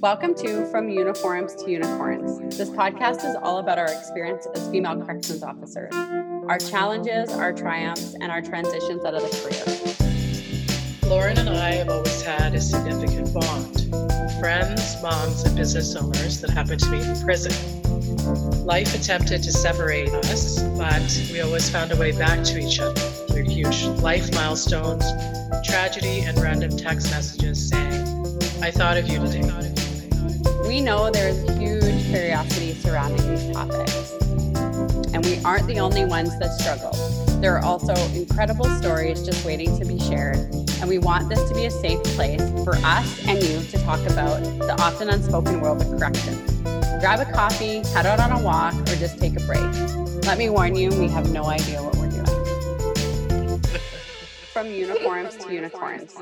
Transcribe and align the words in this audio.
Welcome 0.00 0.36
to 0.36 0.64
From 0.66 0.88
Uniforms 0.88 1.56
to 1.56 1.68
Unicorns. 1.68 2.56
This 2.56 2.70
podcast 2.70 3.28
is 3.28 3.34
all 3.42 3.58
about 3.58 3.78
our 3.78 3.90
experience 3.90 4.46
as 4.54 4.68
female 4.68 4.94
corrections 5.02 5.42
officers, 5.42 5.92
our 5.92 6.58
challenges, 6.58 7.32
our 7.32 7.52
triumphs, 7.52 8.14
and 8.20 8.30
our 8.30 8.40
transitions 8.40 9.04
out 9.04 9.14
of 9.14 9.22
the 9.22 11.00
career. 11.02 11.10
Lauren 11.10 11.36
and 11.36 11.48
I 11.48 11.72
have 11.72 11.88
always 11.88 12.22
had 12.22 12.54
a 12.54 12.60
significant 12.60 13.34
bond 13.34 13.74
friends, 14.38 15.02
moms, 15.02 15.42
and 15.42 15.56
business 15.56 15.96
owners 15.96 16.40
that 16.42 16.50
happened 16.50 16.78
to 16.78 16.90
be 16.92 17.00
in 17.00 17.20
prison. 17.24 17.52
Life 18.64 18.94
attempted 18.94 19.42
to 19.42 19.52
separate 19.52 20.10
us, 20.10 20.62
but 20.78 21.28
we 21.32 21.40
always 21.40 21.68
found 21.68 21.90
a 21.90 21.96
way 21.96 22.12
back 22.12 22.44
to 22.44 22.58
each 22.60 22.78
other 22.78 22.94
through 22.94 23.48
huge 23.48 23.82
life 24.00 24.32
milestones, 24.32 25.04
tragedy, 25.64 26.20
and 26.20 26.38
random 26.38 26.76
text 26.76 27.10
messages 27.10 27.68
saying, 27.68 28.06
I 28.62 28.70
thought 28.70 28.96
of 28.96 29.08
you 29.08 29.18
today. 29.18 29.77
We 30.68 30.82
know 30.82 31.10
there's 31.10 31.40
huge 31.58 32.04
curiosity 32.10 32.74
surrounding 32.74 33.26
these 33.26 33.50
topics, 33.54 34.12
and 35.14 35.24
we 35.24 35.42
aren't 35.42 35.66
the 35.66 35.80
only 35.80 36.04
ones 36.04 36.38
that 36.38 36.52
struggle. 36.60 36.92
There 37.40 37.56
are 37.56 37.64
also 37.64 37.94
incredible 38.14 38.66
stories 38.76 39.22
just 39.22 39.46
waiting 39.46 39.78
to 39.78 39.86
be 39.86 39.98
shared, 39.98 40.36
and 40.36 40.86
we 40.86 40.98
want 40.98 41.30
this 41.30 41.42
to 41.48 41.54
be 41.54 41.64
a 41.64 41.70
safe 41.70 42.02
place 42.04 42.42
for 42.64 42.74
us 42.84 43.18
and 43.26 43.42
you 43.42 43.62
to 43.62 43.78
talk 43.82 44.00
about 44.10 44.42
the 44.42 44.76
often 44.78 45.08
unspoken 45.08 45.62
world 45.62 45.80
of 45.80 45.88
corrections. 45.88 46.50
Grab 47.00 47.26
a 47.26 47.32
coffee, 47.32 47.78
head 47.94 48.04
out 48.04 48.20
on 48.20 48.32
a 48.32 48.42
walk, 48.42 48.74
or 48.74 48.96
just 48.96 49.18
take 49.18 49.40
a 49.40 49.46
break. 49.46 49.62
Let 50.26 50.36
me 50.36 50.50
warn 50.50 50.76
you, 50.76 50.90
we 50.90 51.08
have 51.08 51.30
no 51.30 51.46
idea 51.46 51.82
what 51.82 51.96
we're 51.96 52.10
doing. 52.10 52.26
From 54.52 54.66
uniforms 54.66 55.34
to 55.38 55.50
unicorns. 55.50 56.14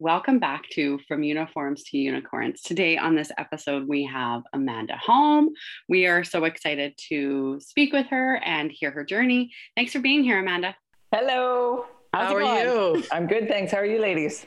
Welcome 0.00 0.40
back 0.40 0.68
to 0.70 0.98
From 1.06 1.22
Uniforms 1.22 1.84
to 1.84 1.98
Unicorns. 1.98 2.62
Today 2.62 2.98
on 2.98 3.14
this 3.14 3.30
episode, 3.38 3.86
we 3.86 4.04
have 4.06 4.42
Amanda 4.52 4.96
home. 4.96 5.50
We 5.88 6.06
are 6.06 6.24
so 6.24 6.44
excited 6.44 6.94
to 7.10 7.60
speak 7.60 7.92
with 7.92 8.08
her 8.08 8.40
and 8.44 8.72
hear 8.72 8.90
her 8.90 9.04
journey. 9.04 9.52
Thanks 9.76 9.92
for 9.92 10.00
being 10.00 10.24
here, 10.24 10.40
Amanda. 10.40 10.74
Hello. 11.12 11.86
How's 12.12 12.28
How 12.28 12.34
are 12.34 12.40
going? 12.40 12.64
you? 12.96 13.04
I'm 13.12 13.28
good, 13.28 13.46
thanks. 13.46 13.70
How 13.70 13.78
are 13.78 13.86
you, 13.86 14.00
ladies? 14.00 14.44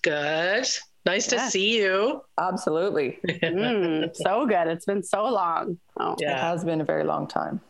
Good. 0.00 0.66
Nice 1.04 1.30
yeah. 1.30 1.44
to 1.44 1.50
see 1.50 1.76
you. 1.76 2.22
Absolutely. 2.40 3.18
mm, 3.28 4.16
so 4.16 4.46
good. 4.46 4.68
It's 4.68 4.86
been 4.86 5.02
so 5.02 5.24
long. 5.26 5.78
Oh, 6.00 6.16
yeah. 6.18 6.32
It 6.32 6.40
has 6.40 6.64
been 6.64 6.80
a 6.80 6.84
very 6.84 7.04
long 7.04 7.28
time. 7.28 7.60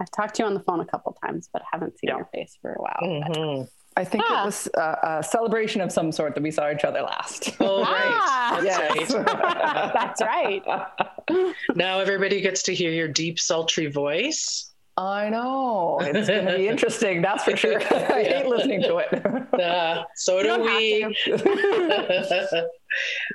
I've 0.00 0.10
talked 0.10 0.34
to 0.34 0.42
you 0.42 0.46
on 0.48 0.54
the 0.54 0.60
phone 0.60 0.80
a 0.80 0.86
couple 0.86 1.16
times, 1.24 1.48
but 1.52 1.62
haven't 1.70 1.96
seen 2.00 2.08
yeah. 2.08 2.16
your 2.16 2.28
face 2.34 2.58
for 2.60 2.72
a 2.72 2.82
while. 2.82 3.00
Mm-hmm. 3.02 3.62
I 3.96 4.04
think 4.04 4.24
ah. 4.28 4.42
it 4.42 4.46
was 4.46 4.68
a, 4.74 4.98
a, 5.18 5.22
celebration 5.22 5.80
of 5.80 5.90
some 5.90 6.12
sort 6.12 6.34
that 6.34 6.42
we 6.42 6.50
saw 6.50 6.70
each 6.70 6.84
other 6.84 7.02
last. 7.02 7.56
Oh, 7.60 7.82
right. 7.82 8.02
Ah. 8.04 8.60
That's 8.62 9.14
right. 9.14 9.26
That's 9.94 10.22
right. 10.22 10.62
now 11.74 11.98
everybody 11.98 12.40
gets 12.40 12.62
to 12.64 12.74
hear 12.74 12.92
your 12.92 13.08
deep, 13.08 13.38
sultry 13.38 13.88
voice. 13.88 14.70
I 14.96 15.30
know. 15.30 15.98
It's 16.02 16.28
going 16.28 16.46
to 16.46 16.56
be 16.56 16.68
interesting. 16.74 17.22
That's 17.22 17.44
for 17.44 17.56
sure. 17.56 17.80
I 17.90 18.22
hate 18.22 18.46
listening 18.46 18.82
to 18.82 18.98
it. 18.98 19.60
Uh, 19.60 20.04
so 20.14 20.42
do 20.42 20.62
we. 20.62 21.16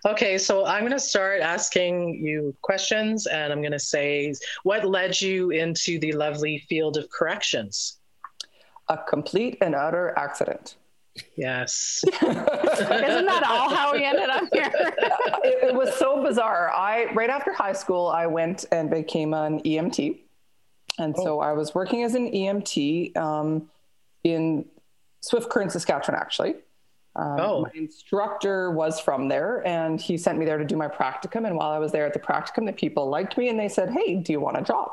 okay, 0.05 0.37
so 0.37 0.65
I'm 0.65 0.81
going 0.81 0.91
to 0.91 0.99
start 0.99 1.41
asking 1.41 2.23
you 2.23 2.55
questions, 2.61 3.25
and 3.25 3.51
I'm 3.51 3.61
going 3.61 3.71
to 3.71 3.79
say, 3.79 4.33
what 4.63 4.85
led 4.85 5.19
you 5.19 5.49
into 5.49 5.97
the 5.99 6.11
lovely 6.13 6.59
field 6.69 6.97
of 6.97 7.09
corrections? 7.09 7.97
A 8.87 8.97
complete 8.97 9.57
and 9.61 9.75
utter 9.75 10.13
accident. 10.17 10.75
Yes. 11.37 12.03
Isn't 12.21 13.25
that 13.25 13.43
all 13.47 13.73
how 13.73 13.93
we 13.93 14.03
ended 14.03 14.29
up 14.29 14.43
here? 14.51 14.69
it, 15.43 15.69
it, 15.69 15.75
was 15.75 15.93
so 15.95 16.21
bizarre. 16.21 16.69
I 16.71 17.05
right 17.13 17.29
after 17.29 17.53
high 17.53 17.73
school, 17.73 18.07
I 18.07 18.27
went 18.27 18.65
and 18.71 18.89
became 18.89 19.33
an 19.33 19.61
EMT, 19.61 20.19
and 20.99 21.15
oh. 21.17 21.23
so 21.23 21.39
I 21.39 21.53
was 21.53 21.73
working 21.73 22.03
as 22.03 22.15
an 22.15 22.31
EMT 22.31 23.15
um, 23.15 23.69
in 24.23 24.65
Swift 25.21 25.49
Current, 25.49 25.71
Saskatchewan, 25.71 26.19
actually. 26.19 26.55
Um, 27.15 27.39
oh. 27.39 27.61
My 27.61 27.71
instructor 27.73 28.71
was 28.71 28.99
from 28.99 29.29
there, 29.29 29.65
and 29.65 30.01
he 30.01 30.17
sent 30.17 30.37
me 30.37 30.45
there 30.45 30.57
to 30.57 30.65
do 30.65 30.75
my 30.75 30.89
practicum. 30.89 31.47
And 31.47 31.55
while 31.55 31.71
I 31.71 31.79
was 31.79 31.93
there 31.93 32.05
at 32.05 32.13
the 32.13 32.19
practicum, 32.19 32.65
the 32.65 32.73
people 32.73 33.07
liked 33.09 33.37
me, 33.37 33.47
and 33.47 33.57
they 33.57 33.69
said, 33.69 33.89
"Hey, 33.89 34.15
do 34.15 34.33
you 34.33 34.41
want 34.41 34.57
a 34.57 34.61
job?" 34.61 34.91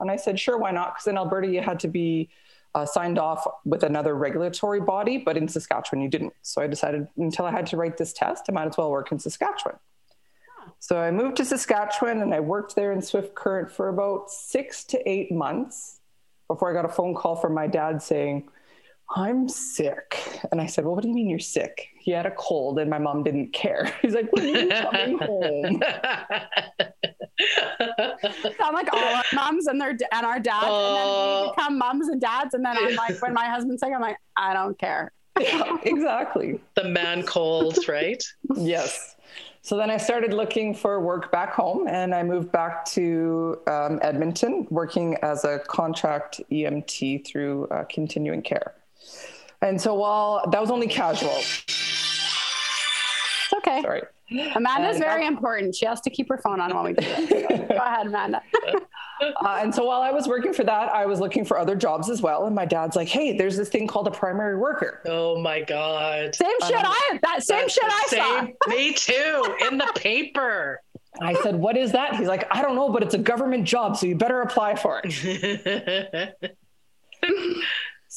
And 0.00 0.10
I 0.10 0.16
said, 0.16 0.40
"Sure, 0.40 0.56
why 0.56 0.70
not?" 0.70 0.94
Because 0.94 1.06
in 1.06 1.18
Alberta, 1.18 1.48
you 1.48 1.60
had 1.60 1.80
to 1.80 1.88
be 1.88 2.30
uh, 2.74 2.86
signed 2.86 3.18
off 3.18 3.46
with 3.64 3.82
another 3.82 4.14
regulatory 4.14 4.80
body, 4.80 5.18
but 5.18 5.36
in 5.36 5.48
Saskatchewan 5.48 6.02
you 6.02 6.08
didn't. 6.08 6.32
So 6.42 6.62
I 6.62 6.66
decided 6.66 7.08
until 7.16 7.44
I 7.44 7.50
had 7.50 7.66
to 7.68 7.76
write 7.76 7.96
this 7.96 8.12
test, 8.12 8.44
I 8.48 8.52
might 8.52 8.68
as 8.68 8.76
well 8.76 8.90
work 8.90 9.10
in 9.12 9.18
Saskatchewan. 9.18 9.78
So 10.78 10.98
I 10.98 11.10
moved 11.10 11.36
to 11.38 11.44
Saskatchewan 11.44 12.22
and 12.22 12.32
I 12.32 12.40
worked 12.40 12.76
there 12.76 12.92
in 12.92 13.02
Swift 13.02 13.34
Current 13.34 13.70
for 13.70 13.88
about 13.88 14.30
six 14.30 14.84
to 14.84 15.08
eight 15.08 15.32
months 15.32 16.00
before 16.48 16.70
I 16.70 16.74
got 16.74 16.84
a 16.84 16.92
phone 16.92 17.14
call 17.14 17.36
from 17.36 17.54
my 17.54 17.66
dad 17.66 18.02
saying, 18.02 18.48
I'm 19.14 19.48
sick. 19.48 20.40
And 20.52 20.60
I 20.60 20.66
said, 20.66 20.84
Well, 20.84 20.94
what 20.94 21.02
do 21.02 21.08
you 21.08 21.14
mean 21.14 21.28
you're 21.28 21.38
sick? 21.40 21.88
He 21.98 22.12
had 22.12 22.26
a 22.26 22.30
cold 22.30 22.78
and 22.78 22.88
my 22.88 22.98
mom 22.98 23.24
didn't 23.24 23.52
care. 23.52 23.92
He's 24.02 24.14
like, 24.14 24.32
When 24.32 24.44
are 24.44 24.60
you 24.60 24.68
coming 24.68 25.18
home? 25.18 25.82
Sound 28.58 28.74
like 28.74 28.92
all 28.92 28.98
our 28.98 29.24
moms 29.32 29.66
and 29.66 29.80
their 29.80 29.90
and 29.90 30.26
our 30.26 30.38
dads, 30.38 30.66
and 30.66 30.96
then 30.96 31.04
we 31.04 31.10
oh. 31.10 31.52
become 31.56 31.78
moms 31.78 32.08
and 32.08 32.20
dads. 32.20 32.54
And 32.54 32.64
then 32.64 32.76
I'm 32.78 32.94
like, 32.94 33.20
when 33.22 33.32
my 33.32 33.46
husband's 33.46 33.80
sick, 33.80 33.92
I'm 33.94 34.00
like, 34.00 34.18
I 34.36 34.52
don't 34.52 34.78
care. 34.78 35.12
yeah, 35.38 35.76
exactly. 35.84 36.60
The 36.74 36.84
man 36.84 37.22
cold, 37.24 37.78
right? 37.88 38.22
yes. 38.56 39.16
So 39.62 39.76
then 39.76 39.90
I 39.90 39.98
started 39.98 40.32
looking 40.32 40.74
for 40.74 41.00
work 41.00 41.30
back 41.30 41.52
home 41.52 41.86
and 41.86 42.14
I 42.14 42.22
moved 42.22 42.50
back 42.50 42.86
to 42.86 43.60
um, 43.66 43.98
Edmonton, 44.00 44.66
working 44.70 45.16
as 45.22 45.44
a 45.44 45.58
contract 45.58 46.40
EMT 46.50 47.26
through 47.26 47.66
uh, 47.68 47.84
continuing 47.84 48.40
care. 48.40 48.74
And 49.60 49.78
so 49.80 49.94
while 49.94 50.48
that 50.50 50.60
was 50.60 50.70
only 50.70 50.86
casual. 50.86 51.36
It's 51.36 51.66
okay. 53.58 53.82
Sorry. 53.82 54.02
Amanda's 54.30 54.96
and 54.96 55.04
very 55.04 55.26
important. 55.26 55.74
She 55.74 55.86
has 55.86 56.00
to 56.02 56.10
keep 56.10 56.28
her 56.28 56.38
phone 56.38 56.60
on 56.60 56.74
while 56.74 56.84
we 56.84 56.92
do 56.92 56.98
it. 57.02 57.68
Go 57.68 57.76
ahead, 57.76 58.06
Amanda. 58.06 58.42
Uh, 59.22 59.58
and 59.60 59.74
so 59.74 59.84
while 59.84 60.00
I 60.00 60.10
was 60.10 60.26
working 60.26 60.54
for 60.54 60.64
that, 60.64 60.90
I 60.94 61.04
was 61.04 61.20
looking 61.20 61.44
for 61.44 61.58
other 61.58 61.76
jobs 61.76 62.08
as 62.08 62.22
well. 62.22 62.46
And 62.46 62.54
my 62.54 62.64
dad's 62.64 62.96
like, 62.96 63.08
"Hey, 63.08 63.36
there's 63.36 63.54
this 63.54 63.68
thing 63.68 63.86
called 63.86 64.08
a 64.08 64.10
primary 64.10 64.56
worker." 64.56 65.02
Oh 65.04 65.38
my 65.38 65.60
god! 65.60 66.34
Same 66.34 66.56
shit 66.66 66.76
um, 66.78 66.86
I 66.86 67.18
that 67.24 67.42
same 67.42 67.68
shit 67.68 67.84
I 67.84 68.04
same, 68.08 68.54
saw. 68.64 68.70
Me 68.70 68.94
too. 68.94 69.56
In 69.68 69.76
the 69.76 69.92
paper. 69.94 70.80
I 71.20 71.34
said, 71.42 71.54
"What 71.56 71.76
is 71.76 71.92
that?" 71.92 72.16
He's 72.16 72.28
like, 72.28 72.46
"I 72.50 72.62
don't 72.62 72.76
know, 72.76 72.88
but 72.88 73.02
it's 73.02 73.12
a 73.12 73.18
government 73.18 73.64
job, 73.66 73.98
so 73.98 74.06
you 74.06 74.14
better 74.14 74.40
apply 74.40 74.76
for 74.76 75.02
it." 75.04 76.34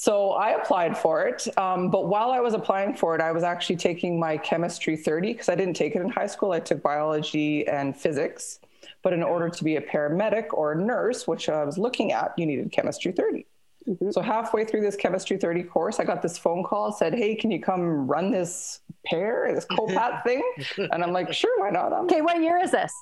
So 0.04 0.32
I 0.32 0.50
applied 0.50 0.98
for 0.98 1.26
it. 1.28 1.48
Um, 1.58 1.90
but 1.90 2.10
while 2.10 2.32
I 2.32 2.42
was 2.42 2.54
applying 2.54 2.94
for 2.94 3.16
it, 3.16 3.22
I 3.22 3.32
was 3.32 3.44
actually 3.44 3.78
taking 3.78 4.20
my 4.20 4.36
chemistry 4.36 4.98
30 4.98 5.32
because 5.32 5.48
I 5.48 5.56
didn't 5.56 5.76
take 5.76 5.96
it 5.96 6.02
in 6.02 6.10
high 6.10 6.28
school. 6.28 6.52
I 6.52 6.60
took 6.60 6.84
biology 6.84 7.66
and 7.70 7.96
physics. 7.96 8.60
But 9.02 9.14
in 9.14 9.24
order 9.24 9.48
to 9.48 9.64
be 9.64 9.78
a 9.78 9.82
paramedic 9.82 10.48
or 10.52 10.74
a 10.74 10.76
nurse, 10.76 11.26
which 11.26 11.48
I 11.48 11.64
was 11.64 11.78
looking 11.78 12.12
at, 12.12 12.34
you 12.38 12.46
needed 12.46 12.70
chemistry 12.74 13.14
30. 13.14 13.46
Mm-hmm. 13.88 14.12
So 14.12 14.20
halfway 14.20 14.66
through 14.66 14.82
this 14.82 14.98
chemistry 14.98 15.38
30 15.38 15.64
course, 15.64 16.02
I 16.02 16.04
got 16.04 16.22
this 16.22 16.38
phone 16.38 16.66
call 16.66 16.92
said, 16.92 17.14
Hey, 17.14 17.34
can 17.34 17.50
you 17.50 17.62
come 17.62 18.06
run 18.06 18.30
this 18.30 18.82
pair, 19.06 19.56
this 19.56 19.66
COPAT 19.68 20.24
thing? 20.26 20.44
And 20.80 21.02
I'm 21.02 21.14
like, 21.14 21.32
sure, 21.32 21.62
why 21.62 21.70
not? 21.70 21.94
I'm 21.94 22.04
okay, 22.08 22.20
what 22.20 22.42
year 22.42 22.60
is 22.60 22.72
this? 22.72 22.94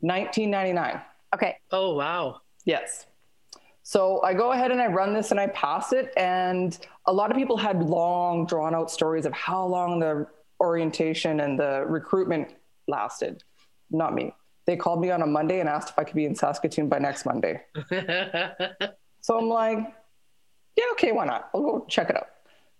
1999. 0.00 1.00
Okay. 1.36 1.56
Oh, 1.70 1.94
wow. 1.94 2.40
Yes. 2.64 3.06
So 3.88 4.20
I 4.22 4.34
go 4.34 4.50
ahead 4.50 4.72
and 4.72 4.82
I 4.82 4.88
run 4.88 5.14
this 5.14 5.30
and 5.30 5.38
I 5.38 5.46
pass 5.46 5.92
it. 5.92 6.12
And 6.16 6.76
a 7.06 7.12
lot 7.12 7.30
of 7.30 7.36
people 7.36 7.56
had 7.56 7.84
long, 7.84 8.44
drawn 8.44 8.74
out 8.74 8.90
stories 8.90 9.26
of 9.26 9.32
how 9.32 9.64
long 9.64 10.00
the 10.00 10.26
orientation 10.58 11.38
and 11.38 11.56
the 11.56 11.84
recruitment 11.86 12.52
lasted. 12.88 13.44
Not 13.92 14.12
me. 14.12 14.34
They 14.66 14.74
called 14.74 15.00
me 15.00 15.12
on 15.12 15.22
a 15.22 15.26
Monday 15.26 15.60
and 15.60 15.68
asked 15.68 15.90
if 15.90 15.98
I 16.00 16.02
could 16.02 16.16
be 16.16 16.24
in 16.24 16.34
Saskatoon 16.34 16.88
by 16.88 16.98
next 16.98 17.24
Monday. 17.26 17.62
so 19.20 19.38
I'm 19.38 19.48
like, 19.48 19.78
yeah, 20.74 20.84
okay, 20.94 21.12
why 21.12 21.26
not? 21.26 21.48
I'll 21.54 21.62
go 21.62 21.86
check 21.88 22.10
it 22.10 22.16
out. 22.16 22.26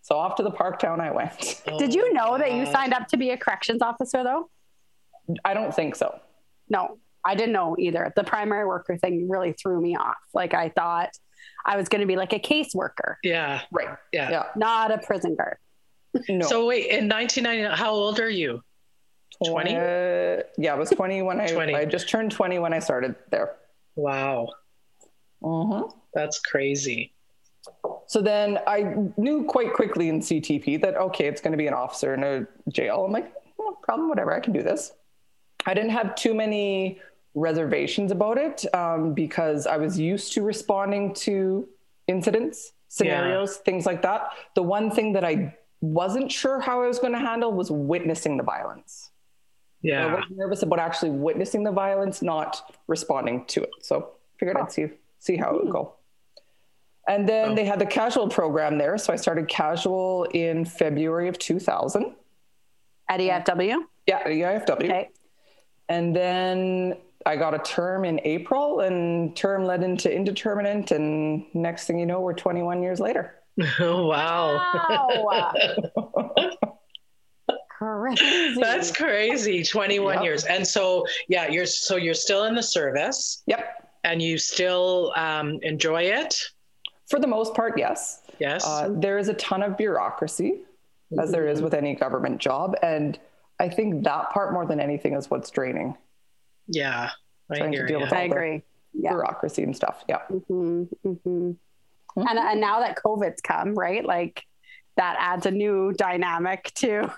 So 0.02 0.17
off 0.17 0.35
to 0.37 0.43
the 0.43 0.50
park 0.50 0.81
town 0.81 1.00
I 1.00 1.12
went. 1.12 1.62
Oh 1.69 1.79
Did 1.79 1.94
you 1.94 2.12
know 2.14 2.37
that 2.37 2.52
you 2.52 2.67
signed 2.67 2.93
up 2.93 3.06
to 3.09 3.17
be 3.17 3.31
a 3.31 3.37
corrections 3.37 3.81
officer 3.81 4.25
though? 4.25 4.50
I 5.44 5.55
don't 5.55 5.73
think 5.73 5.94
so. 5.94 6.19
No. 6.69 6.99
I 7.26 7.34
didn't 7.34 7.52
know 7.52 7.76
either. 7.78 8.12
The 8.14 8.25
primary 8.25 8.67
worker 8.67 8.96
thing 8.96 9.28
really 9.28 9.52
threw 9.52 9.81
me 9.81 9.96
off. 9.96 10.17
Like 10.32 10.55
I 10.55 10.69
thought 10.69 11.11
I 11.64 11.76
was 11.76 11.88
going 11.88 12.00
to 12.00 12.06
be 12.06 12.17
like 12.17 12.32
a 12.32 12.38
caseworker. 12.38 13.17
Yeah. 13.25 13.62
Right. 13.73 13.96
Yeah. 14.12 14.31
yeah. 14.31 14.44
Not 14.55 14.93
a 14.93 14.99
prison 14.99 15.34
guard. 15.34 15.56
No. 16.28 16.46
So 16.46 16.67
wait, 16.67 16.87
in 16.87 17.08
1999, 17.08 17.76
how 17.76 17.93
old 17.93 18.20
are 18.20 18.31
you? 18.31 18.62
20? 19.44 19.75
Uh, 19.75 19.81
yeah, 20.56 20.73
I 20.73 20.75
was 20.75 20.88
20 20.90 21.23
when 21.23 21.40
I, 21.40 21.49
20. 21.49 21.75
I 21.75 21.84
just 21.84 22.08
turned 22.08 22.31
20 22.31 22.58
when 22.61 22.73
I 22.73 22.78
started 22.78 23.17
there. 23.31 23.56
Wow. 23.96 24.49
Uh-huh. 25.43 25.88
That's 26.14 26.38
crazy. 26.38 27.12
So 28.06 28.23
then 28.23 28.61
I 28.67 28.94
knew 29.17 29.44
quite 29.44 29.75
quickly 29.75 30.08
in 30.08 30.20
CTP 30.20 30.81
that, 30.82 30.96
okay, 30.96 31.26
it's 31.26 31.40
going 31.40 31.52
to 31.52 31.58
be 31.58 31.67
an 31.67 31.75
officer 31.75 32.14
in 32.14 32.23
a 32.23 32.46
jail. 32.70 33.05
I'm 33.05 33.12
like, 33.12 33.31
no 33.58 33.73
problem, 33.82 34.08
whatever, 34.08 34.32
I 34.32 34.40
can 34.40 34.52
do 34.52 34.62
this. 34.62 34.93
I 35.67 35.75
didn't 35.75 35.90
have 35.90 36.14
too 36.14 36.32
many 36.32 37.00
reservations 37.37 38.11
about 38.11 38.38
it 38.38 38.65
um, 38.75 39.12
because 39.12 39.67
I 39.67 39.77
was 39.77 39.99
used 39.99 40.33
to 40.33 40.43
responding 40.43 41.15
to 41.15 41.69
incidents, 42.09 42.73
scenarios, 42.88 43.56
yeah. 43.56 43.62
things 43.65 43.87
like 43.87 44.03
that. 44.03 44.31
The 44.56 44.62
one 44.62 44.91
thing 44.91 45.12
that 45.12 45.25
I 45.25 45.55
wasn't 45.81 46.33
sure 46.33 46.59
how 46.59 46.83
I 46.83 46.88
was 46.88 46.99
going 46.99 47.12
to 47.12 47.19
handle 47.19 47.53
was 47.53 47.71
witnessing 47.71 48.38
the 48.38 48.43
violence. 48.43 49.11
Yeah. 49.83 50.06
I 50.06 50.15
was 50.15 50.25
nervous 50.31 50.62
about 50.62 50.79
actually 50.79 51.11
witnessing 51.11 51.62
the 51.62 51.71
violence, 51.71 52.23
not 52.23 52.75
responding 52.88 53.44
to 53.49 53.62
it. 53.62 53.71
So 53.83 54.12
figured 54.38 54.56
oh. 54.56 54.62
I'd 54.62 54.73
see 54.73 54.88
see 55.19 55.37
how 55.37 55.55
it 55.55 55.65
would 55.65 55.73
go. 55.73 55.94
And 57.06 57.29
then 57.29 57.50
oh. 57.50 57.55
they 57.55 57.65
had 57.65 57.79
the 57.79 57.87
casual 57.87 58.29
program 58.29 58.79
there. 58.79 58.97
So 58.99 59.12
I 59.12 59.17
started 59.17 59.47
casual 59.47 60.25
in 60.33 60.65
February 60.65 61.29
of 61.29 61.38
2000. 61.38 62.15
At 63.09 63.21
EFW? 63.21 63.77
Yeah, 64.06 64.19
at 64.19 64.27
EFW. 64.27 64.85
Okay. 64.85 65.11
And 65.88 66.17
then 66.17 66.97
I 67.24 67.36
got 67.36 67.54
a 67.54 67.58
term 67.58 68.04
in 68.04 68.20
April, 68.24 68.80
and 68.80 69.34
term 69.36 69.64
led 69.64 69.82
into 69.82 70.12
indeterminate. 70.12 70.90
And 70.90 71.44
next 71.54 71.86
thing 71.86 71.98
you 71.98 72.06
know, 72.06 72.20
we're 72.20 72.34
21 72.34 72.82
years 72.82 73.00
later. 73.00 73.34
Oh, 73.80 74.06
wow. 74.06 74.60
wow. 75.24 76.34
crazy. 77.78 78.60
That's 78.60 78.94
crazy. 78.94 79.62
21 79.62 80.14
yep. 80.14 80.24
years. 80.24 80.44
And 80.44 80.66
so, 80.66 81.06
yeah, 81.28 81.48
you're 81.48 81.66
so 81.66 81.96
you're 81.96 82.14
still 82.14 82.44
in 82.44 82.54
the 82.54 82.62
service. 82.62 83.42
Yep. 83.46 83.88
And 84.04 84.22
you 84.22 84.38
still 84.38 85.12
um, 85.16 85.58
enjoy 85.62 86.02
it? 86.02 86.38
For 87.08 87.18
the 87.18 87.26
most 87.26 87.54
part, 87.54 87.78
yes. 87.78 88.22
Yes. 88.38 88.64
Uh, 88.66 88.90
there 88.92 89.18
is 89.18 89.28
a 89.28 89.34
ton 89.34 89.62
of 89.62 89.76
bureaucracy, 89.76 90.60
mm-hmm. 91.12 91.20
as 91.20 91.30
there 91.30 91.48
is 91.48 91.58
mm-hmm. 91.58 91.64
with 91.64 91.74
any 91.74 91.94
government 91.94 92.40
job. 92.40 92.76
And 92.82 93.18
I 93.58 93.68
think 93.68 94.04
that 94.04 94.30
part 94.30 94.52
more 94.52 94.66
than 94.66 94.80
anything 94.80 95.14
is 95.14 95.30
what's 95.30 95.50
draining. 95.50 95.96
Yeah. 96.68 97.10
I 97.50 97.58
Trying 97.58 97.72
to 97.72 97.86
deal 97.86 98.00
with 98.00 98.12
I 98.12 98.22
agree. 98.22 98.62
Yeah. 98.92 99.10
bureaucracy 99.10 99.62
and 99.62 99.76
stuff. 99.76 100.04
Yeah. 100.08 100.20
Mm-hmm, 100.30 100.82
mm-hmm. 101.06 101.50
Mm-hmm. 102.16 102.28
And, 102.28 102.38
and 102.38 102.60
now 102.60 102.80
that 102.80 102.96
COVID's 102.96 103.40
come, 103.42 103.74
right? 103.74 104.04
Like 104.04 104.44
that 104.96 105.16
adds 105.18 105.44
a 105.44 105.50
new 105.50 105.92
dynamic 105.92 106.72
to 106.74 106.86
you 106.86 107.10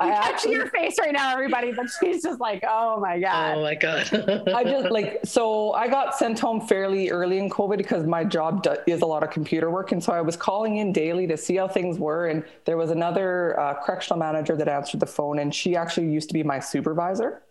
I 0.00 0.10
actually 0.10 0.54
your 0.54 0.68
face 0.68 0.96
right 1.00 1.12
now, 1.12 1.32
everybody, 1.32 1.72
but 1.72 1.86
she's 1.98 2.22
just 2.22 2.38
like, 2.38 2.62
oh 2.68 3.00
my 3.00 3.18
God. 3.18 3.56
Oh 3.56 3.62
my 3.62 3.74
God. 3.74 4.06
I 4.54 4.64
just 4.64 4.90
like, 4.90 5.20
so 5.24 5.72
I 5.72 5.88
got 5.88 6.14
sent 6.16 6.38
home 6.38 6.60
fairly 6.60 7.08
early 7.10 7.38
in 7.38 7.48
COVID 7.48 7.78
because 7.78 8.06
my 8.06 8.22
job 8.22 8.62
do, 8.62 8.76
is 8.86 9.00
a 9.00 9.06
lot 9.06 9.22
of 9.22 9.30
computer 9.30 9.70
work. 9.70 9.92
And 9.92 10.04
so 10.04 10.12
I 10.12 10.20
was 10.20 10.36
calling 10.36 10.76
in 10.76 10.92
daily 10.92 11.26
to 11.28 11.36
see 11.38 11.56
how 11.56 11.68
things 11.68 11.98
were. 11.98 12.26
And 12.26 12.44
there 12.66 12.76
was 12.76 12.90
another 12.90 13.58
uh, 13.58 13.74
correctional 13.82 14.18
manager 14.18 14.54
that 14.56 14.68
answered 14.68 15.00
the 15.00 15.06
phone, 15.06 15.38
and 15.38 15.54
she 15.54 15.74
actually 15.74 16.10
used 16.10 16.28
to 16.28 16.34
be 16.34 16.42
my 16.42 16.60
supervisor. 16.60 17.42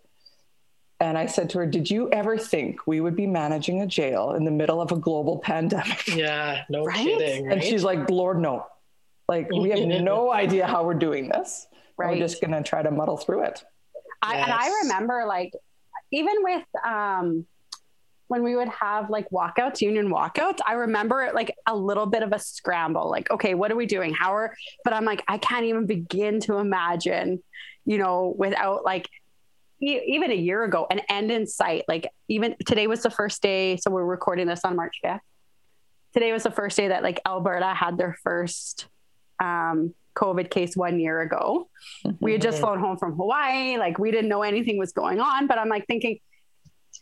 And 0.98 1.18
I 1.18 1.26
said 1.26 1.50
to 1.50 1.58
her, 1.58 1.66
Did 1.66 1.90
you 1.90 2.10
ever 2.10 2.38
think 2.38 2.86
we 2.86 3.00
would 3.00 3.16
be 3.16 3.26
managing 3.26 3.82
a 3.82 3.86
jail 3.86 4.32
in 4.32 4.44
the 4.44 4.50
middle 4.50 4.80
of 4.80 4.92
a 4.92 4.96
global 4.96 5.38
pandemic? 5.44 6.06
Yeah, 6.08 6.64
no 6.68 6.84
right? 6.84 6.96
kidding. 6.96 7.46
Right? 7.46 7.52
And 7.52 7.62
she's 7.62 7.84
like, 7.84 8.08
Lord, 8.10 8.40
no. 8.40 8.66
Like, 9.28 9.50
we 9.50 9.70
have 9.70 9.80
no 10.02 10.32
idea 10.32 10.66
how 10.66 10.84
we're 10.84 10.94
doing 10.94 11.28
this. 11.28 11.66
Right. 11.98 12.10
We're 12.10 12.26
just 12.26 12.40
going 12.40 12.52
to 12.52 12.62
try 12.62 12.82
to 12.82 12.90
muddle 12.90 13.16
through 13.16 13.44
it. 13.44 13.64
I, 14.22 14.36
yes. 14.36 14.44
And 14.44 14.52
I 14.52 14.68
remember, 14.82 15.24
like, 15.26 15.52
even 16.12 16.34
with, 16.42 16.64
um, 16.84 17.46
when 18.28 18.42
we 18.42 18.56
would 18.56 18.68
have 18.68 19.08
like 19.08 19.30
walkouts, 19.30 19.80
union 19.80 20.08
walkouts, 20.08 20.58
I 20.66 20.72
remember 20.72 21.22
it 21.22 21.34
like 21.34 21.54
a 21.66 21.76
little 21.76 22.06
bit 22.06 22.22
of 22.22 22.32
a 22.32 22.38
scramble. 22.38 23.08
Like, 23.08 23.30
okay, 23.30 23.54
what 23.54 23.70
are 23.70 23.76
we 23.76 23.86
doing? 23.86 24.14
How 24.14 24.34
are, 24.34 24.56
but 24.82 24.92
I'm 24.92 25.04
like, 25.04 25.22
I 25.28 25.38
can't 25.38 25.66
even 25.66 25.86
begin 25.86 26.40
to 26.40 26.56
imagine, 26.56 27.42
you 27.84 27.98
know, 27.98 28.34
without 28.36 28.84
like 28.84 29.08
even 29.80 30.30
a 30.30 30.34
year 30.34 30.64
ago, 30.64 30.86
an 30.90 31.00
end 31.08 31.30
in 31.30 31.46
sight. 31.46 31.84
Like 31.88 32.10
even 32.28 32.56
today 32.66 32.86
was 32.86 33.02
the 33.02 33.10
first 33.10 33.42
day. 33.42 33.76
So 33.76 33.90
we're 33.90 34.04
recording 34.04 34.46
this 34.46 34.64
on 34.64 34.76
March 34.76 34.96
5th. 35.04 35.20
Today 36.14 36.32
was 36.32 36.44
the 36.44 36.50
first 36.50 36.76
day 36.76 36.88
that 36.88 37.02
like 37.02 37.20
Alberta 37.26 37.74
had 37.74 37.98
their 37.98 38.16
first 38.22 38.88
um, 39.42 39.94
COVID 40.16 40.50
case 40.50 40.76
one 40.76 40.98
year 40.98 41.20
ago. 41.20 41.68
Mm-hmm. 42.04 42.16
We 42.24 42.32
had 42.32 42.40
just 42.40 42.58
flown 42.58 42.80
home 42.80 42.96
from 42.96 43.16
Hawaii. 43.16 43.76
Like 43.76 43.98
we 43.98 44.10
didn't 44.10 44.28
know 44.28 44.42
anything 44.42 44.78
was 44.78 44.92
going 44.92 45.20
on, 45.20 45.46
but 45.46 45.58
I'm 45.58 45.68
like 45.68 45.86
thinking, 45.86 46.18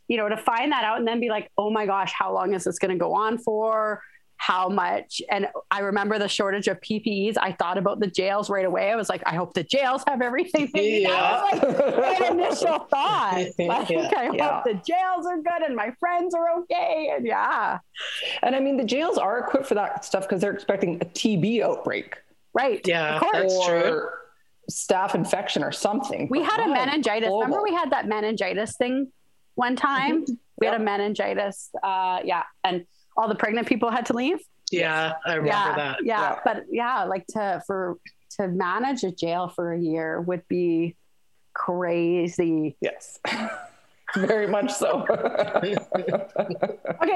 you 0.09 0.17
know, 0.17 0.29
to 0.29 0.37
find 0.37 0.73
that 0.73 0.85
out 0.85 0.99
and 0.99 1.07
then 1.07 1.21
be 1.21 1.29
like, 1.29 1.51
oh 1.57 1.71
my 1.71 1.87
gosh, 1.87 2.13
how 2.13 2.35
long 2.35 2.55
is 2.55 2.65
this 2.65 2.79
going 2.79 2.91
to 2.91 2.99
go 2.99 3.15
on 3.15 3.39
for? 3.39 4.03
How 4.45 4.69
much. 4.69 5.23
And 5.31 5.49
i 5.71 5.81
remember 5.81 6.19
the 6.19 6.29
shortage 6.29 6.69
of 6.69 6.79
ppes 6.81 7.37
i 7.41 7.53
thought 7.53 7.79
about 7.79 7.99
the 8.01 8.07
jails 8.07 8.51
right 8.51 8.67
away. 8.67 8.91
I 8.91 8.97
was 8.97 9.09
like 9.09 9.23
i 9.25 9.35
hope 9.35 9.55
the 9.55 9.65
jails 9.65 10.05
have 10.07 10.21
everything 10.21 10.71
yeah. 10.75 11.09
that 11.09 11.67
was 11.67 11.79
like 11.79 12.21
my 12.21 12.29
initial 12.29 12.79
thought. 12.91 13.47
Like 13.59 13.89
yeah. 13.89 14.11
i 14.17 14.31
yeah. 14.31 14.51
hope 14.51 14.65
the 14.65 14.75
jails 14.75 15.27
are 15.27 15.37
good 15.37 15.63
and 15.67 15.75
my 15.75 15.93
friends 15.99 16.35
are 16.35 16.59
okay. 16.61 17.11
And 17.15 17.27
yeah. 17.27 17.79
And 18.43 18.55
i 18.55 18.61
mean 18.61 18.77
the 18.77 18.85
jails 18.85 19.17
are 19.17 19.39
equipped 19.39 19.67
for 19.67 19.77
that 19.77 20.05
stuff 20.05 20.25
because 20.25 20.43
they're 20.43 20.53
expecting 20.53 20.97
a 20.97 21.07
tb 21.07 21.63
outbreak. 21.63 22.17
Right 22.53 22.87
yeah 22.87 23.21
that's 23.33 23.55
or 23.55 23.67
true. 23.67 24.09
Staph 24.71 25.15
infection 25.15 25.63
or 25.63 25.73
something. 25.73 26.29
We 26.31 26.43
had 26.43 26.61
a 26.61 26.69
meningitis. 26.69 27.29
global. 27.29 27.43
remember 27.43 27.63
we 27.63 27.75
had 27.75 27.91
that 27.93 28.07
meningitis 28.07 28.77
thing 28.77 29.11
one 29.55 29.77
time? 29.77 30.23
Mm-hmm. 30.23 30.33
we 30.59 30.67
had 30.67 30.79
a 30.79 30.85
meningitis 30.85 31.71
uh 31.83 32.19
yeah. 32.25 32.43
And 32.63 32.87
all 33.17 33.29
the 33.29 33.35
pregnant 33.35 33.67
people 33.67 33.91
had 33.91 34.07
to 34.07 34.13
leave. 34.13 34.39
Yeah, 34.71 35.13
I 35.25 35.35
remember 35.35 35.49
yeah, 35.49 35.77
that. 35.77 35.99
Yeah, 36.05 36.21
yeah, 36.21 36.39
but 36.45 36.65
yeah, 36.71 37.05
like 37.05 37.27
to 37.29 37.63
for 37.67 37.97
to 38.37 38.49
manage 38.49 39.05
a 39.05 39.13
jail 39.13 39.49
for 39.49 39.73
a 39.73 39.79
year 39.79 40.21
would 40.21 40.47
be 40.49 40.97
crazy. 41.53 42.77
Yes. 42.81 43.21
Very 44.17 44.47
much 44.47 44.73
so. 44.73 45.05
okay, 45.11 45.75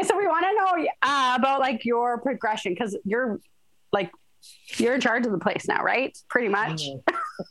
so 0.03 0.17
we 0.17 0.27
want 0.27 0.45
to 0.47 0.53
know 0.55 0.89
uh, 1.03 1.37
about 1.39 1.61
like 1.61 1.85
your 1.85 2.19
progression 2.21 2.73
because 2.73 2.99
you're 3.05 3.39
like 3.93 4.11
you're 4.77 4.95
in 4.95 5.01
charge 5.01 5.25
of 5.27 5.33
the 5.33 5.39
place 5.39 5.69
now, 5.69 5.83
right? 5.83 6.17
Pretty 6.29 6.49
much. 6.49 6.83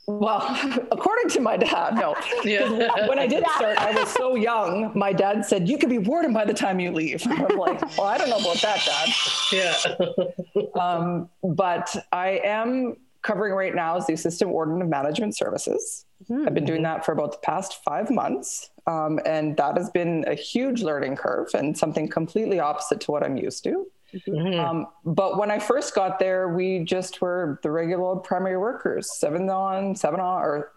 Well, 0.07 0.41
according 0.91 1.29
to 1.29 1.41
my 1.41 1.57
dad, 1.57 1.95
no. 1.95 2.15
Yeah. 2.43 2.67
When 3.07 3.19
I 3.19 3.27
did 3.27 3.43
start, 3.55 3.77
I 3.77 3.91
was 3.91 4.09
so 4.09 4.35
young. 4.35 4.91
My 4.95 5.13
dad 5.13 5.45
said, 5.45 5.69
You 5.69 5.77
could 5.77 5.89
be 5.89 5.97
warden 5.97 6.33
by 6.33 6.45
the 6.45 6.53
time 6.53 6.79
you 6.79 6.91
leave. 6.91 7.25
I'm 7.29 7.57
like, 7.57 7.81
Well, 7.97 8.07
I 8.07 8.17
don't 8.17 8.29
know 8.29 8.37
about 8.37 8.61
that, 8.61 8.81
Dad. 8.85 9.09
Yeah. 9.51 10.81
um, 10.81 11.29
but 11.43 11.95
I 12.11 12.41
am 12.43 12.97
covering 13.21 13.53
right 13.53 13.75
now 13.75 13.97
as 13.97 14.07
the 14.07 14.13
assistant 14.13 14.51
warden 14.51 14.81
of 14.81 14.87
management 14.87 15.35
services. 15.35 16.05
Mm-hmm. 16.29 16.47
I've 16.47 16.53
been 16.53 16.65
doing 16.65 16.83
that 16.83 17.05
for 17.05 17.11
about 17.11 17.33
the 17.33 17.39
past 17.39 17.83
five 17.83 18.09
months. 18.09 18.69
Um, 18.87 19.19
and 19.25 19.57
that 19.57 19.77
has 19.77 19.89
been 19.89 20.23
a 20.27 20.33
huge 20.33 20.81
learning 20.81 21.17
curve 21.17 21.49
and 21.53 21.77
something 21.77 22.07
completely 22.07 22.59
opposite 22.59 23.01
to 23.01 23.11
what 23.11 23.23
I'm 23.23 23.35
used 23.35 23.63
to. 23.65 23.85
Mm-hmm. 24.13 24.59
Um, 24.59 24.87
but 25.05 25.37
when 25.37 25.51
I 25.51 25.59
first 25.59 25.93
got 25.93 26.19
there, 26.19 26.49
we 26.49 26.79
just 26.79 27.21
were 27.21 27.59
the 27.63 27.71
regular 27.71 28.03
old 28.03 28.23
primary 28.23 28.57
workers, 28.57 29.17
seven 29.17 29.49
on, 29.49 29.95
seven 29.95 30.19
on, 30.19 30.41
or 30.41 30.71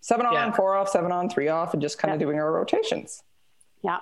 seven 0.00 0.26
on, 0.26 0.32
yeah. 0.32 0.50
four 0.52 0.74
off, 0.74 0.88
seven 0.88 1.12
on, 1.12 1.30
three 1.30 1.48
off, 1.48 1.72
and 1.72 1.80
just 1.80 1.98
kind 1.98 2.12
of 2.12 2.18
doing 2.18 2.38
our 2.38 2.52
rotations. 2.52 3.22
Yeah. 3.82 3.98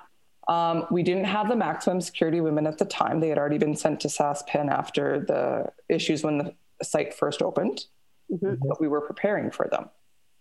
Um, 0.47 0.85
we 0.89 1.03
didn't 1.03 1.25
have 1.25 1.49
the 1.49 1.55
maximum 1.55 2.01
security 2.01 2.41
women 2.41 2.65
at 2.65 2.77
the 2.77 2.85
time. 2.85 3.19
They 3.19 3.29
had 3.29 3.37
already 3.37 3.57
been 3.57 3.75
sent 3.75 3.99
to 4.01 4.07
Saskpen 4.07 4.71
after 4.71 5.19
the 5.19 5.71
issues 5.89 6.23
when 6.23 6.37
the 6.37 6.55
site 6.81 7.13
first 7.13 7.41
opened, 7.41 7.85
mm-hmm. 8.31 8.55
but 8.67 8.79
we 8.79 8.87
were 8.87 9.01
preparing 9.01 9.51
for 9.51 9.67
them. 9.69 9.89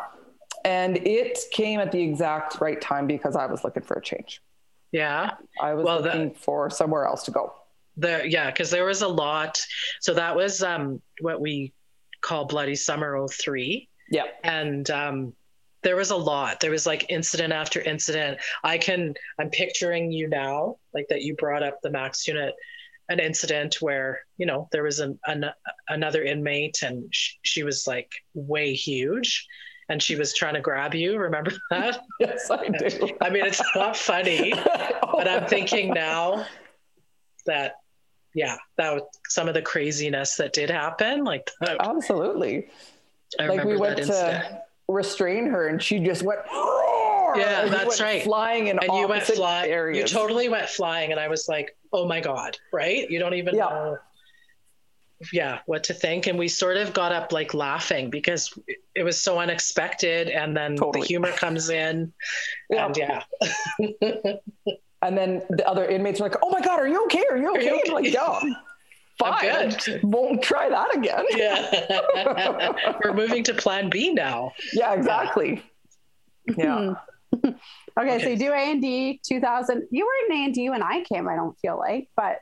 And 0.65 0.97
it 0.99 1.39
came 1.53 1.81
at 1.81 1.91
the 1.93 2.01
exact 2.03 2.61
right 2.61 2.81
time 2.81 3.07
because 3.07 3.37
I 3.37 3.47
was 3.47 3.65
looking 3.65 3.83
for 3.83 3.95
a 3.97 4.03
change. 4.03 4.41
Yeah. 4.93 5.33
I 5.61 5.75
was 5.75 5.85
Well, 5.85 6.03
that- 6.03 6.15
looking 6.15 6.35
for 6.35 6.71
somewhere 6.71 7.05
else 7.07 7.25
to 7.25 7.31
go. 7.31 7.55
There, 7.97 8.25
yeah, 8.25 8.51
because 8.51 8.71
there 8.71 8.87
was 8.87 9.03
a 9.03 9.09
lot. 9.09 9.61
So 10.01 10.15
that 10.15 10.35
was 10.35 10.63
um, 10.63 11.03
what 11.21 11.41
we 11.43 11.75
call 12.23 12.47
Bloody 12.47 12.75
Summer 12.75 13.19
03. 13.29 13.89
Yeah. 14.11 14.25
and 14.45 14.91
um, 14.91 15.35
there 15.83 15.97
was 15.97 16.11
a 16.11 16.17
lot. 16.17 16.61
There 16.61 16.71
was 16.71 16.87
like 16.87 17.07
incident 17.09 17.53
after 17.53 17.81
incident. 17.81 18.39
I 18.65 18.79
can 18.79 19.15
i'm 19.39 19.51
picturing 19.51 20.13
you 20.13 20.29
now 20.29 20.77
like 20.95 21.07
that 21.09 21.23
you 21.23 21.35
brought 21.37 21.63
up 21.63 21.81
the 21.83 21.91
max 21.91 22.27
unit 22.29 22.55
an 23.09 23.19
incident 23.19 23.77
where 23.81 24.21
you 24.39 24.47
know 24.47 24.69
there 24.73 24.83
was 24.85 25.01
an, 25.01 25.19
an 25.27 25.45
another 25.89 26.23
inmate 26.23 26.83
and 26.83 27.13
sh- 27.13 27.35
she 27.43 27.63
was 27.63 27.87
like 27.87 28.11
way 28.35 28.73
huge 28.75 29.47
and 29.89 30.03
she 30.03 30.15
was 30.15 30.33
trying 30.35 30.55
to 30.55 30.61
grab 30.61 30.95
you. 30.95 31.19
Remember 31.19 31.53
that? 31.71 32.01
Yes, 32.21 32.51
I 32.51 32.69
do. 32.69 33.09
i 33.21 33.29
mean 33.31 33.45
it's 33.45 33.63
not 33.75 33.97
funny 33.97 34.53
but 35.13 35.29
i'm 35.29 35.47
thinking 35.47 35.93
now 35.93 36.47
that 37.47 37.75
yeah 38.35 38.57
that 38.79 38.95
was 38.95 39.03
some 39.29 39.49
of 39.49 39.55
the 39.55 39.63
craziness 39.63 40.37
that 40.37 40.53
did 40.53 40.71
happen 40.71 41.25
like 41.25 41.51
that, 41.61 41.77
Absolutely. 41.81 42.69
i 43.41 43.47
like 43.49 43.65
we 43.65 43.77
went 43.77 43.97
that 43.97 44.03
incident 44.03 44.45
to 44.45 44.63
restrain 44.89 45.47
her 45.47 45.69
and 45.69 45.83
she 45.83 45.99
just 46.01 46.23
went 46.23 46.41
"Roar!" 46.53 47.35
Yeah, 47.37 47.67
that's 47.67 48.01
right. 48.01 48.23
flying 48.23 48.67
in 48.67 48.79
and 48.79 48.93
you 48.93 49.09
went 49.09 49.23
flying 49.23 49.71
areas 49.71 50.11
you 50.13 50.19
totally 50.19 50.49
went 50.51 50.69
flying 50.69 51.13
and 51.13 51.19
i 51.21 51.29
was 51.29 51.49
like 51.49 51.75
oh 51.93 52.07
my 52.07 52.21
god 52.21 52.59
right 52.73 53.09
you 53.11 53.19
don't 53.19 53.35
even 53.35 53.55
Yeah. 53.55 53.65
know 53.71 53.99
yeah 55.33 55.61
what 55.67 55.85
to 55.85 55.95
think 55.95 56.27
and 56.27 56.37
we 56.39 56.49
sort 56.49 56.77
of 56.77 56.93
got 56.93 57.13
up 57.13 57.33
like 57.33 57.55
laughing 57.55 58.11
because 58.11 58.53
it 58.95 59.05
was 59.05 59.19
so 59.21 59.39
unexpected 59.39 60.29
and 60.29 60.55
then 60.57 60.77
Totally. 60.77 61.01
the 61.03 61.07
humor 61.07 61.31
comes 61.33 61.71
in 61.71 62.13
Yeah. 62.69 62.87
and 62.87 62.97
yeah 62.97 63.23
and 65.03 65.17
then 65.17 65.43
the 65.49 65.67
other 65.67 65.87
inmates 65.87 66.21
are 66.21 66.25
like 66.25 66.37
oh 66.43 66.51
my 66.51 66.61
god 66.61 66.81
are 66.81 66.89
you 66.89 67.05
okay 67.05 67.25
are 67.31 67.37
you 67.39 67.51
okay, 67.55 67.65
you 67.67 67.83
I'm 67.87 67.93
like 67.95 68.13
yeah 68.13 68.41
fine. 69.19 69.75
won't 70.03 70.43
try 70.43 70.69
that 70.69 70.97
again. 70.97 71.25
Yeah. 71.37 72.73
We're 73.05 73.15
moving 73.15 73.45
to 73.45 73.55
plan 73.55 73.91
b 73.91 74.13
now. 74.13 74.53
Yeah 74.73 74.95
exactly. 74.95 75.63
Yeah. 76.57 76.95
Okay, 77.99 78.23
so 78.23 78.29
you 78.31 78.37
do 78.39 78.53
A 78.53 78.57
and 78.73 78.81
D 78.81 79.21
2000. 79.27 79.89
You 79.91 80.07
were 80.07 80.27
in 80.27 80.41
A 80.41 80.45
and 80.47 80.55
D 80.55 80.71
when 80.71 80.83
I 80.83 81.03
came. 81.03 81.29
I 81.29 81.35
don't 81.37 81.59
feel 81.61 81.79
like, 81.79 82.09
but 82.17 82.39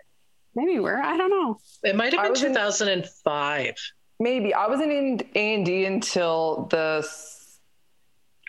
maybe 0.54 0.72
you 0.72 0.82
were. 0.82 0.96
I 0.96 1.16
don't 1.16 1.30
know. 1.30 1.58
it 1.82 1.96
might 1.96 2.12
have 2.12 2.22
been 2.22 2.30
was 2.30 2.42
in- 2.44 2.52
2005 2.54 3.74
maybe. 4.20 4.54
I 4.54 4.68
wasn't 4.68 4.92
in 4.92 5.20
a&d 5.34 5.84
until 5.86 6.68
the 6.70 7.04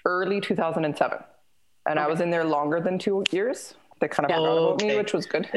early 0.06 0.42
2007 0.42 1.20
and 1.88 2.00
i 2.00 2.08
was 2.08 2.22
in 2.22 2.30
there 2.30 2.44
longer 2.44 2.80
than 2.80 2.98
two 2.98 3.24
years 3.32 3.76
they 4.02 4.08
kind 4.08 4.26
of 4.26 4.32
Yeah. 4.32 4.38
forgot 4.38 4.58
about 4.58 4.82
me 4.82 4.98
which 4.98 5.14
was 5.14 5.26
good 5.26 5.48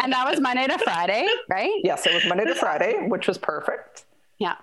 And 0.00 0.12
that 0.12 0.30
was 0.30 0.40
Monday 0.40 0.66
to 0.66 0.78
Friday, 0.78 1.26
right? 1.50 1.70
yes 1.84 2.06
it 2.06 2.14
was 2.14 2.24
monday 2.26 2.44
to 2.44 2.54
friday 2.54 3.06
which 3.08 3.26
was 3.28 3.36
perfect 3.38 4.06
oh 4.40 4.46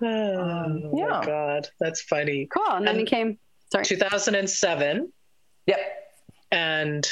Yeah. 0.94 1.08
my 1.08 1.24
god 1.24 1.68
that's 1.78 2.00
funny 2.02 2.46
Cool. 2.52 2.64
And 2.68 2.86
then 2.86 2.96
And- 2.96 3.00
you 3.00 3.06
came. 3.06 3.38
Sorry. 3.72 3.84
2007 3.84 5.12
yep 5.66 5.80
and 6.52 7.06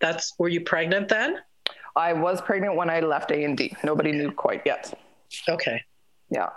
that's 0.00 0.34
were 0.38 0.48
you 0.48 0.60
pregnant 0.62 1.08
then 1.08 1.38
I 1.96 2.12
was 2.12 2.40
pregnant 2.42 2.76
when 2.76 2.90
I 2.90 3.00
left 3.00 3.30
A 3.30 3.42
and 3.44 3.56
D. 3.56 3.74
Nobody 3.82 4.12
knew 4.12 4.30
quite 4.30 4.62
yet. 4.66 4.92
okay 5.48 5.82
Yeah. 6.30 6.50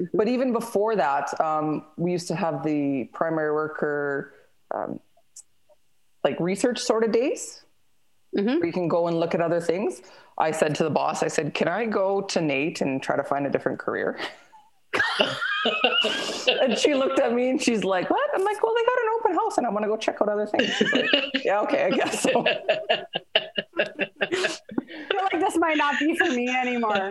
Mhm. 0.00 0.08
But 0.14 0.28
even 0.28 0.52
before 0.52 0.96
that, 0.96 1.38
um, 1.40 1.84
we 1.98 2.10
used 2.12 2.28
to 2.28 2.34
have 2.36 2.62
the 2.64 3.04
primary 3.12 3.52
worker 3.52 4.32
um, 4.74 4.98
like 6.26 6.38
research 6.40 6.78
sort 6.80 7.04
of 7.04 7.12
days 7.12 7.62
Mhm. 8.36 8.58
where 8.58 8.66
you 8.66 8.72
can 8.72 8.88
go 8.88 9.06
and 9.06 9.18
look 9.22 9.32
at 9.36 9.40
other 9.40 9.60
things. 9.60 10.02
I 10.36 10.50
said 10.50 10.74
to 10.78 10.82
the 10.84 10.90
boss, 10.90 11.22
I 11.22 11.28
said, 11.28 11.54
"Can 11.54 11.68
I 11.68 11.86
go 11.86 12.20
to 12.32 12.40
NAIT 12.40 12.80
and 12.82 13.00
try 13.02 13.14
to 13.16 13.22
find 13.32 13.46
a 13.46 13.50
different 13.50 13.78
career?" 13.78 14.18
and 16.62 16.76
she 16.78 16.94
looked 16.94 17.18
at 17.20 17.32
me 17.32 17.48
and 17.50 17.62
she's 17.62 17.84
like, 17.84 18.10
"What?" 18.10 18.28
I'm 18.34 18.44
like, 18.44 18.60
"Well, 18.62 18.74
they 18.76 18.84
got 18.92 18.98
an 19.04 19.08
open 19.18 19.32
house 19.40 19.58
and 19.58 19.66
I 19.66 19.70
want 19.70 19.84
to 19.84 19.88
go 19.88 19.96
check 19.96 20.16
out 20.20 20.28
other 20.28 20.46
things." 20.46 20.68
She's 20.76 20.92
like, 20.92 21.10
"Yeah, 21.44 21.60
okay, 21.62 21.84
I 21.84 21.90
guess 21.90 22.22
so." 22.22 22.44
I 22.46 23.84
feel 25.10 25.22
like 25.32 25.40
this 25.40 25.56
might 25.58 25.76
not 25.76 25.98
be 25.98 26.16
for 26.16 26.26
me 26.30 26.48
anymore. 26.64 27.10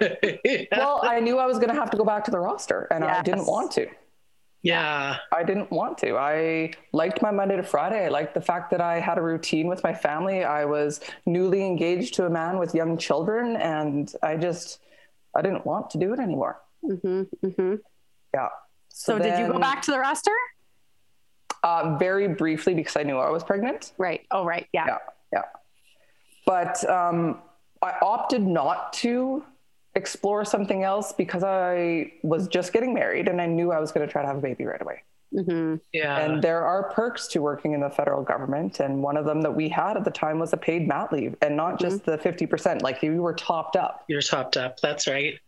well, 0.72 1.00
I 1.04 1.20
knew 1.22 1.38
I 1.40 1.46
was 1.46 1.58
going 1.58 1.70
to 1.70 1.76
have 1.76 1.90
to 1.92 1.98
go 1.98 2.06
back 2.06 2.24
to 2.26 2.32
the 2.32 2.40
roster, 2.40 2.88
and 2.92 3.04
I 3.04 3.22
didn't 3.24 3.46
want 3.46 3.72
to. 3.74 3.88
Yeah 4.66 5.18
I 5.32 5.44
didn't 5.44 5.72
want 5.72 5.98
to. 6.00 6.18
I 6.18 6.74
liked 6.92 7.22
my 7.22 7.32
Monday 7.32 7.56
to 7.56 7.64
Friday. 7.64 8.06
I 8.06 8.10
liked 8.10 8.34
the 8.34 8.42
fact 8.42 8.72
that 8.72 8.82
I 8.82 9.00
had 9.00 9.18
a 9.18 9.22
routine 9.22 9.68
with 9.68 9.84
my 9.84 9.94
family. 9.94 10.44
I 10.44 10.66
was 10.66 11.00
newly 11.26 11.66
engaged 11.66 12.16
to 12.16 12.26
a 12.26 12.30
man 12.30 12.58
with 12.58 12.76
young 12.76 12.98
children, 12.98 13.56
and 13.56 14.12
I 14.22 14.36
just 14.36 14.80
I 15.36 15.42
didn't 15.42 15.66
want 15.66 15.90
to 15.92 15.98
do 15.98 16.14
it 16.14 16.20
anymore. 16.20 16.62
Mm-hmm, 16.84 17.24
mm-hmm. 17.46 17.76
Yeah. 18.34 18.50
So, 18.90 19.20
did 19.20 19.38
you 19.40 19.52
go 19.52 19.60
back 19.60 19.82
to 19.84 19.92
the 19.92 20.00
roster? 20.00 20.32
Uh, 21.64 21.98
very 21.98 22.28
briefly 22.28 22.74
because 22.74 22.96
I 22.96 23.04
knew 23.04 23.18
I 23.18 23.30
was 23.30 23.44
pregnant. 23.44 23.94
Right. 23.98 24.26
Oh, 24.32 24.46
right. 24.46 24.68
Yeah. 24.72 24.86
Yeah, 24.88 24.98
yeah. 25.34 25.42
But 26.46 26.88
um, 26.90 27.42
I 27.82 27.96
opted 28.02 28.42
not 28.42 28.94
to 28.94 29.44
explore 29.96 30.46
something 30.46 30.84
else 30.84 31.14
because 31.14 31.44
I 31.44 32.12
was 32.24 32.48
just 32.48 32.74
getting 32.74 32.94
married 32.94 33.28
and 33.28 33.42
I 33.42 33.46
knew 33.46 33.72
I 33.72 33.80
was 33.80 33.92
going 33.92 34.06
to 34.06 34.12
try 34.12 34.22
to 34.22 34.28
have 34.28 34.38
a 34.38 34.42
baby 34.42 34.66
right 34.66 34.82
away. 34.82 35.04
hmm 35.34 35.76
yeah 35.92 36.18
And 36.20 36.42
there 36.42 36.64
are 36.66 36.92
perks 36.92 37.28
to 37.30 37.42
working 37.42 37.74
in 37.74 37.82
the 37.82 37.90
federal 37.90 38.24
government. 38.24 38.80
And 38.80 39.02
one 39.02 39.18
of 39.18 39.26
them 39.26 39.42
that 39.42 39.56
we 39.56 39.68
had 39.70 39.98
at 39.98 40.04
the 40.06 40.12
time 40.12 40.40
was 40.40 40.54
a 40.54 40.58
paid 40.58 40.88
mat 40.88 41.12
leave 41.12 41.36
and 41.42 41.58
not 41.58 41.80
just 41.80 42.06
the 42.06 42.18
50%, 42.18 42.82
like 42.82 43.02
you 43.04 43.22
were 43.22 43.34
topped 43.34 43.76
up. 43.76 44.04
you're 44.08 44.22
topped 44.22 44.58
up 44.58 44.80
that's 44.82 45.08
right 45.08 45.40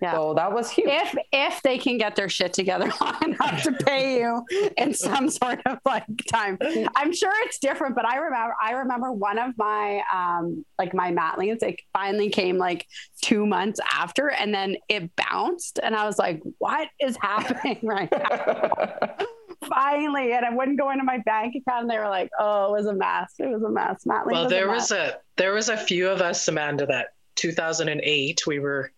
Yeah. 0.00 0.14
So 0.14 0.34
that 0.34 0.52
was 0.52 0.70
huge. 0.70 0.88
if 0.88 1.16
if 1.32 1.62
they 1.62 1.78
can 1.78 1.98
get 1.98 2.16
their 2.16 2.28
shit 2.28 2.52
together 2.52 2.92
long 3.00 3.22
enough 3.22 3.62
to 3.62 3.72
pay 3.72 4.20
you 4.20 4.44
in 4.76 4.94
some 4.94 5.28
sort 5.28 5.60
of 5.66 5.78
like 5.84 6.04
time. 6.30 6.58
I'm 6.94 7.12
sure 7.12 7.32
it's 7.44 7.58
different 7.58 7.94
but 7.94 8.04
i 8.06 8.16
remember 8.16 8.54
i 8.62 8.72
remember 8.72 9.12
one 9.12 9.38
of 9.38 9.56
my 9.58 10.02
um 10.14 10.64
like 10.78 10.94
my 10.94 11.10
mat 11.10 11.38
leaves 11.38 11.62
it 11.62 11.80
finally 11.92 12.28
came 12.30 12.58
like 12.58 12.86
two 13.22 13.46
months 13.46 13.80
after 13.92 14.30
and 14.30 14.54
then 14.54 14.76
it 14.88 15.10
bounced 15.16 15.80
and 15.82 15.96
i 15.96 16.04
was 16.04 16.18
like 16.18 16.42
what 16.58 16.88
is 17.00 17.16
happening 17.20 17.78
right 17.82 18.08
now? 18.12 19.16
Finally 19.68 20.32
and 20.32 20.44
i 20.44 20.54
wouldn't 20.54 20.78
go 20.78 20.90
into 20.90 21.02
my 21.02 21.18
bank 21.24 21.54
account 21.56 21.82
and 21.82 21.90
they 21.90 21.98
were 21.98 22.08
like 22.08 22.30
oh 22.38 22.66
it 22.66 22.78
was 22.78 22.86
a 22.86 22.94
mess. 22.94 23.34
It 23.38 23.48
was 23.48 23.62
a 23.62 23.70
mess. 23.70 24.04
Mat 24.06 24.26
leave 24.26 24.34
well 24.34 24.44
was 24.44 24.50
there 24.52 24.68
a 24.68 24.70
was 24.70 24.92
a 24.92 25.18
there 25.36 25.52
was 25.54 25.68
a 25.68 25.76
few 25.76 26.08
of 26.08 26.20
us 26.20 26.46
amanda 26.46 26.86
that 26.86 27.08
2008 27.36 28.46
we 28.46 28.58
were 28.58 28.92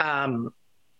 um 0.00 0.52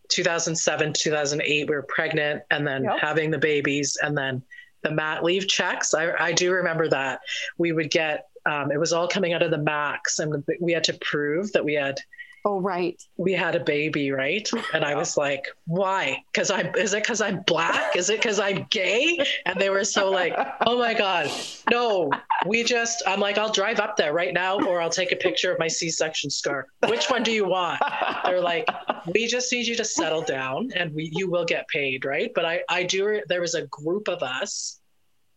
2007 0.08 0.92
2008 0.94 1.68
we 1.68 1.74
were 1.74 1.82
pregnant 1.82 2.42
and 2.50 2.66
then 2.66 2.84
Yep. 2.84 2.98
having 3.00 3.30
the 3.30 3.38
babies 3.38 3.98
and 4.02 4.16
then 4.16 4.42
the 4.82 4.90
mat 4.90 5.22
leave 5.24 5.48
checks 5.48 5.94
i, 5.94 6.12
I 6.18 6.32
do 6.32 6.52
remember 6.52 6.88
that 6.88 7.20
we 7.58 7.72
would 7.72 7.90
get 7.90 8.26
um, 8.46 8.72
it 8.72 8.80
was 8.80 8.94
all 8.94 9.06
coming 9.06 9.34
out 9.34 9.42
of 9.42 9.50
the 9.50 9.58
max 9.58 10.20
and 10.20 10.42
we 10.60 10.72
had 10.72 10.84
to 10.84 10.94
prove 10.94 11.52
that 11.52 11.64
we 11.64 11.74
had 11.74 11.98
oh 12.44 12.60
right 12.60 13.02
we 13.16 13.32
had 13.32 13.54
a 13.54 13.60
baby 13.60 14.10
right 14.10 14.48
and 14.72 14.84
i 14.84 14.94
was 14.94 15.16
like 15.16 15.46
why 15.66 16.16
because 16.32 16.50
i'm 16.50 16.74
is 16.76 16.94
it 16.94 17.02
because 17.02 17.20
i'm 17.20 17.40
black 17.46 17.96
is 17.96 18.10
it 18.10 18.18
because 18.18 18.38
i'm 18.40 18.66
gay 18.70 19.18
and 19.46 19.60
they 19.60 19.70
were 19.70 19.84
so 19.84 20.10
like 20.10 20.34
oh 20.66 20.78
my 20.78 20.94
god 20.94 21.30
no 21.70 22.10
we 22.46 22.62
just, 22.62 23.02
I'm 23.06 23.20
like, 23.20 23.36
I'll 23.36 23.52
drive 23.52 23.80
up 23.80 23.96
there 23.96 24.12
right 24.12 24.32
now, 24.32 24.60
or 24.60 24.80
I'll 24.80 24.90
take 24.90 25.12
a 25.12 25.16
picture 25.16 25.52
of 25.52 25.58
my 25.58 25.66
C-section 25.68 26.30
scar. 26.30 26.66
Which 26.88 27.06
one 27.10 27.22
do 27.22 27.32
you 27.32 27.46
want? 27.46 27.80
They're 28.24 28.40
like, 28.40 28.66
we 29.12 29.26
just 29.26 29.52
need 29.52 29.66
you 29.66 29.74
to 29.76 29.84
settle 29.84 30.22
down, 30.22 30.70
and 30.74 30.94
we, 30.94 31.10
you 31.12 31.28
will 31.30 31.44
get 31.44 31.66
paid, 31.68 32.04
right? 32.04 32.30
But 32.34 32.44
I, 32.44 32.60
I 32.68 32.84
do. 32.84 33.20
There 33.28 33.40
was 33.40 33.54
a 33.54 33.66
group 33.66 34.08
of 34.08 34.22
us, 34.22 34.80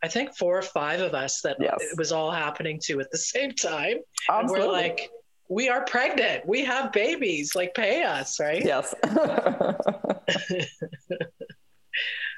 I 0.04 0.08
think 0.08 0.36
four 0.36 0.58
or 0.58 0.62
five 0.64 1.02
of 1.02 1.14
us 1.14 1.42
that 1.42 1.58
Yes. 1.60 1.76
it 1.80 1.98
was 1.98 2.12
all 2.12 2.32
happening 2.32 2.80
to 2.86 3.00
at 3.00 3.12
the 3.12 3.18
same 3.18 3.52
time. 3.52 3.98
And 4.30 4.44
Absolutely. 4.44 4.68
we're 4.68 4.72
like, 4.74 5.10
we 5.52 5.68
are 5.68 5.84
pregnant. 5.84 6.48
We 6.48 6.64
have 6.64 6.94
babies. 6.94 7.56
Like, 7.56 7.76
pay 7.76 8.04
us, 8.04 8.40
right? 8.40 8.64
yes. 8.64 8.96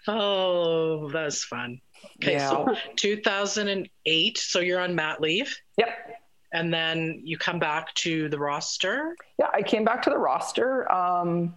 Oh, 0.05 1.09
that's 1.11 1.45
fun. 1.45 1.79
Okay, 2.21 2.33
Yeah. 2.33 2.49
so 2.49 2.75
2008. 2.97 4.37
So 4.37 4.59
you're 4.59 4.81
on 4.81 4.95
mat 4.95 5.21
leave, 5.21 5.55
yep. 5.77 6.19
and 6.51 6.73
then 6.73 7.21
you 7.23 7.37
come 7.37 7.57
back 7.57 7.93
to 7.95 8.27
the 8.27 8.37
roster. 8.37 9.15
Yeah, 9.39 9.47
I 9.53 9.61
came 9.61 9.85
back 9.85 10.01
to 10.01 10.09
the 10.09 10.17
roster. 10.17 10.91
Um, 10.91 11.55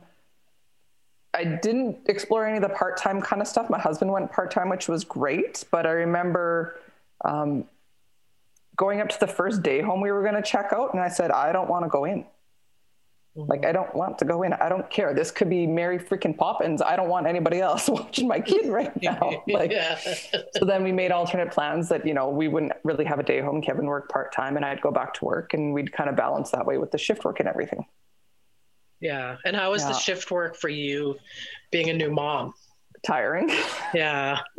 I 1.34 1.42
didn't 1.44 2.08
explore 2.08 2.46
any 2.46 2.58
of 2.58 2.62
the 2.62 2.68
part 2.68 2.96
time 2.98 3.20
kind 3.20 3.42
of 3.42 3.48
stuff. 3.48 3.68
My 3.68 3.80
husband 3.80 4.12
went 4.12 4.30
part 4.30 4.52
time, 4.52 4.68
which 4.68 4.86
was 4.88 5.02
great. 5.02 5.64
But 5.72 5.84
I 5.84 5.90
remember 5.90 6.78
um, 7.25 7.64
going 8.76 9.00
up 9.00 9.09
to 9.09 9.21
the 9.21 9.26
first 9.26 9.62
day 9.62 9.80
home 9.80 10.00
we 10.00 10.12
were 10.12 10.23
going 10.23 10.35
to 10.35 10.42
check 10.42 10.73
out, 10.73 10.92
and 10.95 11.02
I 11.02 11.09
said, 11.09 11.30
I 11.30 11.52
don't 11.52 11.68
want 11.68 11.85
to 11.85 11.88
go 11.88 12.04
in. 12.04 12.26
Mm-hmm. 13.37 13.50
Like, 13.50 13.66
I 13.66 13.73
don't 13.73 13.95
want 13.95 14.18
to 14.18 14.25
go 14.25 14.42
in. 14.42 14.52
I 14.54 14.68
don't 14.68 14.88
care. 14.90 15.12
This 15.12 15.30
could 15.30 15.50
be 15.50 15.66
Mary 15.66 15.99
freaking 15.99 16.37
Poppins. 16.37 16.80
I 16.80 16.97
don't 16.97 17.09
want 17.09 17.26
anybody 17.26 17.61
else 17.61 17.88
watching 17.88 18.28
my 18.28 18.40
kid 18.40 18.66
right 18.66 18.92
now. 19.02 19.42
Like, 19.47 19.71
yeah. 19.73 19.99
so 20.56 20.64
then 20.64 20.83
we 20.85 20.92
made 20.92 21.11
alternate 21.11 21.50
plans 21.50 21.88
that 21.90 22.06
you 22.06 22.14
know 22.14 22.30
we 22.30 22.49
wouldn't 22.49 22.73
really 22.85 23.04
have 23.04 23.18
a 23.18 23.23
day 23.23 23.40
home 23.40 23.61
kevin 23.61 23.87
worked 23.87 24.11
part-time 24.11 24.56
and 24.56 24.64
i'd 24.64 24.80
go 24.80 24.90
back 24.90 25.12
to 25.14 25.25
work 25.25 25.54
and 25.54 25.73
we'd 25.75 25.92
kind 25.92 26.09
of 26.09 26.16
balance 26.16 26.50
that 26.50 26.64
way 26.66 26.78
with 26.78 26.90
the 26.90 26.99
shift 26.99 27.25
work 27.25 27.40
and 27.40 27.49
everything 27.49 27.85
Yeah. 29.00 29.37
And 29.45 29.54
how 29.54 29.73
was 29.73 29.85
the 29.85 29.92
shift 29.92 30.30
work 30.30 30.56
for 30.56 30.68
you 30.68 31.16
being 31.71 31.90
a 31.90 31.92
new 31.92 32.11
mom? 32.11 32.54
Tiring 33.06 33.48
Yeah. 33.94 34.38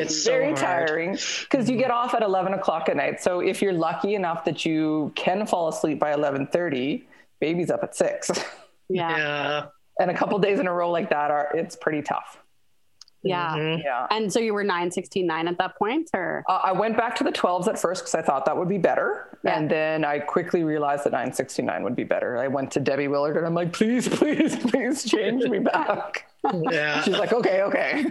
It's 0.00 0.24
so 0.24 0.30
very 0.32 0.46
hard. 0.46 0.56
tiring 0.56 1.12
because 1.42 1.68
you 1.70 1.76
get 1.76 1.90
off 1.90 2.14
at 2.14 2.22
11 2.22 2.54
o'clock 2.54 2.88
at 2.88 2.96
night 2.96 3.20
so 3.22 3.40
if 3.40 3.60
you're 3.62 3.72
lucky 3.72 4.14
enough 4.14 4.44
that 4.46 4.64
you 4.64 5.12
can 5.14 5.46
fall 5.46 5.68
asleep 5.68 5.98
by 5.98 6.14
11.30 6.14 7.04
baby's 7.40 7.70
up 7.70 7.82
at 7.84 7.94
6 7.94 8.30
Yeah. 8.88 9.16
Yeah. 9.16 9.66
and 10.00 10.10
a 10.10 10.14
couple 10.14 10.38
days 10.38 10.58
in 10.60 10.66
a 10.66 10.72
row 10.72 10.90
like 10.90 11.10
that 11.10 11.30
are 11.30 11.50
it's 11.54 11.76
pretty 11.76 12.02
tough 12.02 12.38
Yeah. 13.22 13.50
Mhm. 13.56 13.82
yeah 13.84 14.06
And 14.10 14.32
so 14.32 14.38
you 14.40 14.54
were 14.54 14.62
969 14.64 15.48
at 15.48 15.58
that 15.58 15.76
point, 15.76 16.08
or? 16.14 16.44
Uh, 16.48 16.60
I 16.70 16.72
went 16.72 16.96
back 16.96 17.16
to 17.16 17.24
the 17.24 17.32
12s 17.32 17.66
at 17.68 17.76
first 17.78 18.02
because 18.02 18.14
I 18.14 18.22
thought 18.22 18.44
that 18.46 18.56
would 18.56 18.68
be 18.68 18.78
better. 18.78 19.36
Yeah. 19.44 19.58
And 19.58 19.68
then 19.68 20.04
I 20.04 20.20
quickly 20.20 20.62
realized 20.62 21.02
that 21.04 21.10
969 21.12 21.82
would 21.82 21.96
be 21.96 22.04
better. 22.04 22.38
I 22.38 22.46
went 22.46 22.70
to 22.72 22.80
Debbie 22.80 23.08
Willard 23.08 23.36
and 23.36 23.44
I'm 23.44 23.54
like, 23.54 23.72
please, 23.72 24.08
please, 24.08 24.54
please 24.56 25.02
change 25.04 25.42
me 25.44 25.58
back. 25.74 26.27
Yeah. 26.70 27.02
She's 27.02 27.18
like, 27.18 27.32
okay, 27.32 27.62
okay. 27.62 28.04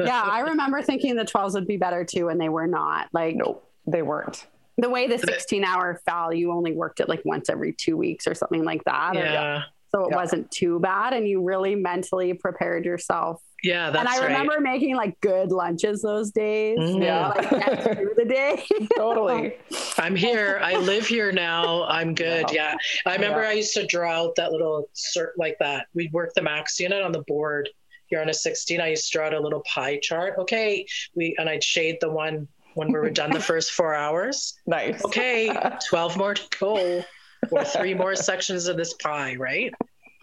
yeah, 0.00 0.22
I 0.22 0.40
remember 0.40 0.82
thinking 0.82 1.16
the 1.16 1.24
12s 1.24 1.54
would 1.54 1.66
be 1.66 1.76
better 1.76 2.04
too, 2.04 2.28
and 2.28 2.40
they 2.40 2.48
were 2.48 2.66
not. 2.66 3.08
Like 3.12 3.36
No, 3.36 3.62
they 3.86 4.02
weren't. 4.02 4.46
the 4.78 4.88
way 4.88 5.06
the 5.06 5.18
16 5.18 5.64
hour 5.64 6.00
fell, 6.06 6.32
you 6.32 6.50
only 6.52 6.72
worked 6.72 7.00
it 7.00 7.08
like 7.08 7.22
once 7.24 7.48
every 7.48 7.72
two 7.72 7.96
weeks 7.96 8.26
or 8.26 8.34
something 8.34 8.64
like 8.64 8.82
that. 8.84 9.16
or- 9.16 9.20
Yeah. 9.20 9.62
So 9.94 10.06
it 10.06 10.10
Yeah. 10.10 10.16
wasn't 10.16 10.50
too 10.50 10.80
bad, 10.80 11.12
and 11.12 11.28
you 11.28 11.42
really 11.42 11.74
mentally 11.76 12.34
prepared 12.34 12.84
yourself. 12.84 13.40
Yeah. 13.62 13.90
That's 13.90 14.00
and 14.00 14.08
I 14.08 14.18
right. 14.18 14.26
remember 14.26 14.60
making 14.60 14.96
like 14.96 15.18
good 15.20 15.52
lunches 15.52 16.02
those 16.02 16.32
days. 16.32 16.78
Mhm. 16.78 17.02
Yeah. 17.02 17.28
Like 17.28 17.82
through 17.96 18.14
the 18.16 18.24
day. 18.24 18.62
Totally. 18.96 19.54
I'm 19.98 20.16
here. 20.16 20.58
I 20.62 20.76
live 20.76 21.06
here 21.06 21.30
now. 21.32 21.84
I'm 21.84 22.14
good. 22.14 22.50
Yeah. 22.52 22.72
Yeah. 22.72 23.10
I 23.10 23.14
remember 23.14 23.42
Yeah. 23.42 23.48
I 23.50 23.52
used 23.52 23.72
to 23.74 23.86
draw 23.86 24.10
out 24.12 24.34
that 24.34 24.50
little 24.52 24.90
cert 24.94 25.30
like 25.38 25.56
that. 25.60 25.86
We'd 25.94 26.12
work 26.12 26.34
the 26.34 26.42
max 26.42 26.78
unit 26.80 27.02
on 27.02 27.12
the 27.12 27.22
board 27.28 27.68
here 28.06 28.20
on 28.20 28.28
a 28.28 28.34
16. 28.34 28.80
I 28.82 28.88
used 28.88 29.06
to 29.10 29.16
draw 29.16 29.26
out 29.26 29.34
a 29.34 29.40
little 29.40 29.62
pie 29.62 29.98
chart. 30.02 30.34
Okay. 30.40 30.84
We 31.14 31.34
and 31.38 31.48
I'd 31.48 31.64
shade 31.64 31.98
the 32.02 32.10
one 32.10 32.48
when 32.74 32.88
we 32.88 32.98
were 32.98 33.08
done 33.10 33.30
the 33.30 33.40
first 33.40 33.70
four 33.72 33.94
hours. 33.94 34.54
Nice. 34.66 35.02
Okay, 35.04 35.50
12 35.88 36.16
more 36.16 36.34
to 36.34 36.42
go. 36.58 37.04
Or 37.50 37.62
three 37.64 37.92
more 37.94 38.16
sections 38.16 38.68
of 38.68 38.76
this 38.78 38.94
pie, 38.94 39.36
right? 39.36 39.72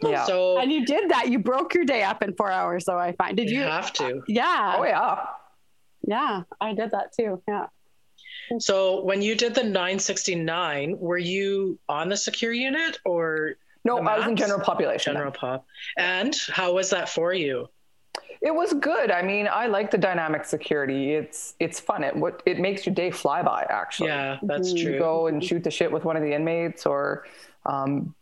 Yeah. 0.03 0.25
So 0.25 0.57
and 0.59 0.71
you 0.71 0.85
did 0.85 1.09
that. 1.09 1.29
You 1.29 1.39
broke 1.39 1.73
your 1.73 1.85
day 1.85 2.03
up 2.03 2.23
in 2.23 2.33
four 2.35 2.51
hours. 2.51 2.85
So 2.85 2.97
I 2.97 3.11
find. 3.13 3.37
Did 3.37 3.49
you 3.49 3.57
you? 3.59 3.63
have 3.63 3.93
to. 3.93 4.21
Yeah. 4.27 4.75
oh, 4.79 4.83
yeah. 4.83 5.25
Yeah. 6.07 6.43
I 6.59 6.73
did 6.73 6.91
that 6.91 7.13
too. 7.17 7.41
Yeah. 7.47 7.67
So 8.59 9.03
when 9.03 9.21
you 9.21 9.35
did 9.35 9.55
the 9.55 9.63
969, 9.63 10.97
were 10.99 11.17
you 11.17 11.79
on 11.87 12.09
the 12.09 12.17
secure 12.17 12.51
unit 12.51 12.97
or 13.05 13.55
No, 13.85 13.97
I 13.99 14.17
was 14.19 14.27
in 14.27 14.35
general 14.35 14.59
population. 14.59 15.13
general 15.13 15.31
pop? 15.31 15.65
And 15.97 16.35
how 16.49 16.73
was 16.73 16.89
that 16.89 17.07
for 17.07 17.33
you? 17.33 17.69
It 18.41 18.53
was 18.53 18.73
good. 18.73 19.11
I 19.11 19.21
mean, 19.21 19.47
I 19.49 19.67
like 19.67 19.91
the 19.91 19.97
dynamic 19.99 20.45
security. 20.45 21.13
It's 21.13 21.53
it's 21.59 21.79
fun. 21.79 22.03
It 22.03 22.15
what 22.15 22.41
it 22.47 22.59
makes 22.59 22.85
your 22.85 22.95
day 22.95 23.11
fly 23.11 23.43
by. 23.43 23.65
Actually, 23.69 24.09
Yeah, 24.09 24.39
that's 24.41 24.73
you 24.73 24.83
true. 24.89 24.99
go 24.99 25.27
and 25.27 25.43
shoot 25.43 25.63
the 25.63 25.69
shit 25.71 25.91
with 25.91 26.03
one 26.03 26.17
of 26.17 26.23
the 26.23 26.33
inmates 26.33 26.85
or 26.87 27.25
um, 27.67 28.15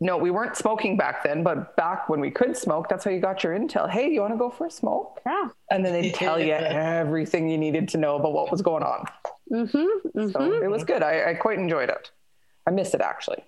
no 0.00 0.16
we 0.16 0.30
weren't 0.30 0.56
smoking 0.56 0.96
back 0.96 1.22
then 1.22 1.42
but 1.42 1.76
back 1.76 2.08
when 2.08 2.20
we 2.20 2.30
could 2.30 2.56
smoke 2.56 2.88
that's 2.88 3.04
how 3.04 3.10
you 3.10 3.20
got 3.20 3.42
your 3.44 3.56
intel 3.58 3.88
hey 3.88 4.08
you 4.10 4.20
want 4.20 4.32
to 4.32 4.38
go 4.38 4.50
for 4.50 4.66
a 4.66 4.70
smoke 4.70 5.20
Yeah. 5.26 5.48
and 5.70 5.84
then 5.84 5.92
they'd 5.92 6.14
tell 6.14 6.40
you 6.40 6.52
everything 7.00 7.48
you 7.48 7.58
needed 7.58 7.88
to 7.90 7.98
know 7.98 8.16
about 8.16 8.32
what 8.32 8.50
was 8.50 8.62
going 8.62 8.82
on 8.82 9.04
Mm-hmm. 9.52 10.30
so 10.30 10.62
it 10.62 10.70
was 10.70 10.84
good 10.84 11.02
I, 11.02 11.30
I 11.30 11.34
quite 11.34 11.58
enjoyed 11.58 11.88
it 11.88 12.10
i 12.66 12.70
missed 12.70 12.94
it 12.94 13.00
actually 13.00 13.42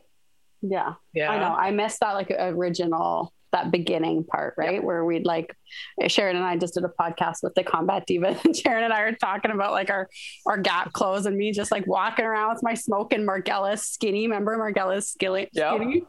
Yeah. 0.62 0.94
Yeah. 1.14 1.30
I 1.30 1.38
know. 1.38 1.54
I 1.54 1.70
missed 1.72 2.00
that 2.00 2.12
like 2.14 2.30
original 2.30 3.32
that 3.52 3.70
beginning 3.70 4.24
part, 4.24 4.54
right? 4.56 4.82
Where 4.82 5.04
we'd 5.04 5.26
like 5.26 5.54
Sharon 6.08 6.36
and 6.36 6.44
I 6.44 6.56
just 6.56 6.72
did 6.74 6.84
a 6.84 6.88
podcast 6.98 7.42
with 7.42 7.54
the 7.54 7.62
combat 7.62 8.04
diva 8.06 8.28
and 8.44 8.56
Sharon 8.56 8.84
and 8.84 8.92
I 8.92 9.02
were 9.04 9.12
talking 9.12 9.50
about 9.50 9.72
like 9.72 9.90
our 9.90 10.08
our 10.46 10.56
gap 10.58 10.92
clothes 10.94 11.26
and 11.26 11.36
me 11.36 11.52
just 11.52 11.70
like 11.70 11.86
walking 11.86 12.24
around 12.24 12.54
with 12.54 12.62
my 12.62 12.72
smoking 12.74 13.26
Margella 13.26 13.76
skinny. 13.78 14.26
Remember 14.26 14.56
Margella's 14.56 15.08
skinny 15.10 15.48
Yeah. 15.52 15.74
skinny? 15.76 16.04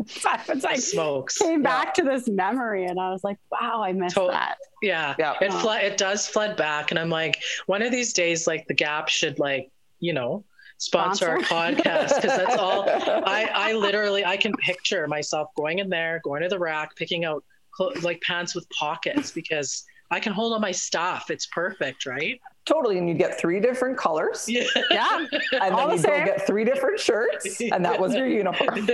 It's 0.00 0.24
like 0.64 0.80
Smokes. 0.80 1.38
came 1.38 1.62
back 1.62 1.94
to 1.94 2.02
this 2.02 2.28
memory 2.28 2.86
and 2.86 2.98
I 2.98 3.10
was 3.10 3.22
like, 3.24 3.38
wow, 3.50 3.82
I 3.84 3.92
missed 3.92 4.16
To- 4.16 4.28
that. 4.30 4.56
Yeah. 4.82 5.14
Yeah. 5.18 5.34
It 5.40 5.52
fl- 5.52 5.70
it 5.70 5.96
does 5.96 6.26
flood 6.26 6.56
back 6.56 6.90
and 6.90 6.98
I'm 6.98 7.10
like 7.10 7.40
one 7.66 7.82
of 7.82 7.92
these 7.92 8.12
days 8.12 8.46
like 8.46 8.66
the 8.66 8.74
Gap 8.74 9.08
should 9.08 9.38
like, 9.38 9.70
you 10.00 10.12
know, 10.12 10.44
sponsor, 10.78 11.28
our 11.30 11.38
podcast 11.38 12.14
cuz 12.20 12.22
that's 12.36 12.56
all 12.56 12.88
I 12.90 13.48
I 13.54 13.72
literally 13.74 14.24
I 14.24 14.36
can 14.36 14.52
picture 14.54 15.06
myself 15.06 15.48
going 15.56 15.78
in 15.78 15.88
there, 15.88 16.20
going 16.24 16.42
to 16.42 16.48
the 16.48 16.58
rack, 16.58 16.96
picking 16.96 17.24
out 17.24 17.44
clo- 17.72 17.92
like 18.02 18.20
pants 18.22 18.54
with 18.54 18.68
pockets 18.70 19.30
because 19.30 19.84
I 20.12 20.20
can 20.20 20.32
hold 20.32 20.52
all 20.52 20.60
my 20.60 20.70
stuff. 20.70 21.30
It's 21.30 21.46
perfect, 21.46 22.06
right? 22.06 22.40
totally 22.64 22.96
and 22.96 23.08
you'd 23.08 23.18
get 23.18 23.40
three 23.40 23.58
different 23.58 23.98
colors 23.98 24.44
Yeah. 24.48 24.62
Yeah. 24.92 25.26
and 25.60 25.74
All 25.74 25.88
then 25.88 25.96
the 26.00 26.08
you'd 26.08 26.18
go 26.20 26.24
get 26.24 26.46
three 26.46 26.64
different 26.64 27.00
shirts 27.00 27.60
and 27.60 27.84
that 27.84 27.98
was 28.00 28.14
your 28.14 28.28
uniform 28.40 28.86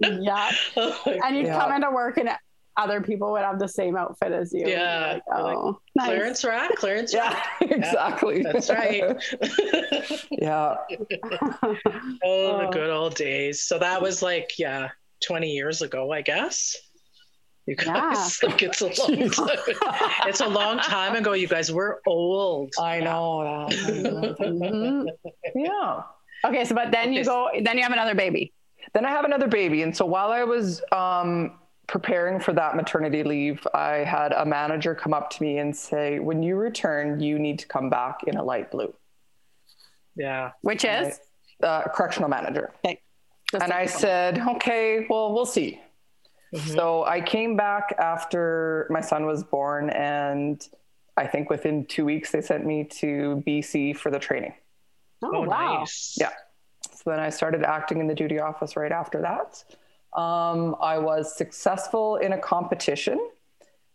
yeah. 0.00 0.50
And 1.24 1.36
you'd 1.36 1.46
Yeah. 1.46 1.60
come 1.60 1.72
into 1.72 1.90
work 1.92 2.16
and 2.16 2.30
other 2.76 3.00
people 3.00 3.30
would 3.32 3.42
have 3.42 3.60
the 3.60 3.68
same 3.68 3.96
outfit 3.96 4.32
as 4.32 4.52
you. 4.52 4.66
Yeah. 4.66 5.12
Like, 5.12 5.22
You're 5.28 5.42
like, 5.44 5.56
oh, 5.58 5.80
nice. 5.94 6.06
Clearance 6.08 6.44
rack, 6.44 6.74
clearance 6.76 7.14
rack. 7.14 7.46
yeah 7.60 7.68
exactly 7.76 8.42
That's 8.42 8.68
right. 8.70 9.04
yeah 10.30 10.74
Oh, 11.62 11.76
the 12.58 12.66
Oh. 12.66 12.70
good 12.72 12.90
old 12.90 13.14
days. 13.14 13.62
So 13.62 13.78
that 13.78 14.02
was 14.02 14.22
like, 14.22 14.58
yeah, 14.58 14.88
20 15.24 15.50
years 15.50 15.82
ago, 15.82 16.10
I 16.12 16.22
guess. 16.22 16.76
You 17.70 17.76
guys, 17.76 18.42
like 18.42 18.62
it's 18.62 18.80
a 18.80 18.86
long 18.86 19.30
time. 19.30 19.48
it's 20.26 20.40
a 20.40 20.48
long 20.48 20.78
time 20.78 21.14
ago, 21.14 21.34
you 21.34 21.46
guys. 21.46 21.70
We're 21.70 21.98
old. 22.04 22.72
i 22.80 22.98
know 22.98 23.44
that 23.70 24.36
Mhm. 24.38 25.06
yeah 25.54 26.02
Okay, 26.44 26.64
so 26.64 26.74
but 26.74 26.90
then 26.90 27.12
you 27.12 27.22
go, 27.24 27.48
then 27.62 27.76
you 27.76 27.82
have 27.84 27.92
another 27.92 28.14
baby. 28.16 28.52
then 28.94 29.04
I 29.04 29.10
have 29.10 29.24
another 29.24 29.46
baby. 29.46 29.82
And 29.82 29.94
so 29.96 30.04
while 30.06 30.32
I 30.32 30.42
was 30.42 30.82
um, 30.90 31.58
preparing 31.86 32.40
for 32.40 32.52
that 32.54 32.74
maternity 32.74 33.22
leave, 33.22 33.64
I 33.74 33.98
had 33.98 34.32
a 34.32 34.44
manager 34.44 34.94
come 34.96 35.12
up 35.14 35.30
to 35.30 35.42
me 35.44 35.58
and 35.58 35.76
say, 35.76 36.18
When 36.18 36.42
you 36.42 36.56
return, 36.56 37.20
you 37.20 37.38
need 37.38 37.58
to 37.60 37.68
come 37.68 37.88
back 37.90 38.16
in 38.26 38.36
a 38.36 38.42
light 38.42 38.70
blue. 38.72 38.92
Yeah. 40.16 40.50
Which 40.62 40.84
is 40.84 41.20
Uh, 41.62 41.82
correctional 41.94 42.28
manager. 42.30 42.72
okay. 42.84 43.00
Just 43.52 43.62
And 43.62 43.72
I 43.72 43.84
said, 43.86 44.38
Okay, 44.56 45.06
well, 45.10 45.32
we'll 45.34 45.46
see. 45.58 45.78
Mhm. 46.54 46.74
So 46.74 47.04
I 47.04 47.20
came 47.20 47.56
back 47.56 47.94
after 47.98 48.86
my 48.90 49.00
son 49.00 49.26
was 49.26 49.44
born. 49.44 49.90
And 49.90 50.66
I 51.16 51.26
think 51.26 51.50
within 51.50 51.84
two 51.86 52.04
weeks, 52.04 52.32
they 52.32 52.40
sent 52.40 52.64
me 52.66 52.84
to 52.84 53.42
BC 53.46 53.92
for 53.96 54.10
the 54.10 54.18
training. 54.18 54.54
oh, 55.22 55.30
Oh, 55.34 55.40
wow. 55.42 55.78
nice. 55.80 56.16
Yeah. 56.18 56.30
So 56.92 57.10
then 57.10 57.20
I 57.20 57.30
started 57.30 57.62
acting 57.62 58.00
in 58.00 58.06
the 58.06 58.14
duty 58.14 58.40
office 58.40 58.76
right 58.76 58.92
after 58.92 59.20
that. 59.22 59.62
Um, 60.18 60.76
I 60.80 60.98
was 60.98 61.36
successful 61.36 62.16
in 62.16 62.32
a 62.32 62.38
competition, 62.38 63.18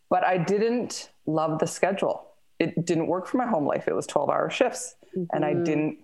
but 0.08 0.24
I 0.24 0.38
didn't 0.38 1.10
love 1.26 1.58
the 1.58 1.66
schedule. 1.66 2.22
it 2.58 2.86
didn't 2.86 3.06
work 3.06 3.26
for 3.26 3.36
my 3.36 3.46
home 3.46 3.66
life. 3.66 3.86
It 3.86 3.94
was 3.94 4.06
12 4.06 4.30
hour 4.30 4.48
shifts 4.48 4.94
and 5.32 5.44
I 5.44 5.54
Mhm. 5.54 5.64
didn't 5.64 5.98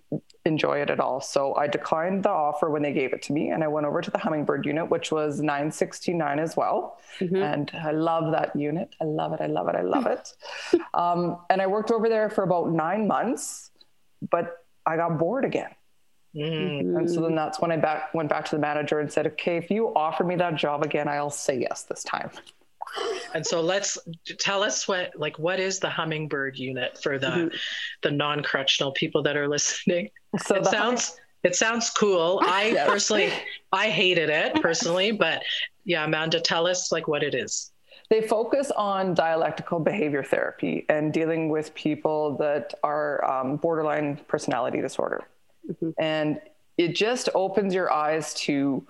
enjoy 0.45 0.81
it 0.81 0.91
at 0.91 1.01
all. 1.01 1.21
So 1.21 1.55
I 1.55 1.67
declined 1.67 2.23
the 2.23 2.31
offer 2.31 2.71
when 2.71 2.83
they 2.83 2.93
gave 2.93 3.13
it 3.13 3.23
to 3.23 3.33
me 3.33 3.51
and 3.51 3.63
I 3.63 3.69
went 3.69 3.87
over 3.87 4.01
to 4.01 4.11
the 4.11 4.19
Hummingbird 4.19 4.65
unit, 4.67 4.91
which 4.91 5.13
was 5.13 5.41
969 5.41 6.39
as 6.39 6.57
well. 6.57 6.99
Mhm. 7.21 7.43
And 7.43 7.71
I 7.75 7.93
love 7.93 8.33
that 8.33 8.55
unit. 8.57 8.95
I 9.01 9.05
love 9.05 9.33
it. 9.33 9.41
I 9.41 9.47
love 9.47 9.69
it. 9.69 9.77
I 9.77 9.83
love 9.83 10.07
it. 10.07 10.35
um, 10.95 11.39
and 11.51 11.61
I 11.63 11.67
worked 11.67 11.91
over 11.91 12.09
there 12.09 12.29
for 12.31 12.43
about 12.45 12.71
nine 12.71 13.07
months, 13.07 13.71
but 14.31 14.57
I 14.87 14.97
got 14.97 15.19
bored 15.19 15.45
again. 15.45 15.71
Mm. 16.35 16.97
And 16.97 17.11
so 17.11 17.21
then 17.21 17.35
that's 17.35 17.61
when 17.61 17.71
I 17.71 17.77
back, 17.77 18.15
went 18.15 18.31
back 18.31 18.47
to 18.47 18.57
the 18.57 18.61
manager 18.61 19.01
and 19.01 19.13
said, 19.13 19.27
okay, 19.27 19.59
if 19.59 19.71
you 19.71 19.95
offer 19.95 20.25
me 20.25 20.35
that 20.37 20.55
job 20.55 20.83
again, 20.83 21.07
I'll 21.07 21.29
say 21.29 21.59
yes 21.59 21.83
this 21.83 22.03
time. 22.03 22.31
And 23.35 23.47
so 23.47 23.61
let's 23.61 23.97
tell 24.39 24.63
us 24.63 24.87
what 24.87 25.13
like 25.17 25.39
what 25.39 25.59
is 25.59 25.79
the 25.79 25.89
hummingbird 25.89 26.59
unit 26.59 26.99
for 27.03 27.19
the 27.19 27.27
Mhm. 27.27 27.59
the 28.03 28.11
non-correctional 28.11 28.93
people 28.93 29.23
that 29.23 29.37
are 29.37 29.49
listening. 29.49 30.11
So 30.47 30.57
it 30.57 30.67
sounds 30.67 31.19
it 31.43 31.57
sounds 31.57 31.91
cool. 31.91 32.41
I 32.45 32.67
Yes. 32.69 32.87
personally 32.89 33.33
I 33.73 33.89
hated 33.91 34.29
it 34.31 34.55
personally, 34.63 35.13
but 35.13 35.43
yeah, 35.85 36.05
Amanda, 36.05 36.41
tell 36.41 36.67
us 36.67 36.93
like 36.93 37.09
what 37.09 37.23
it 37.23 37.35
is. 37.35 37.73
They 38.11 38.21
focus 38.21 38.71
on 38.73 39.15
dialectical 39.15 39.81
behavior 39.81 40.23
therapy 40.23 40.85
and 40.91 41.13
dealing 41.13 41.49
with 41.49 41.75
people 41.75 42.37
that 42.37 42.75
are 42.85 43.25
um, 43.25 43.57
borderline 43.57 44.19
personality 44.29 44.81
disorder. 44.83 45.25
Mhm. 45.67 45.95
And 45.99 46.41
it 46.77 46.95
just 46.95 47.29
opens 47.35 47.75
your 47.75 47.91
eyes 47.93 48.35
to 48.35 48.87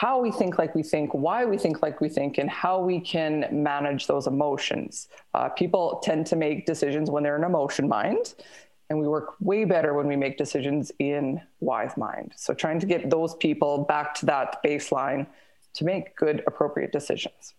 how 0.00 0.20
we 0.20 0.30
think 0.30 0.58
like 0.58 0.76
we 0.76 0.82
think, 0.84 1.12
why 1.12 1.44
we 1.44 1.58
think 1.58 1.82
like 1.82 2.00
we 2.00 2.08
think, 2.08 2.38
and 2.38 2.48
how 2.48 2.78
we 2.80 3.00
can 3.00 3.48
manage 3.50 4.06
those 4.06 4.28
emotions. 4.28 5.08
Uh, 5.34 5.48
people 5.48 6.00
tend 6.04 6.24
to 6.24 6.36
make 6.36 6.66
decisions 6.66 7.10
when 7.10 7.24
they're 7.24 7.36
in 7.36 7.42
emotion 7.42 7.88
mind, 7.88 8.34
and 8.88 9.00
we 9.00 9.08
work 9.08 9.34
way 9.40 9.64
better 9.64 9.94
when 9.94 10.06
we 10.06 10.14
make 10.14 10.38
decisions 10.38 10.92
in 11.00 11.40
wise 11.58 11.96
mind. 11.96 12.32
So, 12.36 12.54
trying 12.54 12.78
to 12.78 12.86
get 12.86 13.10
those 13.10 13.34
people 13.34 13.86
back 13.86 14.14
to 14.20 14.26
that 14.26 14.62
baseline 14.64 15.26
to 15.74 15.84
make 15.84 16.14
good, 16.14 16.44
appropriate 16.46 16.92
decisions. 16.92 17.54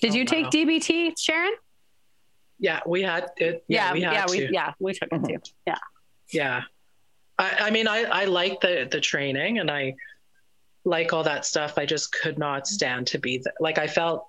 Did 0.00 0.14
you 0.14 0.24
take. 0.24 0.46
DBT, 0.46 1.12
Sharon? 1.18 1.52
Yeah, 2.58 2.80
we 2.86 3.02
had 3.02 3.32
it. 3.36 3.64
Yeah, 3.68 3.88
Yeah, 3.88 3.92
we 3.92 4.00
had 4.00 4.12
yeah, 4.14 4.26
we 4.30 4.48
yeah 4.50 4.72
we 4.78 4.94
took 4.94 5.10
it 5.12 5.24
too. 5.24 5.40
Yeah. 5.66 5.78
Yeah. 6.32 6.62
I, 7.38 7.66
I 7.66 7.70
mean, 7.70 7.86
I, 7.86 8.04
I 8.04 8.24
like 8.24 8.62
the, 8.62 8.88
the 8.90 8.98
training 8.98 9.58
and 9.58 9.70
I 9.70 9.94
like 10.86 11.12
all 11.12 11.22
that 11.24 11.44
stuff. 11.44 11.76
I 11.76 11.84
just 11.84 12.12
could 12.12 12.38
not 12.38 12.66
stand 12.66 13.06
to 13.08 13.18
be 13.18 13.38
the, 13.38 13.52
like, 13.60 13.76
I 13.76 13.86
felt 13.86 14.26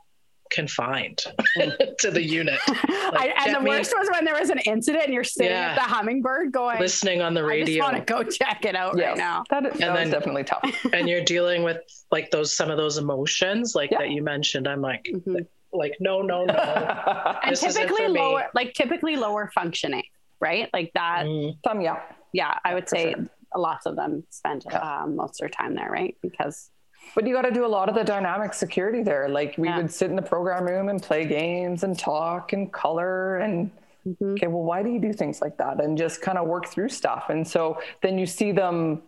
confined 0.49 1.17
to 1.99 2.09
the 2.09 2.21
unit, 2.23 2.57
I, 2.67 3.33
and 3.45 3.55
the 3.55 3.59
me- 3.59 3.69
worst 3.69 3.93
was 3.97 4.09
when 4.13 4.23
there 4.23 4.39
was 4.39 4.49
an 4.49 4.59
incident 4.59 5.03
and 5.05 5.13
you're 5.13 5.23
sitting 5.25 5.51
Yeah. 5.51 5.71
at 5.71 5.75
the 5.75 5.81
hummingbird 5.81 6.53
going, 6.53 6.79
listening 6.79 7.21
on 7.21 7.33
the 7.33 7.43
radio. 7.43 7.63
I 7.63 7.65
just 7.65 7.69
radio 7.79 7.83
want 7.83 8.07
to 8.07 8.13
go 8.13 8.23
check 8.23 8.63
it 8.65 8.73
out 8.75 8.97
Yes, 8.97 9.09
right 9.09 9.17
now. 9.17 9.43
that, 9.49 9.65
is, 9.65 9.73
that 9.79 9.81
And 9.83 9.91
was 9.93 9.99
then- 10.03 10.09
definitely 10.11 10.43
tough. 10.45 10.73
and 10.93 11.07
you're 11.09 11.23
dealing 11.23 11.63
with 11.63 11.79
like 12.11 12.31
those, 12.31 12.55
some 12.55 12.71
of 12.71 12.77
those 12.77 12.97
emotions 12.97 13.75
like 13.75 13.91
Yeah. 13.91 13.99
that 13.99 14.09
you 14.11 14.23
mentioned. 14.23 14.67
I'm 14.69 14.81
like, 14.81 15.05
Mhm. 15.13 15.45
like, 15.73 15.97
no, 15.99 16.21
no, 16.21 16.45
no. 16.45 16.53
And 16.55 17.51
This 17.51 17.59
typically 17.59 18.05
for 18.05 18.09
me. 18.13 18.19
lower, 18.21 18.45
like 18.55 18.73
typically 18.73 19.17
lower 19.17 19.51
functioning, 19.53 20.03
right? 20.39 20.69
Like 20.73 20.91
that. 20.95 21.25
Mm, 21.25 21.57
Some, 21.67 21.81
yeah. 21.81 21.99
Yeah, 22.31 22.57
I 22.63 22.73
would 22.73 22.87
for 22.87 22.95
say 22.95 23.13
sure. 23.13 23.25
Lots 23.57 23.85
of 23.85 23.95
them 23.95 24.23
spend 24.29 24.63
Yeah. 24.69 24.79
um, 24.79 25.15
most 25.15 25.31
of 25.35 25.37
their 25.39 25.49
time 25.49 25.75
there, 25.75 25.89
right? 25.89 26.15
Because 26.21 26.69
But 27.15 27.25
you 27.27 27.33
got 27.33 27.43
to 27.43 27.51
do 27.51 27.65
a 27.65 27.67
lot 27.67 27.89
of 27.89 27.95
the 27.95 28.03
dynamic 28.03 28.53
security 28.53 29.01
there. 29.03 29.29
Like 29.29 29.55
we 29.57 29.67
Yeah. 29.69 29.77
would 29.77 29.91
sit 29.91 30.09
in 30.09 30.15
the 30.15 30.21
program 30.21 30.65
room 30.65 30.89
and 30.89 31.01
play 31.01 31.25
games 31.25 31.83
and 31.83 31.97
talk 31.97 32.53
and 32.53 32.71
color 32.71 33.37
and 33.37 33.71
Mhm. 34.05 34.33
okay, 34.33 34.47
well, 34.47 34.63
why 34.63 34.83
do 34.83 34.89
you 34.89 34.99
do 34.99 35.11
things 35.13 35.41
like 35.41 35.57
that? 35.57 35.81
And 35.81 35.97
just 35.97 36.21
kind 36.21 36.37
of 36.37 36.47
work 36.47 36.65
through 36.67 36.89
stuff. 36.89 37.29
And 37.29 37.47
so 37.47 37.79
then 38.01 38.17
you 38.17 38.25
see 38.25 38.51
them 38.51 39.03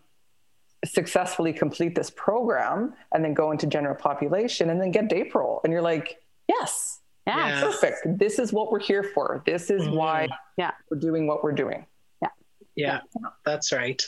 successfully 0.85 1.51
complete 1.51 1.93
this 1.95 2.09
program 2.09 2.93
and 3.13 3.23
then 3.23 3.33
go 3.33 3.51
into 3.51 3.67
general 3.67 3.95
population 3.95 4.69
and 4.69 4.79
then 4.79 4.91
get 4.91 5.09
day 5.09 5.23
parole. 5.25 5.59
And 5.63 5.73
you're 5.73 5.81
like, 5.81 6.21
yes, 6.47 7.01
yeah, 7.27 7.47
Yeah. 7.49 7.61
perfect. 7.61 7.97
This 8.17 8.39
is 8.39 8.53
what 8.53 8.71
we're 8.71 8.79
here 8.79 9.03
for. 9.03 9.41
This 9.45 9.69
is 9.69 9.83
Mhm. 9.87 9.95
why 9.97 10.27
Yeah. 10.57 10.71
we're 10.89 10.97
doing 10.99 11.27
what 11.27 11.43
we're 11.43 11.51
doing. 11.51 11.85
Yeah. 12.21 12.29
Yeah, 12.75 12.99
that's 13.45 13.71
right. 13.73 14.01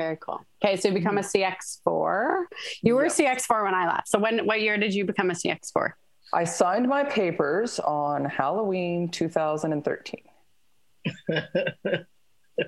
Very 0.00 0.16
cool. 0.16 0.40
Okay, 0.64 0.76
so 0.76 0.88
you 0.88 0.94
become 0.94 1.18
a 1.18 1.20
mm-hmm. 1.20 1.88
CX4. 1.88 2.44
You 2.82 2.94
were 2.94 3.04
a 3.04 3.10
CX4 3.10 3.64
when 3.64 3.74
I 3.74 3.86
left. 3.86 4.08
So 4.08 4.18
when 4.18 4.46
what 4.46 4.62
year 4.62 4.78
did 4.78 4.94
you 4.94 5.04
become 5.04 5.30
a 5.30 5.34
CX4? 5.34 5.90
I 6.32 6.44
signed 6.44 6.88
my 6.88 7.04
papers 7.04 7.78
on 7.80 8.24
Halloween 8.24 9.10
2013. 9.10 10.20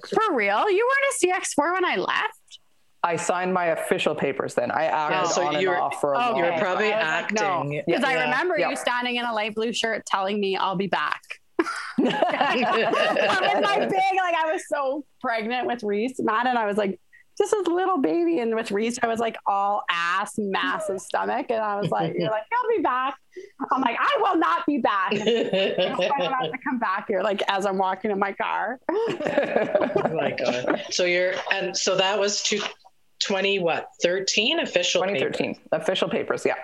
For 0.09 0.35
real? 0.35 0.71
You 0.71 0.88
weren't 0.90 1.09
a 1.11 1.27
CX4 1.27 1.73
when 1.75 1.85
I 1.85 1.97
left? 1.97 2.59
I 3.05 3.16
signed 3.16 3.53
my 3.55 3.66
official 3.66 4.14
papers 4.14 4.55
then. 4.55 4.71
I 4.71 4.85
acted 4.85 5.31
so 5.33 5.47
on 5.47 5.53
you 5.55 5.59
and 5.59 5.68
were- 5.68 5.81
off 5.81 6.01
for 6.01 6.12
a 6.12 6.18
Oh, 6.18 6.21
long 6.21 6.37
You 6.37 6.42
were 6.45 6.53
Okay. 6.53 6.61
probably 6.61 6.92
I 6.92 7.23
was 7.23 7.23
like, 7.23 7.33
no. 7.33 7.42
acting. 7.42 7.83
Because 7.87 8.05
I 8.05 8.14
Yeah. 8.14 8.25
remember 8.25 8.59
Yeah. 8.59 8.71
you 8.71 8.77
standing 8.77 9.16
in 9.16 9.25
a 9.25 9.33
light 9.33 9.55
blue 9.55 9.73
shirt 9.73 10.07
telling 10.07 10.38
me 10.38 10.57
I'll 10.57 10.77
be 10.77 10.87
back. 10.87 11.21
I 11.99 13.55
was 13.55 13.64
like 13.64 13.88
big, 13.90 14.14
like 14.16 14.35
I 14.35 14.53
was 14.53 14.62
so 14.68 15.05
pregnant 15.21 15.66
with 15.66 15.83
Reese, 15.83 16.18
Matt, 16.21 16.47
and 16.47 16.59
I 16.59 16.66
was 16.66 16.77
like 16.77 16.99
just 17.38 17.51
this 17.53 17.66
little 17.66 17.99
baby, 17.99 18.38
and 18.40 18.55
with 18.55 18.71
Reese, 18.71 18.99
I 19.03 19.07
was 19.07 19.21
like 19.21 19.37
all 19.47 19.83
ass, 19.90 20.35
massive 20.38 21.01
stomach, 21.09 21.47
and 21.51 21.61
I 21.61 21.81
was 21.81 21.90
like, 21.90 22.14
"You're 22.16 22.31
like, 22.31 22.42
I'll 22.53 22.77
be 22.77 22.83
back." 22.83 23.16
I'm 23.73 23.81
like, 23.81 23.97
"I 23.99 24.18
will 24.21 24.37
not 24.37 24.66
be 24.66 24.79
back." 24.79 25.12
And 25.12 25.23
I 25.23 25.95
don't 25.97 26.33
have 26.33 26.53
to 26.53 26.59
come 26.62 26.79
back 26.79 27.07
here, 27.09 27.23
like 27.23 27.42
as 27.49 27.64
I'm 27.66 27.79
walking 27.79 28.11
in 28.11 28.18
my 28.18 28.33
car. 28.33 28.79
Oh 28.90 30.14
my 30.14 30.31
god. 30.33 30.85
So 30.90 31.05
you're 31.05 31.35
and 31.53 31.77
so 31.77 31.97
that 31.97 32.18
was 32.18 32.42
to 32.45 32.61
20 33.25 33.61
what 33.61 33.88
13 34.03 34.59
official 34.61 35.03
paper. 35.03 35.31
2013 35.31 35.57
official 35.73 36.09
papers. 36.09 36.45
Yeah, 36.45 36.55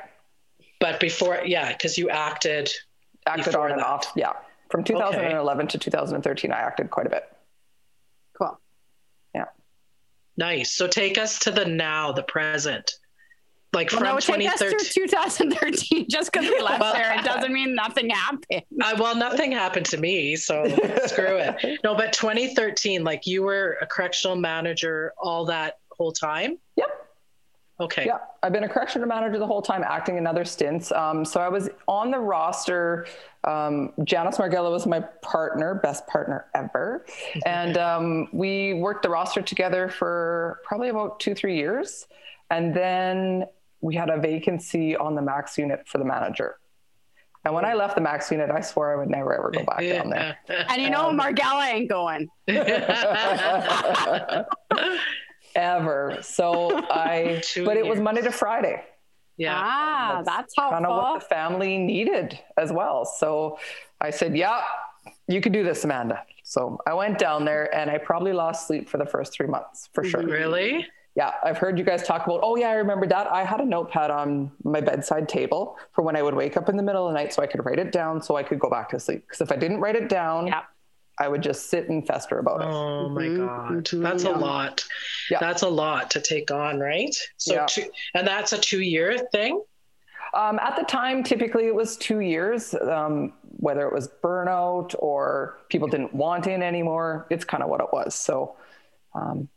But 0.81 1.01
before 1.01 1.41
yeah, 1.45 1.73
because 1.73 1.97
you 1.97 2.11
acted 2.11 2.71
acted 3.27 3.55
on 3.55 3.71
and 3.71 3.81
that. 3.81 3.87
off. 3.87 4.13
Yeah, 4.17 4.33
from 4.71 4.85
2011 4.85 5.69
to 5.69 5.79
2013, 5.79 6.53
I 6.53 6.59
acted 6.59 6.91
quite 6.91 7.07
a 7.07 7.11
bit. 7.11 7.25
Cool. 8.37 8.59
Nice. 10.39 10.73
So 10.75 10.87
take 10.87 11.19
us 11.19 11.39
to 11.41 11.51
the 11.51 11.65
now, 11.67 12.13
the 12.13 12.23
present. 12.23 12.91
Like 13.75 13.91
Well, 13.93 14.01
from 14.01 14.09
no, 14.15 14.19
take 14.39 14.49
us 14.51 14.59
2013. 14.61 14.79
through 14.79 15.07
2013. 15.09 16.07
Just 16.11 16.33
because 16.33 16.49
we 16.49 16.59
left 16.61 16.81
Well- 16.81 16.95
there, 16.95 17.13
it 17.19 17.25
doesn't 17.25 17.53
mean 17.53 17.75
nothing 17.75 18.09
happened. 18.09 18.63
Uh, 18.83 18.97
well, 18.99 19.15
nothing 19.15 19.53
happened 19.53 19.85
to 19.87 19.99
me, 19.99 20.37
so 20.37 20.65
screw 21.07 21.37
it. 21.37 21.79
No, 21.85 21.95
but 21.95 22.15
2013, 22.15 23.05
like 23.05 23.27
you 23.27 23.43
were 23.43 23.77
a 23.83 23.87
correctional 23.87 24.37
manager 24.37 25.13
all 25.21 25.45
that 25.47 25.75
whole 25.91 26.13
time. 26.13 26.57
Yep. 26.77 26.98
Okay. 27.81 28.07
Yeah, 28.07 28.19
I've 28.43 28.53
been 28.53 28.65
a 28.65 28.69
correctional 28.69 29.07
manager 29.07 29.39
the 29.39 29.47
whole 29.47 29.63
time, 29.63 29.85
acting 29.85 30.19
in 30.19 30.27
other 30.27 30.45
stints. 30.45 30.91
Um, 30.91 31.25
so 31.25 31.41
I 31.41 31.49
was 31.49 31.71
on 31.87 32.11
the 32.11 32.19
roster. 32.19 33.07
Um, 33.45 33.93
Janice 34.03 34.39
Margella 34.39 34.71
was 34.71 34.85
my 34.85 34.99
partner, 35.23 35.77
best 35.77 36.05
partner 36.09 36.47
ever, 36.57 37.07
and 37.47 37.79
um, 37.79 38.29
we 38.33 38.75
worked 38.75 39.05
the 39.05 39.11
roster 39.11 39.43
together 39.43 39.89
for 39.89 40.59
probably 40.65 40.89
about 40.89 41.21
two, 41.21 41.37
three 41.37 41.57
years, 41.57 42.09
and 42.51 42.75
then 42.75 43.45
we 43.81 43.95
had 43.95 44.11
a 44.11 44.19
vacancy 44.19 44.97
on 44.97 45.15
the 45.15 45.23
max 45.23 45.57
unit 45.57 45.87
for 45.87 45.99
the 45.99 46.05
manager. 46.05 46.59
And 47.45 47.55
when 47.55 47.65
I 47.65 47.75
left 47.75 47.95
the 47.95 48.01
max 48.01 48.29
unit, 48.33 48.51
I 48.51 48.61
swore 48.61 48.93
I 48.93 48.97
would 48.97 49.09
never 49.09 49.33
ever 49.33 49.53
go 49.53 49.65
back 49.65 49.81
down 49.81 50.11
there. 50.11 50.37
And 50.69 50.83
you 50.83 50.91
know, 50.91 51.13
Margella 51.13 51.73
ain't 51.73 51.89
going. 51.89 52.29
Ever. 55.59 56.19
So 56.23 56.71
I, 56.91 57.43
but 57.65 57.77
it 57.77 57.87
was. 57.87 57.99
Monday 58.01 58.23
to 58.23 58.31
Friday. 58.33 58.83
yeah. 59.37 59.55
Ah, 59.57 60.23
that's 60.25 60.55
kind 60.55 60.87
of 60.87 60.91
what 60.97 61.21
the 61.21 61.27
family 61.27 61.79
needed 61.79 62.39
as 62.57 62.73
well. 62.73 63.05
So 63.05 63.59
I 64.01 64.11
said, 64.11 64.37
Yeah, 64.37 64.63
you 65.27 65.41
can 65.41 65.53
do 65.53 65.63
this, 65.65 65.85
Amanda. 65.85 66.23
So 66.45 66.79
I 66.87 66.95
went 66.95 67.19
down 67.19 67.45
there 67.45 67.75
and 67.75 67.91
I 67.91 67.99
probably 67.99 68.33
lost 68.33 68.67
sleep 68.67 68.89
for 68.89 68.97
the 68.99 69.05
first 69.07 69.33
three 69.35 69.47
months 69.49 69.89
for 69.93 70.03
sure. 70.05 70.23
Really? 70.23 70.87
Yeah, 71.15 71.33
I've 71.43 71.59
heard 71.59 71.77
you 71.79 71.85
guys 71.85 72.05
talk 72.05 72.25
about, 72.27 72.41
oh, 72.45 72.55
yeah, 72.57 72.69
I 72.69 72.75
remember 72.75 73.05
that. 73.09 73.27
I 73.27 73.43
had 73.45 73.61
a 73.61 73.65
notepad 73.65 74.11
on 74.13 74.53
my 74.63 74.81
bedside 74.81 75.29
table 75.29 75.77
for 75.93 76.03
when 76.03 76.15
I 76.15 76.23
would 76.23 76.35
wake 76.35 76.57
up 76.57 76.69
in 76.69 76.77
the 76.77 76.83
middle 76.83 77.07
of 77.09 77.13
the 77.13 77.19
night 77.19 77.33
so 77.33 77.43
I 77.43 77.49
could 77.49 77.65
write 77.67 77.81
it 77.81 77.91
down 77.91 78.23
so 78.23 78.37
I 78.37 78.45
could 78.45 78.61
go 78.61 78.71
back 78.71 78.89
to 78.91 79.01
sleep. 79.01 79.23
Because 79.27 79.41
if 79.41 79.51
I 79.51 79.57
didn't 79.57 79.81
write 79.81 79.97
it 79.97 80.09
down, 80.09 80.47
Yeah. 80.47 80.63
I 81.21 81.29
would 81.29 81.43
just 81.43 81.69
sit 81.71 81.89
and 81.89 82.07
fester 82.07 82.39
about 82.39 82.61
it. 82.61 82.67
Oh 82.69 83.09
my 83.09 83.23
Mhm, 83.23 83.47
God. 83.47 83.85
mhm, 83.85 84.03
That's 84.03 84.25
a 84.25 84.31
lot. 84.31 84.85
Yeah. 85.31 85.39
That's 85.41 85.63
a 85.63 85.69
lot 85.69 86.11
to 86.13 86.21
take 86.21 86.51
on, 86.51 86.79
right? 86.79 87.15
So, 87.37 87.55
Yeah. 87.55 87.67
two, 87.67 87.91
and 88.15 88.27
that's 88.27 88.53
a 88.53 88.59
two 88.59 88.81
year 88.81 89.19
thing? 89.33 89.63
Um, 90.35 90.59
at 90.59 90.77
the 90.77 90.85
time, 90.85 91.23
typically 91.23 91.67
it 91.67 91.75
was 91.75 91.97
two 91.97 92.21
years, 92.21 92.75
um, 92.75 93.33
whether 93.59 93.87
it 93.87 93.93
was 93.93 94.09
burnout 94.23 94.95
or 94.99 95.59
people 95.71 95.89
didn't 95.89 96.15
want 96.15 96.47
in 96.47 96.63
anymore. 96.63 97.27
It's 97.31 97.45
kind 97.45 97.63
of 97.63 97.69
what 97.69 97.81
it 97.81 97.93
was. 97.93 98.15
So 98.15 98.57
um, 99.15 99.49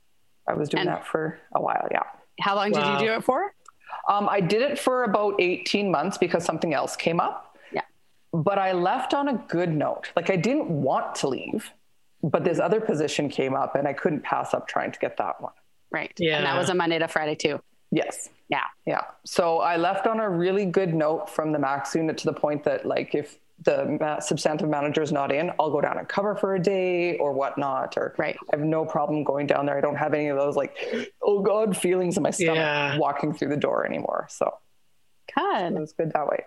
I 0.47 0.53
was 0.53 0.69
doing 0.69 0.81
And- 0.81 0.89
that 0.89 1.05
for 1.05 1.37
a 1.53 1.61
while. 1.61 1.87
Yeah. 1.91 2.03
How 2.39 2.55
long 2.55 2.71
did 2.71 2.83
you 2.85 2.97
do 2.99 3.13
it 3.13 3.23
for? 3.23 3.53
Um, 4.07 4.27
I 4.29 4.39
did 4.39 4.61
it 4.63 4.79
for 4.79 5.03
about 5.03 5.35
18 5.39 5.91
months 5.91 6.17
because 6.17 6.43
something 6.43 6.73
else 6.73 6.95
came 6.95 7.19
up. 7.19 7.50
Yeah. 8.33 8.41
but 8.43 8.57
I 8.57 8.71
left 8.73 9.13
on 9.13 9.27
a 9.27 9.33
good 9.47 9.73
note. 9.73 10.11
Like 10.15 10.29
I 10.29 10.35
didn't 10.35 10.69
want 10.69 11.15
to 11.15 11.27
leave, 11.27 11.71
but 12.23 12.43
this 12.43 12.59
other 12.59 12.81
position 12.81 13.29
came 13.29 13.53
up 13.53 13.75
and 13.75 13.87
I 13.87 13.93
couldn't 13.93 14.21
pass 14.21 14.53
up 14.53 14.67
trying 14.67 14.91
to 14.91 14.99
get 14.99 15.17
that 15.17 15.41
one. 15.41 15.53
Right. 15.91 16.13
Yeah. 16.17 16.37
And 16.37 16.45
that 16.45 16.57
was 16.57 16.69
a 16.69 16.73
Monday 16.73 16.99
to 16.99 17.07
Friday 17.07 17.35
too. 17.35 17.59
Yes. 17.91 18.29
Yeah. 18.49 18.63
Yeah. 18.85 19.01
So 19.25 19.59
I 19.59 19.75
left 19.75 20.07
on 20.07 20.19
a 20.19 20.29
really 20.29 20.65
good 20.65 20.93
note 20.93 21.29
from 21.29 21.51
the 21.51 21.59
max 21.59 21.93
unit 21.93 22.17
to 22.19 22.25
the 22.25 22.33
point 22.33 22.63
that 22.63 22.85
like 22.85 23.13
if 23.15 23.37
the 23.63 24.17
substantive 24.21 24.69
manager 24.69 25.01
is 25.01 25.11
not 25.11 25.31
in, 25.31 25.51
I'll 25.59 25.69
go 25.69 25.81
down 25.81 25.97
and 25.97 26.07
cover 26.07 26.35
for 26.35 26.55
a 26.55 26.59
day 26.59 27.17
or 27.17 27.33
whatnot. 27.33 27.97
Or 27.97 28.15
right. 28.17 28.37
I 28.51 28.55
have 28.55 28.65
no 28.65 28.85
problem 28.85 29.23
going 29.23 29.45
down 29.45 29.65
there. 29.65 29.77
I 29.77 29.81
don't 29.81 29.97
have 29.97 30.13
any 30.13 30.27
of 30.27 30.37
those 30.37 30.55
like, 30.55 30.77
oh 31.21 31.41
God, 31.41 31.75
feelings 31.77 32.17
in 32.17 32.23
my 32.23 32.31
stomach 32.31 32.55
yeah. 32.55 32.97
walking 32.97 33.33
through 33.33 33.49
the 33.49 33.57
door 33.57 33.85
anymore. 33.85 34.27
So 34.29 34.57
good. 35.35 35.73
It 35.73 35.79
was 35.79 35.93
good 35.93 36.11
that 36.13 36.27
way. 36.27 36.45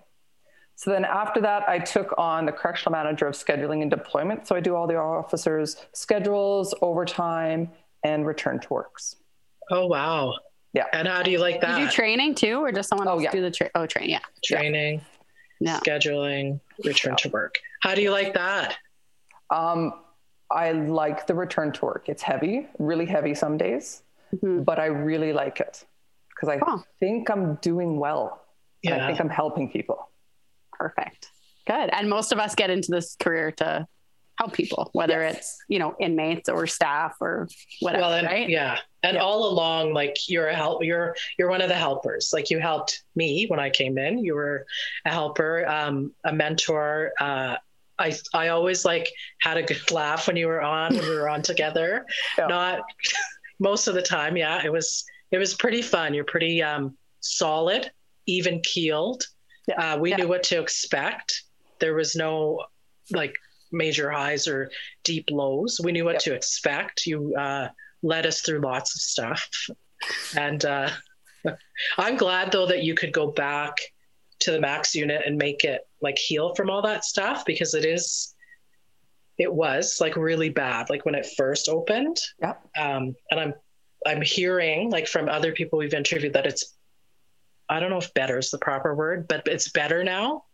So 0.76 0.90
then 0.90 1.04
after 1.04 1.40
that, 1.40 1.68
I 1.68 1.78
took 1.78 2.12
on 2.18 2.46
the 2.46 2.52
correctional 2.52 2.92
manager 2.92 3.26
of 3.26 3.34
scheduling 3.34 3.82
and 3.82 3.90
deployment. 3.90 4.46
So 4.46 4.56
I 4.56 4.60
do 4.60 4.74
all 4.74 4.86
the 4.86 4.96
officers' 4.96 5.76
schedules, 5.92 6.74
overtime, 6.82 7.70
and 8.02 8.26
return 8.26 8.60
to 8.60 8.68
works. 8.72 9.16
Oh 9.70 9.86
wow! 9.86 10.34
Yeah. 10.72 10.86
And 10.92 11.06
how 11.08 11.22
do 11.22 11.30
you 11.30 11.38
like 11.38 11.60
that? 11.60 11.78
You 11.78 11.86
do 11.86 11.92
training 11.92 12.34
too, 12.34 12.56
or 12.62 12.72
just 12.72 12.88
someone 12.88 13.08
oh, 13.08 13.12
else 13.12 13.22
yeah. 13.22 13.30
do 13.30 13.40
the 13.40 13.50
tra- 13.50 13.70
oh 13.74 13.86
train? 13.86 14.10
Yeah. 14.10 14.20
Training, 14.44 15.00
yeah. 15.60 15.78
scheduling, 15.78 16.60
return 16.84 17.12
yeah. 17.12 17.16
to 17.16 17.28
work. 17.30 17.54
How 17.80 17.94
do 17.94 18.02
you 18.02 18.10
like 18.10 18.34
that? 18.34 18.76
Um, 19.50 19.94
I 20.50 20.72
like 20.72 21.26
the 21.26 21.34
return 21.34 21.72
to 21.72 21.84
work. 21.84 22.08
It's 22.08 22.22
heavy, 22.22 22.68
really 22.78 23.06
heavy 23.06 23.34
some 23.34 23.56
days, 23.56 24.02
mm-hmm. 24.34 24.62
but 24.64 24.78
I 24.78 24.86
really 24.86 25.32
like 25.32 25.60
it 25.60 25.84
because 26.28 26.48
I 26.48 26.58
oh. 26.66 26.82
think 26.98 27.30
I'm 27.30 27.54
doing 27.56 27.98
well. 27.98 28.42
Yeah. 28.82 29.02
I 29.02 29.06
think 29.06 29.20
I'm 29.20 29.30
helping 29.30 29.70
people. 29.70 30.10
Perfect. 30.84 31.30
Good. 31.66 31.90
And 31.92 32.10
most 32.10 32.32
of 32.32 32.38
us 32.38 32.54
get 32.54 32.68
into 32.68 32.90
this 32.90 33.16
career 33.18 33.52
to 33.52 33.86
help 34.38 34.52
people, 34.52 34.90
whether 34.92 35.22
yes. 35.22 35.36
it's, 35.36 35.58
you 35.68 35.78
know, 35.78 35.94
inmates 35.98 36.48
or 36.48 36.66
staff 36.66 37.16
or 37.20 37.48
whatever. 37.80 38.02
Well, 38.02 38.12
and, 38.12 38.26
right? 38.26 38.48
Yeah. 38.48 38.78
And 39.02 39.14
yeah. 39.14 39.22
all 39.22 39.50
along, 39.50 39.94
like 39.94 40.16
you're 40.28 40.48
a 40.48 40.54
help, 40.54 40.84
you're, 40.84 41.16
you're 41.38 41.48
one 41.48 41.62
of 41.62 41.68
the 41.68 41.74
helpers. 41.74 42.30
Like 42.34 42.50
you 42.50 42.58
helped 42.58 43.02
me 43.14 43.46
when 43.46 43.60
I 43.60 43.70
came 43.70 43.96
in, 43.96 44.18
you 44.18 44.34
were 44.34 44.66
a 45.06 45.10
helper, 45.10 45.66
um, 45.66 46.12
a 46.24 46.32
mentor, 46.32 47.12
uh, 47.18 47.56
I 47.96 48.12
I 48.32 48.48
always 48.48 48.84
like 48.84 49.08
had 49.40 49.56
a 49.56 49.62
good 49.62 49.88
laugh 49.92 50.26
when 50.26 50.34
you 50.34 50.48
were 50.48 50.60
on 50.60 50.96
when 50.96 51.08
we 51.08 51.14
were 51.14 51.28
on 51.28 51.42
together. 51.42 52.04
Yeah. 52.36 52.46
Not 52.48 52.80
most 53.60 53.86
of 53.86 53.94
the 53.94 54.02
time, 54.02 54.36
yeah. 54.36 54.60
It 54.64 54.72
was 54.72 55.04
it 55.30 55.38
was 55.38 55.54
pretty 55.54 55.80
fun. 55.80 56.12
You're 56.12 56.24
pretty 56.24 56.60
um, 56.60 56.96
solid, 57.20 57.92
even 58.26 58.60
keeled. 58.64 59.24
Yeah. 59.68 59.94
Uh, 59.94 59.98
we 59.98 60.10
yeah. 60.10 60.16
knew 60.16 60.28
what 60.28 60.42
to 60.44 60.60
expect. 60.60 61.42
There 61.78 61.94
was 61.94 62.14
no 62.14 62.64
like 63.10 63.34
major 63.72 64.10
highs 64.10 64.46
or 64.46 64.70
deep 65.02 65.26
lows. 65.30 65.80
We 65.82 65.92
knew 65.92 66.04
what 66.04 66.14
yep. 66.14 66.22
to 66.22 66.34
expect. 66.34 67.06
You 67.06 67.34
uh, 67.34 67.68
led 68.02 68.26
us 68.26 68.40
through 68.40 68.60
lots 68.60 68.94
of 68.94 69.00
stuff. 69.00 69.48
And 70.36 70.64
uh, 70.64 70.90
I'm 71.98 72.16
glad 72.16 72.52
though 72.52 72.66
that 72.66 72.82
you 72.82 72.94
could 72.94 73.12
go 73.12 73.30
back 73.30 73.76
to 74.40 74.50
the 74.50 74.60
max 74.60 74.94
unit 74.94 75.22
and 75.26 75.36
make 75.36 75.64
it 75.64 75.82
like 76.02 76.18
heal 76.18 76.54
from 76.54 76.70
all 76.70 76.82
that 76.82 77.04
stuff 77.04 77.44
because 77.44 77.74
it 77.74 77.84
is 77.84 78.34
it 79.38 79.52
was 79.52 79.98
like 80.00 80.16
really 80.16 80.50
bad 80.50 80.90
like 80.90 81.04
when 81.04 81.14
it 81.14 81.26
first 81.36 81.68
opened 81.68 82.18
yeah 82.40 82.54
um 82.76 83.14
and 83.30 83.40
i'm 83.40 83.54
i'm 84.06 84.20
hearing 84.20 84.90
like 84.90 85.06
from 85.06 85.28
other 85.28 85.52
people 85.52 85.78
we've 85.78 85.94
interviewed 85.94 86.32
that 86.32 86.46
it's 86.46 86.73
I 87.74 87.80
don't 87.80 87.90
know 87.90 87.98
if 87.98 88.14
better 88.14 88.38
is 88.38 88.52
the 88.52 88.58
proper 88.58 88.94
word, 88.94 89.26
but 89.26 89.48
it's 89.48 89.68
better 89.68 90.04
now. 90.04 90.44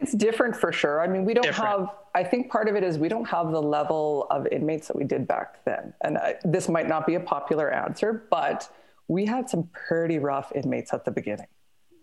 It's 0.00 0.14
different 0.14 0.56
for 0.56 0.72
sure. 0.72 1.02
I 1.02 1.06
mean, 1.06 1.26
we 1.26 1.34
don't 1.34 1.44
different. 1.44 1.70
have, 1.70 1.88
I 2.14 2.24
think 2.24 2.50
part 2.50 2.68
of 2.68 2.74
it 2.74 2.82
is 2.82 2.96
we 2.96 3.10
don't 3.10 3.28
have 3.28 3.52
the 3.52 3.60
level 3.60 4.26
of 4.30 4.46
inmates 4.46 4.88
that 4.88 4.96
we 4.96 5.04
did 5.04 5.28
back 5.28 5.62
then. 5.66 5.92
And 6.02 6.16
I, 6.16 6.36
this 6.42 6.70
might 6.70 6.88
not 6.88 7.06
be 7.06 7.16
a 7.16 7.20
popular 7.20 7.70
answer, 7.70 8.26
but 8.30 8.66
we 9.08 9.26
had 9.26 9.50
some 9.50 9.68
pretty 9.74 10.18
rough 10.18 10.50
inmates 10.54 10.94
at 10.94 11.04
the 11.04 11.10
beginning. 11.10 11.48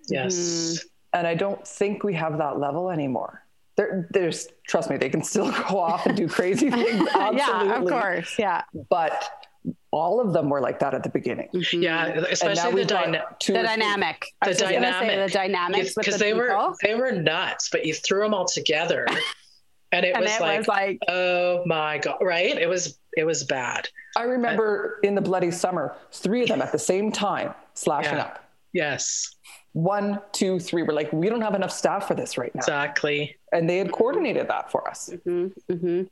Yes. 0.07 0.35
Mm. 0.35 0.85
And 1.13 1.27
I 1.27 1.33
don't 1.33 1.67
think 1.67 2.03
we 2.03 2.13
have 2.13 2.37
that 2.37 2.59
level 2.59 2.91
anymore. 2.91 3.43
There, 3.77 4.07
there's, 4.11 4.47
trust 4.67 4.91
me, 4.91 4.97
they 4.97 5.09
can 5.09 5.23
still 5.23 5.51
go 5.69 5.79
off 5.79 6.05
and 6.05 6.15
do 6.15 6.27
crazy 6.27 6.69
things. 6.69 7.09
Absolutely. 7.15 7.37
yeah, 7.37 7.79
of 7.79 7.87
course. 7.87 8.35
Yeah. 8.37 8.61
But 8.91 9.48
all 9.91 10.21
of 10.21 10.33
them 10.33 10.49
were 10.49 10.61
like 10.61 10.79
that 10.79 10.93
at 10.93 11.03
the 11.03 11.09
beginning. 11.09 11.49
Mm-hmm. 11.53 11.81
Yeah, 11.81 12.05
especially 12.29 12.83
the, 12.83 12.87
dyna- 12.87 13.25
the 13.45 13.53
dynamic. 13.53 14.25
The 14.45 14.53
dynamic. 14.53 15.27
the 15.27 15.33
dynamics 15.33 15.93
because 15.95 16.15
the 16.15 16.19
they 16.19 16.33
people. 16.33 16.47
were 16.47 16.75
they 16.81 16.95
were 16.95 17.11
nuts, 17.11 17.69
but 17.71 17.85
you 17.85 17.93
threw 17.93 18.21
them 18.21 18.33
all 18.33 18.45
together, 18.45 19.05
and 19.91 20.05
it, 20.05 20.15
and 20.15 20.23
was, 20.23 20.35
it 20.35 20.41
like, 20.41 20.59
was, 20.59 20.67
like, 20.67 20.99
oh 21.07 21.63
my 21.65 21.97
god, 21.97 22.17
right? 22.21 22.57
It 22.57 22.69
was 22.69 22.99
it 23.17 23.25
was 23.25 23.43
bad. 23.43 23.89
I 24.15 24.23
remember 24.23 24.99
in 25.03 25.15
the 25.15 25.21
bloody 25.21 25.51
summer, 25.51 25.95
three 26.11 26.43
of 26.43 26.49
them 26.49 26.61
at 26.61 26.71
the 26.71 26.79
same 26.79 27.11
time 27.11 27.53
slashing 27.73 28.15
yeah. 28.15 28.23
up. 28.23 28.49
Yes. 28.73 29.35
One, 29.73 30.19
two, 30.31 30.59
three. 30.59 30.83
We're 30.83 30.93
like, 30.93 31.11
we 31.13 31.29
don't 31.29 31.41
have 31.41 31.55
enough 31.55 31.71
staff 31.71 32.07
for 32.07 32.15
this 32.15 32.37
right 32.37 32.53
now. 32.53 32.59
Exactly. 32.59 33.37
And 33.51 33.69
they 33.69 33.77
had 33.77 33.91
coordinated 33.91 34.47
that 34.47 34.71
for 34.71 34.87
us. 34.87 35.09
Mm-hmm. 35.13 35.73
Mm-hmm. 35.73 36.03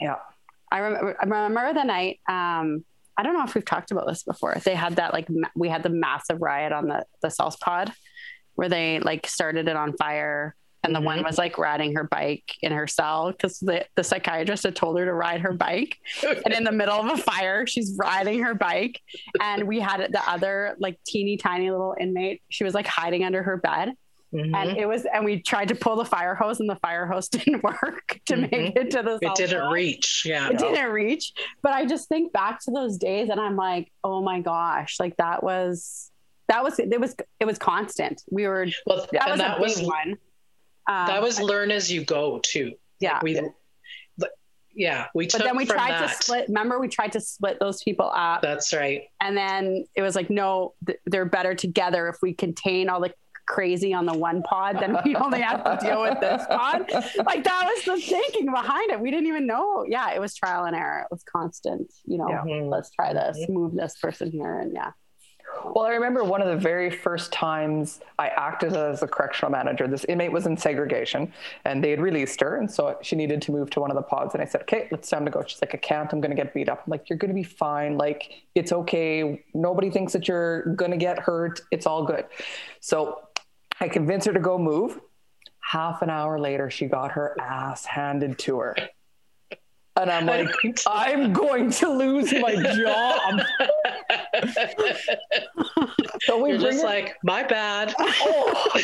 Yeah. 0.00 0.16
I 0.70 0.78
remember, 0.78 1.16
I 1.20 1.24
remember 1.24 1.74
the 1.74 1.84
night. 1.84 2.20
Um, 2.28 2.84
I 3.16 3.22
don't 3.22 3.34
know 3.34 3.44
if 3.44 3.54
we've 3.54 3.64
talked 3.64 3.90
about 3.90 4.06
this 4.06 4.22
before. 4.22 4.56
They 4.64 4.74
had 4.74 4.96
that 4.96 5.12
like 5.12 5.28
ma- 5.28 5.48
we 5.54 5.68
had 5.68 5.82
the 5.82 5.90
massive 5.90 6.40
riot 6.40 6.72
on 6.72 6.88
the 6.88 7.04
the 7.22 7.30
South 7.30 7.60
Pod, 7.60 7.92
where 8.54 8.68
they 8.68 9.00
like 9.00 9.26
started 9.26 9.68
it 9.68 9.76
on 9.76 9.96
fire, 9.96 10.54
and 10.82 10.94
the 10.94 11.00
mm-hmm. 11.00 11.06
one 11.06 11.22
was 11.22 11.36
like 11.36 11.58
riding 11.58 11.94
her 11.96 12.04
bike 12.04 12.54
in 12.62 12.72
her 12.72 12.86
cell 12.86 13.30
because 13.30 13.58
the 13.58 13.84
the 13.96 14.04
psychiatrist 14.04 14.62
had 14.62 14.76
told 14.76 14.98
her 14.98 15.04
to 15.04 15.12
ride 15.12 15.42
her 15.42 15.52
bike, 15.52 15.98
and 16.44 16.54
in 16.54 16.64
the 16.64 16.72
middle 16.72 16.98
of 16.98 17.18
a 17.18 17.22
fire, 17.22 17.66
she's 17.66 17.96
riding 17.98 18.42
her 18.42 18.54
bike, 18.54 19.00
and 19.40 19.64
we 19.64 19.80
had 19.80 20.00
the 20.12 20.30
other 20.30 20.76
like 20.78 20.98
teeny 21.06 21.36
tiny 21.36 21.70
little 21.70 21.96
inmate. 22.00 22.42
She 22.48 22.64
was 22.64 22.74
like 22.74 22.86
hiding 22.86 23.24
under 23.24 23.42
her 23.42 23.58
bed, 23.58 23.92
Mm-hmm. 24.34 24.54
And 24.54 24.78
it 24.78 24.86
was, 24.86 25.06
and 25.12 25.24
we 25.24 25.42
tried 25.42 25.68
to 25.68 25.74
pull 25.74 25.96
the 25.96 26.04
fire 26.04 26.36
hose, 26.36 26.60
and 26.60 26.68
the 26.68 26.76
fire 26.76 27.06
hose 27.06 27.28
didn't 27.30 27.62
work 27.64 28.20
to 28.26 28.34
mm-hmm. 28.34 28.42
make 28.42 28.76
it 28.76 28.90
to 28.92 29.02
the. 29.02 29.18
It 29.20 29.34
didn't 29.34 29.70
reach. 29.70 30.22
Yeah, 30.24 30.48
it 30.48 30.54
no. 30.54 30.58
didn't 30.58 30.92
reach. 30.92 31.32
But 31.62 31.72
I 31.72 31.84
just 31.86 32.08
think 32.08 32.32
back 32.32 32.60
to 32.64 32.70
those 32.70 32.96
days, 32.96 33.28
and 33.28 33.40
I'm 33.40 33.56
like, 33.56 33.90
oh 34.04 34.22
my 34.22 34.40
gosh, 34.40 35.00
like 35.00 35.16
that 35.16 35.42
was 35.42 36.10
that 36.48 36.62
was 36.62 36.78
it 36.78 37.00
was 37.00 37.16
it 37.40 37.44
was 37.44 37.58
constant. 37.58 38.22
We 38.30 38.46
were 38.46 38.68
well, 38.86 39.06
that 39.12 39.30
was 39.30 39.38
that 39.38 39.58
a 39.58 39.60
big 39.60 39.78
was, 39.78 39.82
one. 39.82 40.10
Um, 40.88 41.06
that 41.06 41.22
was 41.22 41.40
learn 41.40 41.70
as 41.72 41.90
you 41.90 42.04
go 42.04 42.40
too. 42.42 42.74
Yeah, 43.00 43.14
like 43.14 43.22
we. 43.22 43.40
Yeah, 44.72 45.06
we 45.14 45.26
But 45.26 45.42
then 45.42 45.56
we 45.56 45.66
tried 45.66 45.90
that. 45.90 46.16
to 46.16 46.22
split. 46.22 46.46
Remember, 46.48 46.78
we 46.78 46.88
tried 46.88 47.12
to 47.12 47.20
split 47.20 47.58
those 47.58 47.82
people 47.82 48.10
up. 48.14 48.40
That's 48.40 48.72
right. 48.72 49.02
And 49.20 49.36
then 49.36 49.84
it 49.94 50.02
was 50.02 50.14
like, 50.14 50.30
no, 50.30 50.74
th- 50.86 51.00
they're 51.06 51.24
better 51.24 51.54
together 51.54 52.08
if 52.08 52.16
we 52.22 52.32
contain 52.32 52.88
all 52.88 53.00
the 53.00 53.12
crazy 53.50 53.92
on 53.92 54.06
the 54.06 54.14
one 54.14 54.42
pod, 54.42 54.78
then 54.80 54.96
we 55.04 55.16
only 55.16 55.40
have 55.40 55.64
to 55.64 55.84
deal 55.84 56.02
with 56.02 56.20
this 56.20 56.46
pod. 56.46 56.88
Like 57.26 57.42
that 57.44 57.70
was 57.74 57.84
the 57.84 58.00
thinking 58.00 58.46
behind 58.46 58.92
it. 58.92 59.00
We 59.00 59.10
didn't 59.10 59.26
even 59.26 59.46
know. 59.46 59.84
Yeah, 59.88 60.12
it 60.12 60.20
was 60.20 60.34
trial 60.34 60.64
and 60.64 60.76
error. 60.76 61.00
It 61.02 61.08
was 61.10 61.24
constant. 61.24 61.92
You 62.06 62.18
know, 62.18 62.28
yeah. 62.28 62.42
Mm-hmm. 62.42 62.68
let's 62.68 62.90
try 62.90 63.12
this, 63.12 63.36
mm-hmm. 63.38 63.52
move 63.52 63.74
this 63.74 63.96
person 64.00 64.30
here, 64.30 64.60
and 64.60 64.72
yeah. 64.72 64.92
Well, 65.64 65.84
I 65.84 65.90
remember 65.90 66.22
one 66.22 66.40
of 66.40 66.48
the 66.48 66.56
very 66.56 66.90
first 66.90 67.32
times 67.32 68.00
I 68.18 68.28
acted 68.28 68.72
as 68.72 69.02
a 69.02 69.08
correctional 69.08 69.50
manager. 69.50 69.88
This 69.88 70.04
inmate 70.04 70.32
was 70.32 70.46
in 70.46 70.56
segregation 70.56 71.32
and 71.64 71.82
they 71.82 71.90
had 71.90 72.00
released 72.00 72.40
her. 72.40 72.56
And 72.56 72.70
so 72.70 72.96
she 73.02 73.16
needed 73.16 73.42
to 73.42 73.52
move 73.52 73.68
to 73.70 73.80
one 73.80 73.90
of 73.90 73.96
the 73.96 74.02
pods. 74.02 74.34
And 74.34 74.42
I 74.42 74.46
said, 74.46 74.62
okay, 74.62 74.88
it's 74.90 75.10
time 75.10 75.24
to 75.24 75.30
go. 75.30 75.42
She's 75.46 75.60
like, 75.60 75.74
I 75.74 75.78
can't. 75.78 76.10
I'm 76.12 76.20
going 76.20 76.30
to 76.30 76.36
get 76.36 76.54
beat 76.54 76.68
up. 76.68 76.84
I'm 76.86 76.90
like, 76.90 77.10
you're 77.10 77.18
going 77.18 77.30
to 77.30 77.34
be 77.34 77.42
fine. 77.42 77.98
Like, 77.98 78.30
it's 78.54 78.72
okay. 78.72 79.44
Nobody 79.52 79.90
thinks 79.90 80.12
that 80.12 80.28
you're 80.28 80.74
going 80.76 80.92
to 80.92 80.96
get 80.96 81.18
hurt. 81.18 81.60
It's 81.72 81.86
all 81.86 82.04
good. 82.04 82.26
So 82.80 83.20
I 83.80 83.88
convinced 83.88 84.26
her 84.26 84.32
to 84.32 84.40
go 84.40 84.58
move. 84.58 85.00
Half 85.60 86.02
an 86.02 86.10
hour 86.10 86.38
later, 86.38 86.70
she 86.70 86.86
got 86.86 87.12
her 87.12 87.36
ass 87.40 87.84
handed 87.84 88.38
to 88.40 88.58
her. 88.58 88.76
And 89.96 90.10
I'm 90.10 90.24
like, 90.24 90.48
I'm 90.86 91.32
going 91.32 91.70
to 91.72 91.90
lose 91.90 92.32
my 92.32 92.54
job. 92.54 93.40
so 96.22 96.42
we 96.42 96.50
You're 96.50 96.58
bring 96.58 96.72
just 96.72 96.82
her, 96.82 96.86
like, 96.86 97.16
my 97.22 97.42
bad. 97.42 97.94
Oh. 97.98 98.80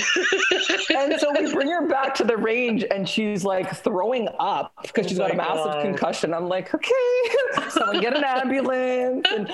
and 0.94 1.18
so 1.18 1.32
we 1.38 1.52
bring 1.52 1.68
her 1.68 1.88
back 1.88 2.14
to 2.16 2.24
the 2.24 2.36
range, 2.36 2.84
and 2.90 3.08
she's 3.08 3.44
like 3.44 3.74
throwing 3.76 4.28
up 4.38 4.72
because 4.82 5.06
oh 5.06 5.08
she's 5.08 5.18
got 5.18 5.30
a 5.30 5.34
oh 5.34 5.36
massive 5.36 5.72
God. 5.72 5.82
concussion. 5.82 6.34
I'm 6.34 6.48
like, 6.48 6.74
okay, 6.74 6.90
someone 7.70 8.00
get 8.00 8.16
an 8.16 8.24
ambulance. 8.24 9.26
And 9.30 9.50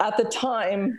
at 0.00 0.16
the 0.16 0.24
time, 0.24 0.98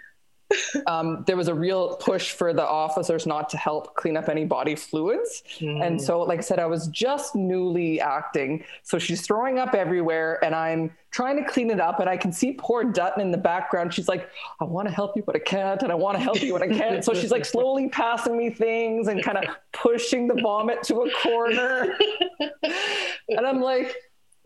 um, 0.87 1.23
there 1.27 1.35
was 1.35 1.47
a 1.47 1.53
real 1.53 1.95
push 1.97 2.31
for 2.31 2.53
the 2.53 2.65
officers 2.65 3.25
not 3.25 3.49
to 3.49 3.57
help 3.57 3.95
clean 3.95 4.15
up 4.15 4.29
any 4.29 4.45
body 4.45 4.75
fluids. 4.75 5.43
Mm. 5.59 5.85
And 5.85 6.01
so, 6.01 6.21
like 6.21 6.39
I 6.39 6.41
said, 6.41 6.59
I 6.59 6.65
was 6.65 6.87
just 6.87 7.35
newly 7.35 7.99
acting. 7.99 8.63
So 8.83 8.97
she's 8.97 9.25
throwing 9.25 9.59
up 9.59 9.73
everywhere, 9.73 10.43
and 10.43 10.55
I'm 10.55 10.91
trying 11.11 11.43
to 11.43 11.49
clean 11.49 11.69
it 11.69 11.79
up. 11.79 11.99
And 11.99 12.09
I 12.09 12.15
can 12.15 12.31
see 12.31 12.55
poor 12.57 12.83
Dutton 12.83 13.21
in 13.21 13.31
the 13.31 13.37
background. 13.37 13.93
She's 13.93 14.07
like, 14.07 14.29
I 14.59 14.63
want 14.63 14.87
to 14.87 14.93
help 14.93 15.15
you, 15.15 15.23
but 15.23 15.35
I 15.35 15.39
can't. 15.39 15.81
And 15.83 15.91
I 15.91 15.95
want 15.95 16.17
to 16.17 16.23
help 16.23 16.41
you, 16.41 16.53
but 16.53 16.61
I 16.61 16.67
can't. 16.67 17.03
so 17.03 17.13
she's 17.13 17.31
like 17.31 17.45
slowly 17.57 17.89
passing 17.89 18.37
me 18.37 18.49
things 18.49 19.07
and 19.07 19.23
kind 19.23 19.37
of 19.37 19.45
pushing 19.73 20.27
the 20.27 20.35
vomit 20.35 20.83
to 20.83 21.01
a 21.01 21.11
corner. 21.11 21.97
and 23.29 23.45
I'm 23.45 23.61
like, 23.61 23.95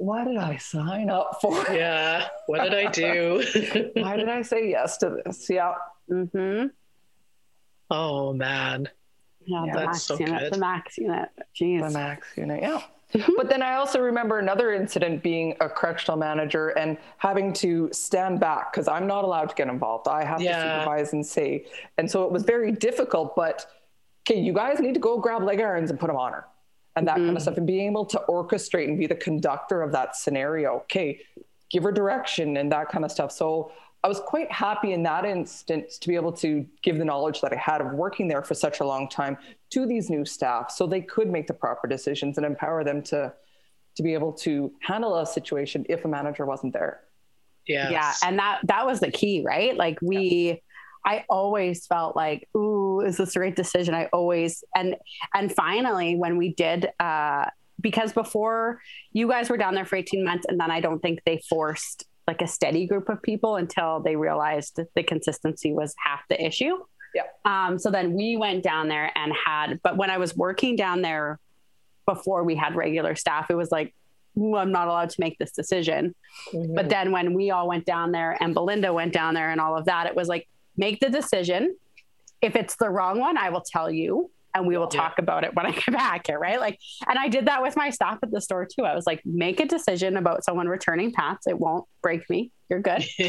why 0.02 0.24
did 0.24 0.38
I 0.38 0.58
sign 0.58 1.12
up 1.12 1.38
for? 1.42 1.54
Yeah. 1.72 2.28
What 2.48 2.64
did 2.64 2.74
I 2.74 2.90
do? 2.90 3.44
why 3.94 4.18
did 4.18 4.30
I 4.30 4.42
say 4.42 4.68
yes 4.70 4.98
to 4.98 5.22
this? 5.24 5.48
Yeah. 5.48 5.76
Mm-hmm. 6.10 6.68
Oh 7.92 8.34
man. 8.34 8.90
Yeah, 9.46 9.66
the 9.72 9.86
max 9.86 10.04
so 10.04 10.18
unit. 10.18 10.40
Good. 10.40 10.54
The 10.54 10.58
max 10.58 10.98
unit. 10.98 11.30
Jeez. 11.56 11.88
The 11.88 11.92
max 11.92 12.28
unit. 12.36 12.62
Yeah. 12.64 12.82
Mm-hmm. 13.14 13.34
But 13.38 13.50
then 13.50 13.62
I 13.62 13.76
also 13.76 14.00
remember 14.00 14.40
another 14.40 14.74
incident 14.74 15.22
being 15.22 15.56
a 15.60 15.70
correctional 15.70 16.18
manager 16.18 16.70
and 16.70 16.98
having 17.18 17.54
to 17.54 17.90
stand 17.92 18.40
back 18.40 18.72
because 18.72 18.88
I'm 18.88 19.06
not 19.06 19.24
allowed 19.24 19.50
to 19.50 19.56
get 19.56 19.68
involved. 19.68 20.08
I 20.08 20.24
have 20.24 20.42
yeah. 20.42 20.64
to 20.64 20.80
supervise 20.80 21.14
and 21.14 21.24
say. 21.24 21.66
And 22.00 22.10
so 22.10 22.24
it 22.24 22.32
was 22.32 22.44
very 22.44 22.72
difficult, 22.72 23.36
but 23.36 23.68
okay, 24.24 24.40
you 24.40 24.54
guys 24.54 24.80
need 24.80 24.96
to 24.96 25.00
go 25.00 25.20
grab 25.20 25.44
leg 25.44 25.62
irons 25.62 25.92
and 25.92 26.00
put 26.00 26.08
them 26.08 26.16
on 26.16 26.34
her 26.34 26.46
and 26.96 27.08
that 27.08 27.16
mm-hmm. 27.16 27.28
kind 27.28 27.38
of 27.38 27.44
stuff 27.44 27.58
and 27.58 27.68
being 27.68 27.90
able 27.90 28.06
to 28.06 28.22
orchestrate 28.28 28.88
and 28.88 28.98
be 28.98 29.08
the 29.08 29.16
conductor 29.16 29.82
of 29.82 29.92
that 29.92 30.16
scenario. 30.16 30.80
Okay, 30.82 31.22
give 31.70 31.84
her 31.84 31.92
direction 31.92 32.58
and 32.58 32.72
that 32.72 32.90
kind 32.90 33.06
of 33.06 33.12
stuff. 33.12 33.32
So 33.32 33.72
I 34.04 34.08
was 34.08 34.20
quite 34.20 34.52
happy 34.52 34.94
in 34.94 35.04
that 35.04 35.26
instance 35.26 35.98
to 36.00 36.08
be 36.08 36.16
able 36.16 36.32
to 36.34 36.66
give 36.82 36.98
the 36.98 37.06
knowledge 37.06 37.42
that 37.42 37.54
I 37.54 37.58
had 37.58 37.82
of 37.82 37.94
working 37.94 38.28
there 38.28 38.42
for 38.42 38.56
such 38.56 38.80
a 38.80 38.86
long 38.86 39.08
time 39.08 39.38
to 39.72 39.86
these 39.86 40.10
new 40.10 40.26
staff 40.26 40.72
so 40.72 40.88
they 40.88 41.02
could 41.02 41.30
make 41.30 41.48
the 41.48 41.54
proper 41.54 41.88
decisions 41.88 42.38
and 42.38 42.46
empower 42.46 42.84
them 42.84 43.04
to 43.04 43.34
to 43.96 44.04
be 44.04 44.14
able 44.14 44.32
to 44.32 44.72
handle 44.82 45.18
a 45.18 45.26
situation 45.26 45.86
if 45.90 46.06
a 46.06 46.08
manager 46.08 46.46
wasn't 46.46 46.72
there. 46.72 47.02
Yeah. 47.68 47.90
Yeah. 47.90 48.14
And 48.24 48.40
that 48.40 48.62
that 48.64 48.86
was 48.86 49.00
the 49.00 49.12
key, 49.12 49.44
right? 49.46 49.76
Like 49.76 50.00
we 50.02 50.18
yeah. 50.18 50.56
I 51.06 51.26
always 51.30 51.86
felt 51.88 52.16
like, 52.16 52.48
ooh, 52.56 53.02
is 53.02 53.18
this 53.18 53.34
the 53.34 53.40
right 53.40 53.56
decision? 53.56 53.94
I 53.94 54.06
always 54.14 54.64
and 54.76 54.96
and 55.34 55.54
finally 55.54 56.16
when 56.16 56.38
we 56.38 56.54
did 56.54 56.90
uh 57.00 57.46
because 57.80 58.14
before 58.14 58.80
you 59.12 59.28
guys 59.28 59.50
were 59.50 59.58
down 59.58 59.74
there 59.74 59.86
for 59.86 59.96
18 59.96 60.24
months 60.24 60.46
and 60.48 60.60
then 60.60 60.70
I 60.70 60.82
don't 60.82 61.00
think 61.00 61.22
they 61.26 61.42
forced 61.50 62.06
like 62.28 62.42
a 62.42 62.48
steady 62.48 62.86
group 62.88 63.10
of 63.10 63.22
people 63.22 63.56
until 63.56 64.00
they 64.00 64.16
realized 64.16 64.80
the 64.96 65.04
consistency 65.04 65.74
was 65.74 65.96
half 65.98 66.22
the 66.30 66.44
issue. 66.44 66.78
Yeah. 67.14 67.24
Um, 67.44 67.78
so 67.78 67.92
then 67.92 68.14
we 68.14 68.38
went 68.38 68.64
down 68.64 68.88
there 68.88 69.12
and 69.16 69.34
had, 69.46 69.82
but 69.84 69.98
when 69.98 70.10
I 70.10 70.18
was 70.18 70.36
working 70.36 70.76
down 70.76 71.02
there 71.02 71.40
before 72.06 72.44
we 72.44 72.56
had 72.56 72.76
regular 72.76 73.16
staff, 73.16 73.50
it 73.50 73.56
was 73.56 73.72
like, 73.72 73.94
I'm 74.38 74.72
not 74.72 74.88
allowed 74.88 75.10
to 75.10 75.20
make 75.20 75.38
this 75.40 75.52
decision. 75.52 76.16
Mm-hmm. 76.54 76.76
But 76.76 76.88
then 76.88 77.12
when 77.12 77.34
we 77.34 77.52
all 77.52 77.68
went 77.68 77.86
down 77.86 78.14
there 78.14 78.38
and 78.42 78.54
Belinda 78.54 78.94
went 78.94 79.12
down 79.12 79.34
there 79.34 79.50
and 79.50 79.60
all 79.60 79.78
of 79.78 79.86
that, 79.86 80.08
it 80.08 80.16
was 80.16 80.30
like, 80.30 80.48
make 80.78 81.00
the 81.00 81.10
decision. 81.10 81.76
If 82.42 82.56
it's 82.56 82.76
the 82.76 82.90
wrong 82.90 83.20
one, 83.20 83.38
I 83.38 83.50
will 83.50 83.62
tell 83.62 83.92
you 83.92 84.32
and 84.54 84.68
we 84.68 84.78
will 84.78 84.90
yeah. 84.92 85.02
talk 85.02 85.20
about 85.20 85.44
it 85.44 85.56
when 85.56 85.66
I 85.66 85.72
get 85.86 85.92
back 85.92 86.28
here, 86.28 86.40
right? 86.40 86.60
Like, 86.60 86.80
and 87.08 87.18
I 87.18 87.28
did 87.28 87.46
that 87.48 87.62
with 87.62 87.76
my 87.76 87.90
staff 87.90 88.20
at 88.24 88.32
the 88.32 88.42
store 88.42 88.66
too. 88.66 88.84
I 88.84 88.96
was 88.96 89.06
like, 89.06 89.22
make 89.26 89.60
a 89.60 89.66
decision 89.66 90.18
about 90.18 90.44
someone 90.44 90.68
returning 90.68 91.12
pats. 91.12 91.48
It 91.48 91.58
won't 91.58 91.86
break 92.02 92.30
me. 92.30 92.52
You're 92.70 92.82
good. 92.82 93.06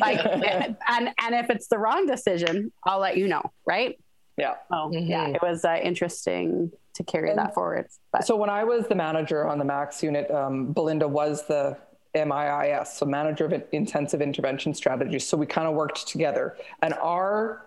like, 0.00 0.24
and 0.24 0.76
and 0.88 1.34
if 1.34 1.50
it's 1.50 1.68
the 1.68 1.78
wrong 1.78 2.06
decision, 2.06 2.72
I'll 2.84 3.00
let 3.00 3.16
you 3.16 3.26
know, 3.26 3.42
right? 3.66 3.98
Yeah. 4.36 4.54
Oh, 4.70 4.90
mm-hmm. 4.92 5.10
yeah. 5.10 5.28
It 5.28 5.42
was 5.42 5.64
uh, 5.64 5.78
interesting 5.82 6.70
to 6.94 7.04
carry 7.04 7.30
and 7.30 7.38
that 7.38 7.54
forward. 7.54 7.88
But. 8.12 8.26
So 8.26 8.36
when 8.36 8.50
I 8.50 8.64
was 8.64 8.86
the 8.86 8.94
manager 8.94 9.46
on 9.46 9.58
the 9.58 9.64
Max 9.64 10.02
unit, 10.02 10.30
um, 10.30 10.72
Belinda 10.72 11.08
was 11.08 11.46
the 11.46 11.76
MIIS, 12.14 12.88
so 12.88 13.06
manager 13.06 13.46
of 13.46 13.62
intensive 13.72 14.20
intervention 14.20 14.74
strategies. 14.74 15.26
So 15.26 15.36
we 15.36 15.46
kind 15.46 15.66
of 15.66 15.74
worked 15.74 16.06
together, 16.06 16.56
and 16.82 16.94
our 16.94 17.66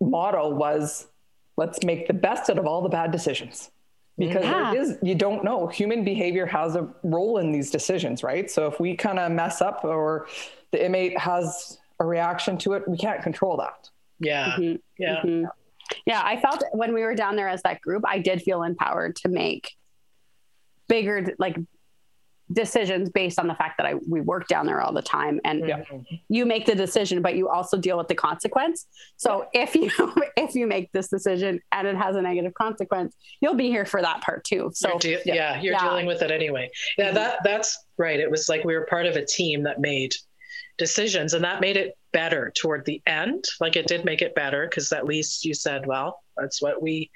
motto 0.00 0.48
was 0.48 1.06
let's 1.56 1.84
make 1.84 2.06
the 2.06 2.14
best 2.14 2.48
out 2.48 2.58
of 2.58 2.66
all 2.66 2.80
the 2.80 2.88
bad 2.88 3.12
decisions 3.12 3.70
because 4.16 4.44
yeah. 4.44 4.72
is, 4.72 4.98
you 5.02 5.14
don't 5.14 5.44
know 5.44 5.66
human 5.66 6.04
behavior 6.04 6.46
has 6.46 6.74
a 6.74 6.88
role 7.02 7.38
in 7.38 7.52
these 7.52 7.70
decisions 7.70 8.22
right 8.22 8.50
so 8.50 8.66
if 8.66 8.80
we 8.80 8.96
kind 8.96 9.18
of 9.18 9.30
mess 9.30 9.60
up 9.60 9.84
or 9.84 10.26
the 10.72 10.84
inmate 10.84 11.18
has 11.18 11.78
a 12.00 12.04
reaction 12.04 12.56
to 12.56 12.72
it 12.72 12.86
we 12.88 12.96
can't 12.96 13.22
control 13.22 13.56
that 13.56 13.88
yeah 14.18 14.54
mm-hmm. 14.58 14.76
yeah 14.98 15.22
mm-hmm. 15.22 15.44
yeah 16.06 16.22
i 16.24 16.40
felt 16.40 16.62
when 16.72 16.94
we 16.94 17.02
were 17.02 17.14
down 17.14 17.36
there 17.36 17.48
as 17.48 17.62
that 17.62 17.80
group 17.80 18.02
i 18.06 18.18
did 18.18 18.42
feel 18.42 18.62
empowered 18.62 19.14
to 19.16 19.28
make 19.28 19.76
bigger 20.88 21.34
like 21.38 21.56
decisions 22.52 23.10
based 23.10 23.38
on 23.38 23.46
the 23.46 23.54
fact 23.54 23.76
that 23.78 23.86
I 23.86 23.94
we 24.08 24.20
work 24.20 24.48
down 24.48 24.66
there 24.66 24.80
all 24.80 24.92
the 24.92 25.02
time 25.02 25.40
and 25.44 25.66
yeah. 25.66 25.82
you 26.28 26.44
make 26.44 26.66
the 26.66 26.74
decision 26.74 27.22
but 27.22 27.36
you 27.36 27.48
also 27.48 27.76
deal 27.76 27.96
with 27.96 28.08
the 28.08 28.14
consequence. 28.14 28.86
So 29.16 29.46
yeah. 29.54 29.62
if 29.62 29.74
you 29.74 29.90
if 30.36 30.54
you 30.54 30.66
make 30.66 30.90
this 30.92 31.08
decision 31.08 31.60
and 31.72 31.86
it 31.86 31.96
has 31.96 32.16
a 32.16 32.22
negative 32.22 32.54
consequence, 32.54 33.14
you'll 33.40 33.54
be 33.54 33.68
here 33.68 33.84
for 33.84 34.02
that 34.02 34.22
part 34.22 34.44
too. 34.44 34.70
So 34.74 34.90
you're 34.90 34.98
de- 34.98 35.22
yeah. 35.26 35.34
yeah. 35.34 35.60
you're 35.60 35.78
dealing 35.78 36.06
with 36.06 36.22
it 36.22 36.30
anyway. 36.30 36.70
Yeah, 36.98 37.06
mm-hmm. 37.06 37.14
that 37.16 37.38
that's 37.44 37.78
right. 37.96 38.18
It 38.18 38.30
was 38.30 38.48
like 38.48 38.64
we 38.64 38.74
were 38.74 38.86
part 38.86 39.06
of 39.06 39.16
a 39.16 39.24
team 39.24 39.62
that 39.64 39.80
made 39.80 40.14
decisions 40.78 41.34
and 41.34 41.44
that 41.44 41.60
made 41.60 41.76
it 41.76 41.96
better 42.12 42.52
toward 42.56 42.84
the 42.84 43.00
end. 43.06 43.44
Like 43.60 43.76
it 43.76 43.86
did 43.86 44.04
make 44.04 44.22
it 44.22 44.34
better 44.34 44.66
because 44.68 44.90
at 44.92 45.04
least 45.04 45.44
you 45.44 45.54
said, 45.54 45.86
well, 45.86 46.22
that's 46.36 46.60
what 46.60 46.82
we 46.82 47.10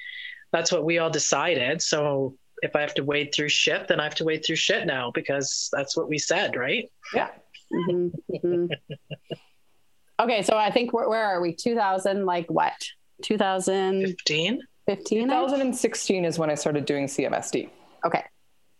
that's 0.52 0.70
what 0.70 0.84
we 0.84 0.98
all 0.98 1.10
decided. 1.10 1.82
So 1.82 2.36
if 2.64 2.76
I 2.76 2.80
have 2.80 2.94
to 2.94 3.04
wade 3.04 3.32
through 3.34 3.48
shit, 3.48 3.88
then 3.88 4.00
I 4.00 4.04
have 4.04 4.14
to 4.16 4.24
wade 4.24 4.44
through 4.44 4.56
shit 4.56 4.86
now 4.86 5.10
because 5.10 5.68
that's 5.72 5.96
what 5.96 6.08
we 6.08 6.18
said, 6.18 6.56
right? 6.56 6.90
Yeah. 7.12 7.28
Mm-hmm. 7.72 8.36
Mm-hmm. 8.46 8.94
okay, 10.20 10.42
so 10.42 10.56
I 10.56 10.70
think 10.70 10.92
where, 10.92 11.08
where 11.08 11.24
are 11.24 11.40
we? 11.40 11.54
2000, 11.54 12.24
like 12.24 12.46
what? 12.48 12.74
2015? 13.22 14.60
15? 14.86 15.28
2016 15.28 16.24
is 16.24 16.38
when 16.38 16.50
I 16.50 16.54
started 16.54 16.84
doing 16.84 17.06
CMSD. 17.06 17.70
Okay. 18.04 18.24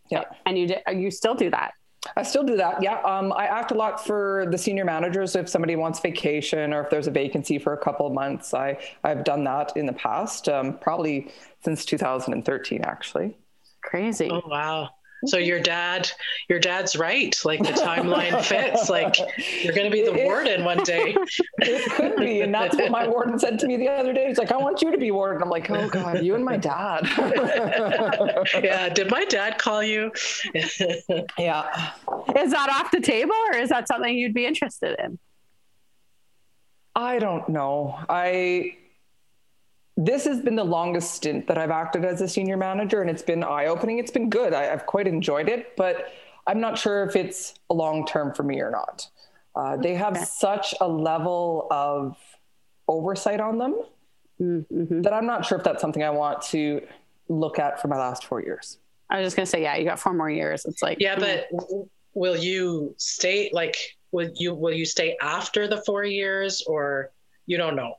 Yeah. 0.09 0.25
And 0.45 0.57
you 0.57 0.67
did, 0.67 0.81
you 0.93 1.09
still 1.09 1.35
do 1.35 1.49
that? 1.49 1.73
I 2.15 2.23
still 2.23 2.43
do 2.43 2.57
that. 2.57 2.83
Yeah. 2.83 2.99
Um, 3.01 3.33
I 3.33 3.47
act 3.47 3.71
a 3.71 3.73
lot 3.73 4.05
for 4.05 4.45
the 4.51 4.57
senior 4.57 4.85
managers. 4.85 5.35
If 5.35 5.49
somebody 5.49 5.75
wants 5.75 5.99
vacation 5.99 6.73
or 6.73 6.83
if 6.83 6.89
there's 6.89 7.07
a 7.07 7.11
vacancy 7.11 7.57
for 7.57 7.73
a 7.73 7.77
couple 7.77 8.05
of 8.05 8.13
months, 8.13 8.53
I, 8.53 8.77
I've 9.03 9.23
done 9.23 9.43
that 9.45 9.75
in 9.75 9.85
the 9.85 9.93
past, 9.93 10.47
um, 10.47 10.77
probably 10.77 11.31
since 11.63 11.83
2013, 11.85 12.81
actually. 12.83 13.35
Crazy. 13.85 14.29
Oh 14.31 14.41
wow. 14.47 14.89
So 15.27 15.37
your 15.37 15.59
dad, 15.59 16.09
your 16.49 16.59
dad's 16.59 16.95
right. 16.95 17.35
Like 17.43 17.59
the 17.59 17.71
timeline 17.71 18.43
fits. 18.43 18.89
Like 18.89 19.17
you're 19.63 19.73
going 19.73 19.89
to 19.89 19.91
be 19.91 20.03
the 20.03 20.13
warden 20.13 20.63
one 20.63 20.83
day. 20.83 21.15
It 21.57 21.89
could 21.93 22.17
be, 22.17 22.41
and 22.41 22.53
that's 22.53 22.75
what 22.75 22.91
my 22.91 23.07
warden 23.07 23.39
said 23.39 23.57
to 23.59 23.67
me 23.67 23.77
the 23.77 23.87
other 23.87 24.11
day. 24.11 24.27
He's 24.27 24.37
like, 24.37 24.51
"I 24.51 24.57
want 24.57 24.81
you 24.81 24.91
to 24.91 24.97
be 24.97 25.09
warden." 25.09 25.41
I'm 25.41 25.49
like, 25.49 25.71
"Oh 25.71 25.87
God, 25.87 26.21
you 26.21 26.35
and 26.35 26.43
my 26.43 26.57
dad." 26.57 27.07
yeah. 28.61 28.89
Did 28.89 29.09
my 29.09 29.23
dad 29.23 29.57
call 29.57 29.81
you? 29.81 30.11
yeah. 31.39 31.91
Is 32.35 32.51
that 32.51 32.69
off 32.69 32.91
the 32.91 32.99
table, 32.99 33.33
or 33.47 33.57
is 33.57 33.69
that 33.69 33.87
something 33.87 34.15
you'd 34.15 34.33
be 34.33 34.45
interested 34.45 34.99
in? 34.99 35.17
I 36.93 37.19
don't 37.19 37.47
know. 37.47 37.97
I 38.09 38.75
this 39.97 40.25
has 40.25 40.41
been 40.41 40.55
the 40.55 40.63
longest 40.63 41.13
stint 41.13 41.47
that 41.47 41.57
I've 41.57 41.71
acted 41.71 42.03
as 42.03 42.21
a 42.21 42.27
senior 42.27 42.57
manager, 42.57 43.01
and 43.01 43.09
it's 43.09 43.21
been 43.21 43.43
eye 43.43 43.67
opening. 43.67 43.99
It's 43.99 44.11
been 44.11 44.29
good. 44.29 44.53
I, 44.53 44.63
have 44.65 44.85
quite 44.85 45.07
enjoyed 45.07 45.47
it, 45.47 45.75
but 45.77 46.07
I'm 46.47 46.59
not 46.59 46.77
sure 46.77 47.05
if 47.05 47.15
it's 47.15 47.55
a 47.69 47.73
long 47.73 48.05
term 48.05 48.33
for 48.33 48.43
me 48.43 48.61
or 48.61 48.71
not. 48.71 49.07
Uh, 49.55 49.77
they 49.77 49.95
have 49.95 50.17
okay. 50.17 50.25
such 50.25 50.73
a 50.81 50.87
level 50.87 51.67
of 51.71 52.17
oversight 52.87 53.39
on 53.39 53.57
them 53.57 53.81
mm-hmm. 54.41 55.01
that 55.01 55.13
I'm 55.13 55.25
not 55.25 55.45
sure 55.45 55.57
if 55.57 55.63
that's 55.63 55.81
something 55.81 56.03
I 56.03 56.09
want 56.09 56.41
to 56.43 56.81
look 57.29 57.57
at 57.57 57.81
for 57.81 57.87
my 57.87 57.97
last 57.97 58.25
four 58.25 58.41
years. 58.41 58.77
I 59.09 59.19
was 59.19 59.27
just 59.27 59.35
gonna 59.37 59.45
say, 59.45 59.61
yeah, 59.61 59.77
you 59.77 59.85
got 59.85 59.99
four 59.99 60.13
more 60.13 60.29
years. 60.29 60.65
It's 60.65 60.81
like, 60.81 60.97
yeah, 60.99 61.17
but 61.17 61.47
will 62.13 62.35
you 62.35 62.93
stay? 62.97 63.49
Like, 63.53 63.77
will 64.11 64.29
you 64.35 64.53
will 64.53 64.73
you 64.73 64.85
stay 64.85 65.15
after 65.21 65.67
the 65.67 65.81
four 65.85 66.03
years, 66.03 66.63
or 66.67 67.11
you 67.45 67.57
don't 67.57 67.75
know? 67.75 67.95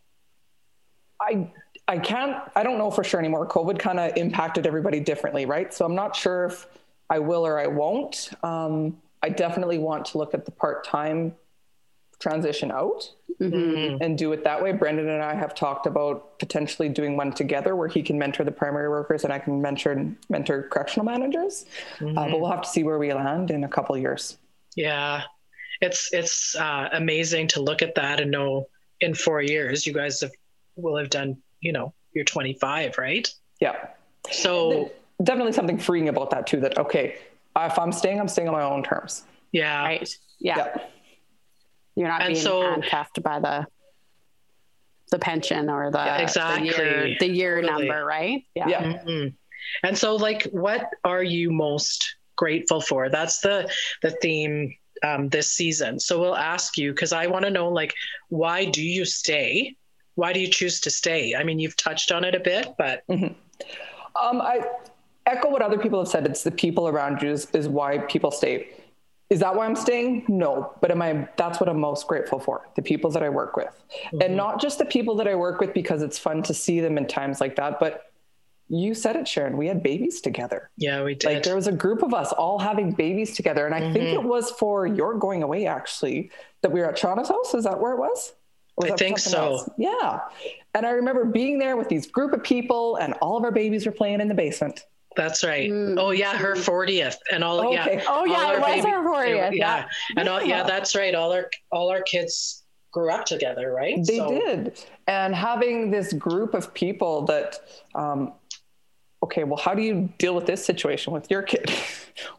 I 1.21 1.51
I 1.89 1.99
can't, 1.99 2.37
I 2.57 2.63
don't 2.63 2.79
know 2.79 2.91
for 2.91 3.05
sure 3.05 3.21
anymore. 3.21 3.47
COVID 3.47 3.79
kind 3.79 4.01
of 4.01 4.17
impacted 4.17 4.67
everybody 4.67 5.01
differently, 5.01 5.47
right? 5.47 5.73
So 5.73 5.85
I'm 5.85 5.95
not 5.95 6.17
sure 6.17 6.47
if 6.47 6.67
I 7.09 7.21
will 7.21 7.47
or 7.47 7.59
I 7.59 7.69
won't. 7.69 8.31
Um, 8.43 9.01
I 9.23 9.29
definitely 9.29 9.79
want 9.79 10.07
to 10.07 10.19
look 10.19 10.35
at 10.35 10.45
the 10.45 10.51
part 10.51 10.85
time 10.85 11.35
transition 12.19 12.71
out 12.71 13.11
mm-hmm. 13.41 14.03
and 14.03 14.17
do 14.17 14.33
it 14.33 14.43
that 14.45 14.63
way. 14.63 14.73
Brendan 14.73 15.09
and 15.09 15.23
I 15.23 15.35
have 15.35 15.55
talked 15.55 15.87
about 15.87 16.39
potentially 16.39 16.89
doing 16.89 17.17
one 17.17 17.33
together 17.33 17.77
where 17.77 17.89
he 17.89 18.03
can 18.03 18.19
mentor 18.19 18.45
the 18.45 18.53
primary 18.53 18.89
workers 18.89 19.25
and 19.25 19.33
I 19.33 19.39
can 19.39 19.61
mentor 19.61 20.11
mentor 20.29 20.69
correctional 20.71 21.05
managers. 21.05 21.67
Mm-hmm. 21.99 22.19
Uh, 22.19 22.29
but 22.29 22.41
we'll 22.41 22.51
have 22.51 22.63
to 22.63 22.69
see 22.69 22.83
where 22.83 22.99
we 22.99 23.13
land 23.13 23.51
in 23.51 23.65
a 23.65 23.69
couple 23.69 23.97
years. 23.97 24.39
Yeah, 24.75 25.23
it's 25.81 26.13
it's 26.13 26.57
uh, 26.57 26.89
amazing 26.93 27.49
to 27.49 27.63
look 27.63 27.83
at 27.83 27.95
that 27.95 28.21
and 28.21 28.31
know 28.31 28.67
in 29.01 29.15
four 29.15 29.43
years, 29.43 29.87
you 29.87 29.93
guys 29.93 30.21
have 30.21 30.33
will 30.77 30.97
have 30.97 31.11
done, 31.11 31.39
you 31.61 31.73
know, 31.73 31.93
you're 32.13 32.25
25, 32.25 32.99
right? 32.99 33.29
Yeah. 33.61 33.89
So 34.31 34.91
definitely 35.23 35.53
something 35.53 35.79
freeing 35.79 36.09
about 36.09 36.31
that 36.31 36.47
too. 36.47 36.61
That 36.61 36.79
okay, 36.79 37.17
if 37.57 37.79
I'm 37.79 37.93
staying, 37.93 38.21
I'm 38.21 38.29
staying 38.29 38.49
on 38.49 38.55
my 38.55 38.63
own 38.63 38.83
terms. 38.83 39.25
yeah, 39.53 39.83
Right. 39.83 40.09
Yeah. 40.39 40.57
Yeah. 40.59 40.83
You're 41.95 42.09
not 42.09 42.23
And 42.23 42.35
being 42.35 42.45
so- 42.45 42.63
handcuffed 42.63 43.23
by 43.23 43.41
the 43.41 43.67
the 45.13 45.19
pension 45.21 45.71
or 45.71 45.91
the, 45.93 45.99
Yeah, 45.99 46.17
exactly. 46.19 46.69
the 46.71 46.77
year, 46.77 47.17
the 47.21 47.29
year 47.29 47.61
Totally. 47.63 47.87
number, 47.87 48.05
right? 48.05 48.45
Yeah. 48.57 48.69
Yeah. 48.69 48.83
Mhm. 49.05 49.35
And 49.85 49.97
so, 49.97 50.17
like, 50.17 50.43
what 50.51 50.91
are 51.05 51.23
you 51.23 51.53
most 51.53 52.17
grateful 52.35 52.81
for? 52.81 53.09
That's 53.09 53.39
the 53.41 53.71
the 54.03 54.11
theme 54.11 54.75
um, 55.05 55.29
this 55.29 55.49
season. 55.53 56.01
So 56.01 56.19
we'll 56.21 56.37
ask 56.37 56.77
you 56.77 56.91
because 56.93 57.13
I 57.13 57.27
want 57.29 57.45
to 57.45 57.51
know, 57.51 57.69
like, 57.69 57.95
why 58.31 58.65
do 58.65 58.83
you 58.83 59.05
stay? 59.05 59.77
Why 60.17 60.33
do 60.33 60.41
you 60.41 60.49
choose 60.49 60.81
to 60.81 60.91
stay? 60.91 61.35
I 61.35 61.45
mean, 61.45 61.59
you've 61.59 61.77
touched 61.77 62.11
on 62.11 62.25
it 62.25 62.35
a 62.35 62.41
bit, 62.41 62.75
but 62.77 63.07
mm-hmm. 63.09 63.33
Um, 64.21 64.41
I 64.41 64.63
echo 65.27 65.51
what 65.51 65.63
other 65.63 65.79
people 65.79 65.99
have 65.99 66.09
said. 66.09 66.27
It's 66.27 66.43
the 66.43 66.51
people 66.51 66.89
around 66.89 67.23
you 67.23 67.31
is, 67.31 67.51
is 67.53 67.69
why 67.69 67.99
people 67.99 68.31
stay. 68.31 68.69
Is 69.29 69.41
that 69.41 69.55
why 69.55 69.67
I'm 69.67 69.77
staying? 69.77 70.25
No, 70.29 70.73
but 70.81 70.91
am 70.91 71.03
I? 71.03 71.29
That's 71.37 71.59
what 71.59 71.69
I'm 71.69 71.81
most 71.81 72.07
grateful 72.07 72.39
for. 72.39 72.69
The 72.77 72.83
people 72.83 73.11
that 73.11 73.23
I 73.23 73.29
work 73.29 73.57
with, 73.57 73.67
mm-hmm. 73.67 74.23
and 74.23 74.37
not 74.37 74.61
just 74.61 74.79
the 74.79 74.85
people 74.85 75.17
that 75.17 75.27
I 75.27 75.35
work 75.35 75.61
with 75.61 75.75
because 75.75 76.03
it's 76.03 76.19
fun 76.19 76.43
to 76.45 76.55
see 76.55 76.81
them 76.81 76.97
in 76.97 77.07
times 77.07 77.41
like 77.41 77.57
that. 77.57 77.81
But 77.81 78.05
you 78.69 78.95
said 78.95 79.17
it, 79.17 79.27
Sharon. 79.27 79.57
We 79.57 79.67
had 79.67 79.83
babies 79.83 80.21
together. 80.21 80.71
yeah, 80.77 81.03
we 81.03 81.17
did. 81.17 81.35
Like 81.35 81.43
there 81.43 81.57
was 81.57 81.67
a 81.67 81.73
group 81.73 82.03
of 82.03 82.15
us 82.15 82.33
all 82.33 82.61
having 82.61 82.93
babies 82.93 83.35
together, 83.35 83.67
and 83.67 83.75
I 83.75 83.81
think 83.93 84.05
mm-hmm. 84.05 84.21
it 84.21 84.23
was 84.23 84.53
for 84.53 84.87
your 84.87 85.19
going 85.19 85.43
away 85.43 85.67
actually 85.67 86.31
that 86.63 86.71
we 86.71 86.81
were 86.81 86.87
at 86.87 86.97
Shauna's 86.97 87.29
house. 87.29 87.53
Is 87.53 87.65
that 87.65 87.81
where 87.81 87.93
it 87.93 87.99
was? 87.99 88.33
Or 88.77 88.85
was 88.85 88.93
I 88.93 88.97
think 88.97 89.19
so. 89.19 89.39
else? 89.39 89.71
Yeah, 89.79 90.21
and 90.75 90.85
I 90.87 90.91
remember 90.91 91.25
being 91.25 91.59
there 91.59 91.77
with 91.77 91.89
these 91.89 92.07
group 92.07 92.33
of 92.33 92.43
people, 92.43 92.97
and 92.97 93.15
all 93.15 93.37
of 93.37 93.45
our 93.45 93.51
babies 93.53 93.87
were 93.87 93.93
playing 93.93 94.21
in 94.21 94.29
the 94.29 94.35
basement. 94.35 94.85
That's 95.17 95.43
right. 95.43 95.71
Mm. 95.71 95.99
Oh 95.99 96.11
yeah, 96.11 96.37
her 96.37 96.55
40th 96.57 97.17
and 97.33 97.43
all 97.43 97.73
yeah. 97.73 98.03
Oh 98.07 98.27
yeah, 98.27 98.53
it 98.53 98.55
our 98.57 98.61
was 98.61 98.83
baby- 98.85 98.93
our 98.95 99.03
40th. 99.05 99.57
Yeah. 99.57 99.87
And 100.19 100.29
all 100.29 100.43
yeah, 100.43 100.59
Yeah. 100.59 100.63
that's 100.65 100.95
right. 100.95 101.15
All 101.15 101.33
our 101.33 101.49
all 101.73 101.89
our 101.89 102.03
kids 102.03 102.65
grew 102.93 103.11
up 103.11 103.25
together, 103.25 103.73
right? 103.73 103.97
They 104.07 104.19
So- 104.19 104.29
did. 104.29 104.79
And 105.07 105.35
having 105.35 105.91
this 105.91 106.13
group 106.13 106.53
of 106.53 106.75
people 106.75 107.23
that, 107.27 107.59
um, 107.95 108.35
okay, 109.23 109.45
well, 109.45 109.57
how 109.57 109.75
do 109.75 109.81
you 109.81 110.11
deal 110.19 110.35
with 110.35 110.45
this 110.45 110.63
situation 110.65 111.15
with 111.15 111.31
your 111.31 111.43
kid? 111.43 111.71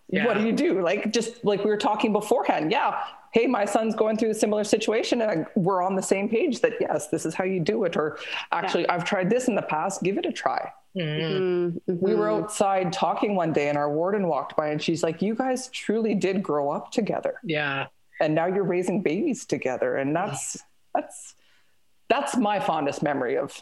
Yeah. 0.10 0.26
What 0.28 0.38
do 0.38 0.46
you 0.46 0.52
do? 0.54 0.82
Like, 0.84 1.12
just 1.12 1.44
like 1.44 1.64
we 1.64 1.72
were 1.72 1.78
talking 1.78 2.14
beforehand. 2.14 2.72
Yeah. 2.72 2.96
Hey, 3.34 3.46
my 3.48 3.66
son's 3.66 3.96
going 3.96 4.18
through 4.18 4.32
a 4.32 4.34
similar 4.36 4.64
situation, 4.64 5.22
and 5.22 5.32
I, 5.32 5.46
we're 5.56 5.82
on 5.84 5.96
the 5.96 6.02
same 6.02 6.30
page 6.30 6.62
that, 6.62 6.74
yes, 6.80 7.08
this 7.08 7.26
is 7.26 7.34
how 7.34 7.44
you 7.44 7.60
do 7.60 7.84
it. 7.84 7.96
Or 7.98 8.18
actually, 8.52 8.88
I've 8.90 9.04
tried 9.04 9.30
this 9.30 9.48
in 9.48 9.56
the 9.56 9.62
past, 9.62 10.02
give 10.02 10.18
it 10.18 10.26
a 10.26 10.32
try. 10.32 10.72
Mhm. 10.98 11.80
Mhm, 11.88 12.02
We 12.02 12.16
were 12.16 12.28
mhm. 12.28 12.44
outside 12.44 12.92
talking 12.94 13.36
one 13.36 13.54
day, 13.54 13.70
and 13.70 13.78
our 13.78 13.92
warden 13.92 14.28
walked 14.28 14.56
by, 14.56 14.70
and 14.70 14.82
she's 14.82 15.04
like, 15.04 15.22
You 15.22 15.36
guys 15.36 15.68
truly 15.70 16.16
did 16.16 16.42
grow 16.42 16.72
up 16.72 16.92
together 16.92 17.36
Yeah. 17.44 17.88
and 18.20 18.34
now 18.34 18.48
you're 18.48 18.64
raising 18.64 19.04
babies 19.04 19.46
together 19.46 19.96
and 19.98 20.16
that's 20.16 20.58
that's 20.96 21.36
that's 22.10 22.36
my 22.36 22.60
fondest 22.60 23.04
memory 23.04 23.38
of 23.38 23.62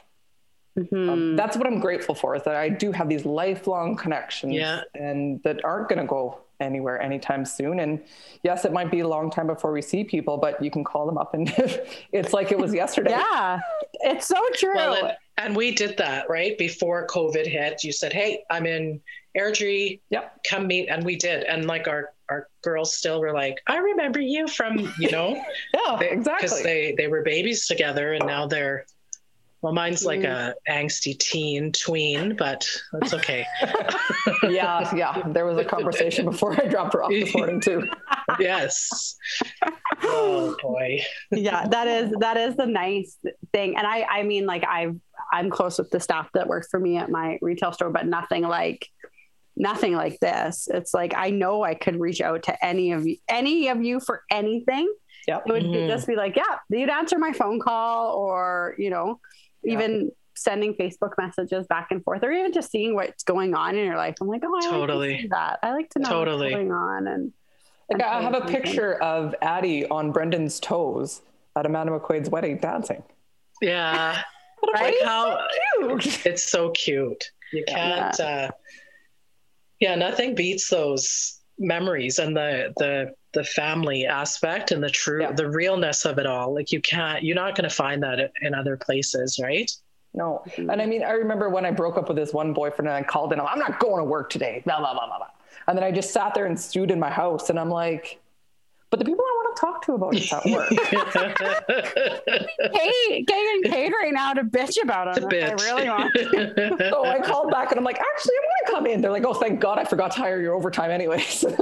Mhm. 0.78 1.10
um, 1.10 1.36
that's 1.36 1.58
what 1.58 1.68
i'm 1.68 1.80
grateful 1.82 2.16
for 2.16 2.36
is 2.38 2.44
that 2.44 2.56
i 2.56 2.70
do 2.70 2.92
have 2.94 3.10
these 3.10 3.26
lifelong 3.26 3.98
connections 3.98 4.54
Yeah. 4.54 4.82
and 4.94 5.42
that 5.44 5.64
aren't 5.66 5.90
going 5.90 6.00
to 6.00 6.06
go 6.08 6.40
anywhere 6.60 7.02
anytime 7.02 7.44
soon 7.46 7.80
and 7.80 8.02
yes 8.44 8.66
it 8.66 8.72
might 8.72 8.90
be 8.90 9.02
a 9.02 9.08
long 9.08 9.30
time 9.30 9.48
before 9.48 9.72
we 9.72 9.82
see 9.82 10.04
people 10.04 10.38
but 10.38 10.62
you 10.64 10.72
can 10.72 10.84
call 10.84 11.06
them 11.06 11.18
up 11.18 11.34
and 11.34 11.54
it's 12.12 12.34
like 12.34 12.52
it 12.52 12.58
was 12.58 12.74
yesterday 12.74 13.12
yeah, 13.12 13.60
it's 14.02 14.28
so 14.28 14.40
true. 14.54 14.76
Well, 14.76 15.06
and, 15.06 15.18
and 15.38 15.56
we 15.56 15.72
did 15.72 15.98
that 15.98 16.30
right 16.30 16.58
before 16.58 17.08
COVID 17.08 17.46
hit. 17.46 17.84
You 17.84 17.92
said, 17.92 18.14
"Hey, 18.14 18.44
I'm 18.50 18.66
in 18.66 19.02
Airdrie. 19.38 20.00
Yep. 20.10 20.44
Come 20.50 20.68
meet," 20.68 20.88
and 20.88 21.04
we 21.04 21.16
did. 21.16 21.44
And 21.44 21.66
like 21.66 21.88
our 21.88 22.12
our 22.30 22.48
girls 22.62 22.96
still 22.96 23.20
were 23.20 23.34
like, 23.34 23.62
"I 23.68 23.78
remember 23.78 24.20
you 24.20 24.48
from 24.48 24.92
you 25.00 25.12
know." 25.12 25.42
yeah 25.74 25.98
because 25.98 26.18
exactly 26.18 26.64
they 26.64 26.96
they 26.98 27.08
were 27.08 27.24
babies 27.24 27.68
together 27.68 28.14
and 28.14 28.26
now 28.26 28.48
they're 28.48 28.86
well 29.66 29.74
mine's 29.74 30.06
like 30.06 30.24
a 30.24 30.54
angsty 30.70 31.18
teen 31.18 31.72
tween 31.72 32.36
but 32.36 32.68
that's 32.94 33.16
okay. 33.16 33.44
Yeah 34.44 34.96
yeah. 34.96 35.24
There 35.28 35.46
was 35.48 35.58
a 35.58 35.66
conversation 35.66 36.26
before 36.32 36.54
i 36.62 36.68
dropped 36.68 36.94
her 36.94 37.02
off 37.04 37.10
this 37.10 37.34
morning 37.36 37.60
too. 37.60 37.88
Yes. 38.40 39.16
Oh 40.04 40.56
boy. 40.62 41.00
Yeah 41.32 41.68
that 41.68 41.88
is 41.88 42.12
that 42.20 42.38
is 42.38 42.56
the 42.56 42.66
nice 42.68 43.18
thing. 43.54 43.76
And 43.78 43.88
i 43.88 44.04
i 44.04 44.22
mean 44.24 44.46
like 44.46 44.64
i've 44.68 44.96
i'm 45.34 45.50
close 45.50 45.80
with 45.80 45.90
the 45.90 46.00
staff 46.00 46.30
that 46.36 46.48
works 46.48 46.68
for 46.70 46.80
me 46.80 46.98
at 46.98 47.10
my 47.10 47.40
retail 47.42 47.72
store 47.74 47.90
but 47.90 48.06
nothing 48.06 48.44
like 48.44 48.88
nothing 49.58 49.94
like 49.96 50.20
this. 50.20 50.68
It's 50.72 50.94
like 50.94 51.14
i 51.18 51.30
know 51.32 51.64
i 51.64 51.74
could 51.74 52.00
reach 52.00 52.22
out 52.22 52.44
to 52.44 52.66
any 52.66 52.92
of 52.92 53.08
you 53.08 53.18
any 53.28 53.70
of 53.70 53.82
you 53.82 54.00
for 54.00 54.22
anything. 54.30 54.94
Yep. 55.28 55.44
it 55.48 55.52
would 55.54 55.64
be, 55.64 55.70
Mhm. 55.70 55.88
just 55.88 56.06
be 56.06 56.16
like 56.16 56.36
yeah 56.36 56.58
you'd 56.70 56.90
answer 56.90 57.18
my 57.18 57.32
phone 57.32 57.60
call 57.60 58.14
or 58.16 58.76
you 58.78 58.92
know 58.92 59.20
Yeah. 59.66 59.74
even 59.74 60.12
sending 60.38 60.74
facebook 60.74 61.12
messages 61.18 61.66
back 61.68 61.88
and 61.92 62.04
forth 62.04 62.22
or 62.24 62.32
even 62.32 62.52
just 62.52 62.70
seeing 62.70 62.94
what's 62.94 63.24
going 63.24 63.56
on 63.56 63.76
in 63.78 63.86
your 63.86 63.96
life 63.96 64.16
i'm 64.22 64.28
like 64.28 64.44
oh 64.46 64.56
I 64.58 64.70
Totally. 64.70 65.08
like 65.10 65.18
to 65.18 65.22
see 65.24 65.28
that 65.30 65.60
i 65.64 65.72
like 65.74 65.90
to 65.92 66.00
know 66.00 66.10
Totally. 66.10 66.48
what's 66.48 66.56
going 66.56 66.72
on 66.72 67.08
and 67.08 67.34
like 67.90 68.02
and 68.02 68.04
i 68.04 68.22
have 68.22 68.34
a 68.34 68.42
pay 68.42 68.48
attention. 68.48 68.62
picture 68.64 69.02
of 69.02 69.34
addie 69.42 69.88
on 69.88 70.12
brendan's 70.12 70.60
toes 70.60 71.22
at 71.56 71.66
amanda 71.66 71.98
mcquaid's 71.98 72.30
wedding 72.30 72.58
dancing 72.58 73.04
yeah 73.62 74.22
Right? 74.74 74.96
like 74.96 75.08
how 75.08 75.40
Cute. 75.80 76.26
it's 76.26 76.50
so 76.50 76.72
cute 76.72 77.24
you 77.54 77.64
can't 77.68 78.20
uh 78.20 78.50
yeah 79.80 79.96
nothing 79.96 80.34
beats 80.36 80.70
those 80.70 81.40
memories 81.60 82.20
and 82.20 82.36
the 82.36 82.74
the 82.78 83.14
the 83.36 83.44
family 83.44 84.06
aspect 84.08 84.72
and 84.72 84.82
the 84.84 84.90
true 84.90 85.22
Yeah. 85.22 85.32
the 85.32 85.50
realness 85.50 86.06
of 86.06 86.18
it 86.18 86.26
all 86.26 86.54
like 86.58 86.72
you 86.72 86.82
can't 86.82 87.24
you're 87.24 87.36
not 87.36 87.54
going 87.56 87.70
to 87.70 87.76
find 87.76 88.02
that 88.04 88.32
in 88.42 88.54
other 88.56 88.76
places 88.78 89.40
right 89.50 89.70
No. 90.24 90.44
And 90.58 90.82
I 90.82 90.86
mean, 90.86 91.04
I 91.04 91.12
remember 91.12 91.50
when 91.50 91.66
I 91.70 91.72
broke 91.72 91.98
up 92.00 92.08
with 92.08 92.18
this 92.22 92.32
one 92.42 92.54
boyfriend 92.54 92.88
and 92.88 92.96
I 92.96 93.04
called 93.04 93.34
him, 93.34 93.42
I'm 93.42 93.60
not 93.60 93.80
going 93.82 94.00
to 94.04 94.10
work 94.16 94.30
today, 94.30 94.56
blah, 94.66 94.80
blah, 94.80 94.94
blah, 94.94 95.08
blah, 95.08 95.18
blah. 95.18 95.28
And 95.68 95.78
then 95.78 95.84
I 95.84 95.92
just 95.92 96.10
sat 96.18 96.34
there 96.34 96.46
and 96.46 96.58
stewed 96.58 96.90
in 96.90 97.00
my 97.08 97.10
house 97.10 97.50
and 97.50 97.60
I'm 97.60 97.70
like, 97.70 98.06
but 98.92 99.00
the 99.00 99.06
people 99.10 99.26
I 99.32 99.34
want 99.38 99.45
talk 99.56 99.84
to 99.86 99.94
about 99.94 100.14
it 100.16 100.32
at 100.34 100.46
work. 100.46 100.70
Hey, 102.74 103.24
getting 103.24 103.72
paid 103.72 103.92
right 103.92 104.14
now 104.14 104.34
to 104.34 104.44
bitch 104.44 104.82
about 104.82 105.18
It's 105.18 105.26
it. 105.26 105.34
a. 105.34 105.46
I 105.46 105.52
really 105.54 105.90
want. 105.90 106.16
so 106.80 106.94
oh, 106.98 107.06
I 107.06 107.20
called 107.20 107.52
back 107.52 107.72
and 107.72 107.80
I'm 107.80 107.84
like, 107.86 108.00
actually, 108.00 108.36
I'm 108.38 108.44
going 108.44 108.66
to 108.66 108.72
come 108.72 108.86
in. 108.88 109.02
They're 109.02 109.12
like, 109.12 109.26
oh, 109.26 109.34
thank 109.34 109.60
God 109.60 109.80
I 109.80 109.86
forgot 109.86 110.12
to 110.12 110.18
hire 110.18 110.42
your 110.42 110.54
overtime 110.54 110.92
anyways. 110.92 111.44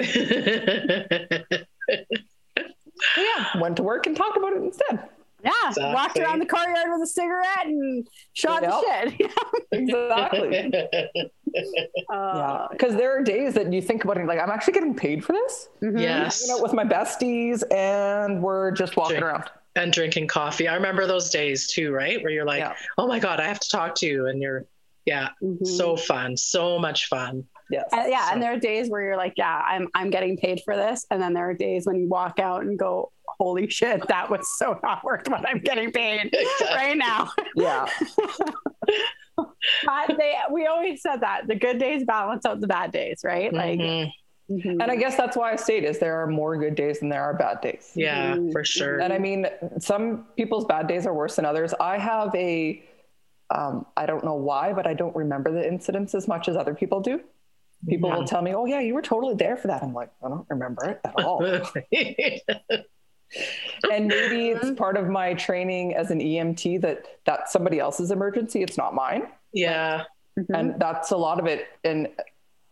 yeah. 3.18 3.60
Went 3.60 3.78
to 3.78 3.84
work 3.84 4.08
and 4.08 4.16
talked 4.16 4.38
about 4.38 4.54
it 4.54 4.62
instead. 4.64 5.10
Yeah, 5.44 5.94
walked 5.94 6.18
around 6.18 6.39
the 6.39 6.46
courtyard 6.46 6.88
with 6.91 7.02
a 7.04 7.08
cigarette 7.08 7.66
and 7.66 8.08
shot 8.34 8.62
Yep. 8.64 8.72
the 8.72 9.12
shit. 9.20 9.32
Exactly. 9.72 10.72
Uh, 12.12 12.32
yeah. 12.36 12.68
Because 12.72 12.96
there 12.96 13.16
are 13.16 13.22
days 13.24 13.54
that 13.54 13.72
you 13.72 13.80
think 13.82 14.04
about 14.04 14.18
it, 14.18 14.26
like, 14.26 14.39
I'm 14.39 14.50
actually 14.50 14.74
getting 14.74 14.96
paid 14.96 15.24
for 15.24 15.34
this. 15.34 15.70
mhm. 15.84 16.00
yes. 16.00 16.41
Hanging 16.48 16.58
out 16.58 16.64
with 16.64 16.74
my 16.74 16.84
besties 16.84 17.62
and 17.72 18.41
we're 18.41 18.72
just 18.72 18.98
walking 18.98 19.20
Drink. 19.20 19.26
around. 19.26 19.52
and 19.76 19.94
drinking 19.94 20.28
coffee. 20.28 20.68
I 20.68 20.74
remember 20.76 21.06
those 21.06 21.30
days 21.30 21.72
too, 21.72 21.91
right? 21.91 22.22
Where 22.24 22.32
you're 22.32 22.46
like, 22.46 22.60
Yeah. 22.60 22.74
oh 22.98 23.08
my 23.08 23.20
God, 23.20 23.39
I 23.39 23.44
have 23.46 23.60
to 23.60 23.70
talk 23.70 23.94
to 23.96 24.08
you. 24.08 24.28
And 24.28 24.41
you're, 24.41 24.66
yeah, 25.06 25.30
Mhm. 25.44 25.66
so 25.68 25.96
fun, 25.96 26.38
so 26.38 26.80
much 26.80 27.08
fun. 27.08 27.46
Yes. 27.74 27.89
Uh, 27.91 28.05
yeah, 28.07 28.26
So- 28.28 28.34
and 28.34 28.41
there 28.43 28.53
are 28.53 28.59
days 28.59 28.89
where 28.89 29.01
you're 29.01 29.17
like, 29.17 29.34
yeah, 29.36 29.61
I'm 29.67 29.88
I'm 29.95 30.09
getting 30.09 30.38
paid 30.38 30.61
for 30.65 30.76
this, 30.76 31.05
and 31.11 31.21
then 31.21 31.34
there 31.34 31.49
are 31.49 31.53
days 31.53 31.86
when 31.88 31.97
you 31.97 32.07
walk 32.07 32.39
out 32.39 32.61
and 32.63 32.78
go, 32.78 33.11
holy 33.39 33.67
shit, 33.69 34.07
that 34.07 34.30
was 34.30 34.47
so 34.59 34.80
not 34.84 35.03
worth 35.03 35.28
what 35.28 35.47
I'm 35.49 35.59
getting 35.59 35.91
paid 35.91 36.34
right 36.61 36.95
now. 36.97 37.30
Yeah. 37.55 37.86
but 39.86 40.15
they, 40.17 40.34
we 40.51 40.65
always 40.67 41.01
said 41.01 41.17
that 41.21 41.47
the 41.47 41.55
good 41.55 41.80
days 41.80 42.03
balance 42.05 42.45
out 42.45 42.59
the 42.61 42.67
bad 42.67 42.91
days, 42.91 43.21
right? 43.24 43.51
Like, 43.51 43.80
Mhm. 43.80 44.11
mhm. 44.51 44.71
And 44.82 44.84
I 44.84 44.95
guess 44.95 45.15
that's 45.15 45.36
why 45.36 45.51
I 45.51 45.55
stayed 45.55 45.84
is 45.84 45.99
there 45.99 46.21
are 46.21 46.28
more 46.28 46.57
good 46.57 46.76
days 46.76 46.99
than 46.99 47.09
there 47.09 47.24
are 47.24 47.34
bad 47.34 47.61
days. 47.61 47.91
Yeah, 47.95 48.36
Mhm. 48.36 48.51
for 48.51 48.63
sure. 48.63 48.99
And 48.99 49.11
I 49.11 49.17
mean, 49.17 49.47
some 49.80 50.28
people's 50.38 50.65
bad 50.65 50.88
days 50.88 51.07
are 51.07 51.13
worse 51.13 51.36
than 51.38 51.45
others. 51.45 51.74
I 51.80 51.97
have 51.97 52.34
a, 52.36 52.84
um, 53.49 53.86
I 53.97 54.05
don't 54.05 54.24
know 54.24 54.36
why, 54.36 54.74
but 54.74 54.86
I 54.86 54.93
don't 54.93 55.15
remember 55.15 55.51
the 55.51 55.67
incidents 55.67 56.13
as 56.13 56.28
much 56.28 56.47
as 56.47 56.55
other 56.55 56.76
people 56.76 56.99
do. 57.01 57.21
People 57.88 58.10
will 58.12 58.26
tell 58.26 58.42
me, 58.42 58.54
"Oh 58.54 58.66
yeah, 58.66 58.80
you 58.80 58.94
were 58.94 59.02
totally 59.02 59.36
there 59.36 59.58
for 59.58 59.68
that." 59.68 59.84
I'm 59.84 59.94
like, 59.94 60.10
I 60.24 60.30
don't 60.30 60.46
remember 60.50 60.86
it 60.90 61.02
at 61.04 61.24
all. 61.24 61.44
and 63.92 64.08
maybe 64.08 64.50
it's 64.50 64.72
part 64.72 64.98
of 64.98 65.08
my 65.10 65.34
training 65.34 65.96
as 65.96 66.12
an 66.12 66.20
EMT 66.20 66.82
that 66.82 67.06
that's 67.26 67.52
somebody 67.52 67.80
else's 67.80 68.12
emergency. 68.12 68.62
It's 68.62 68.78
not 68.78 68.94
mine, 68.94 69.28
yeah. 69.54 70.04
Mhm. 70.38 70.46
and 70.58 70.80
that's 70.80 71.12
a 71.12 71.18
lot 71.18 71.40
of 71.40 71.46
it. 71.46 71.68
And 71.84 72.08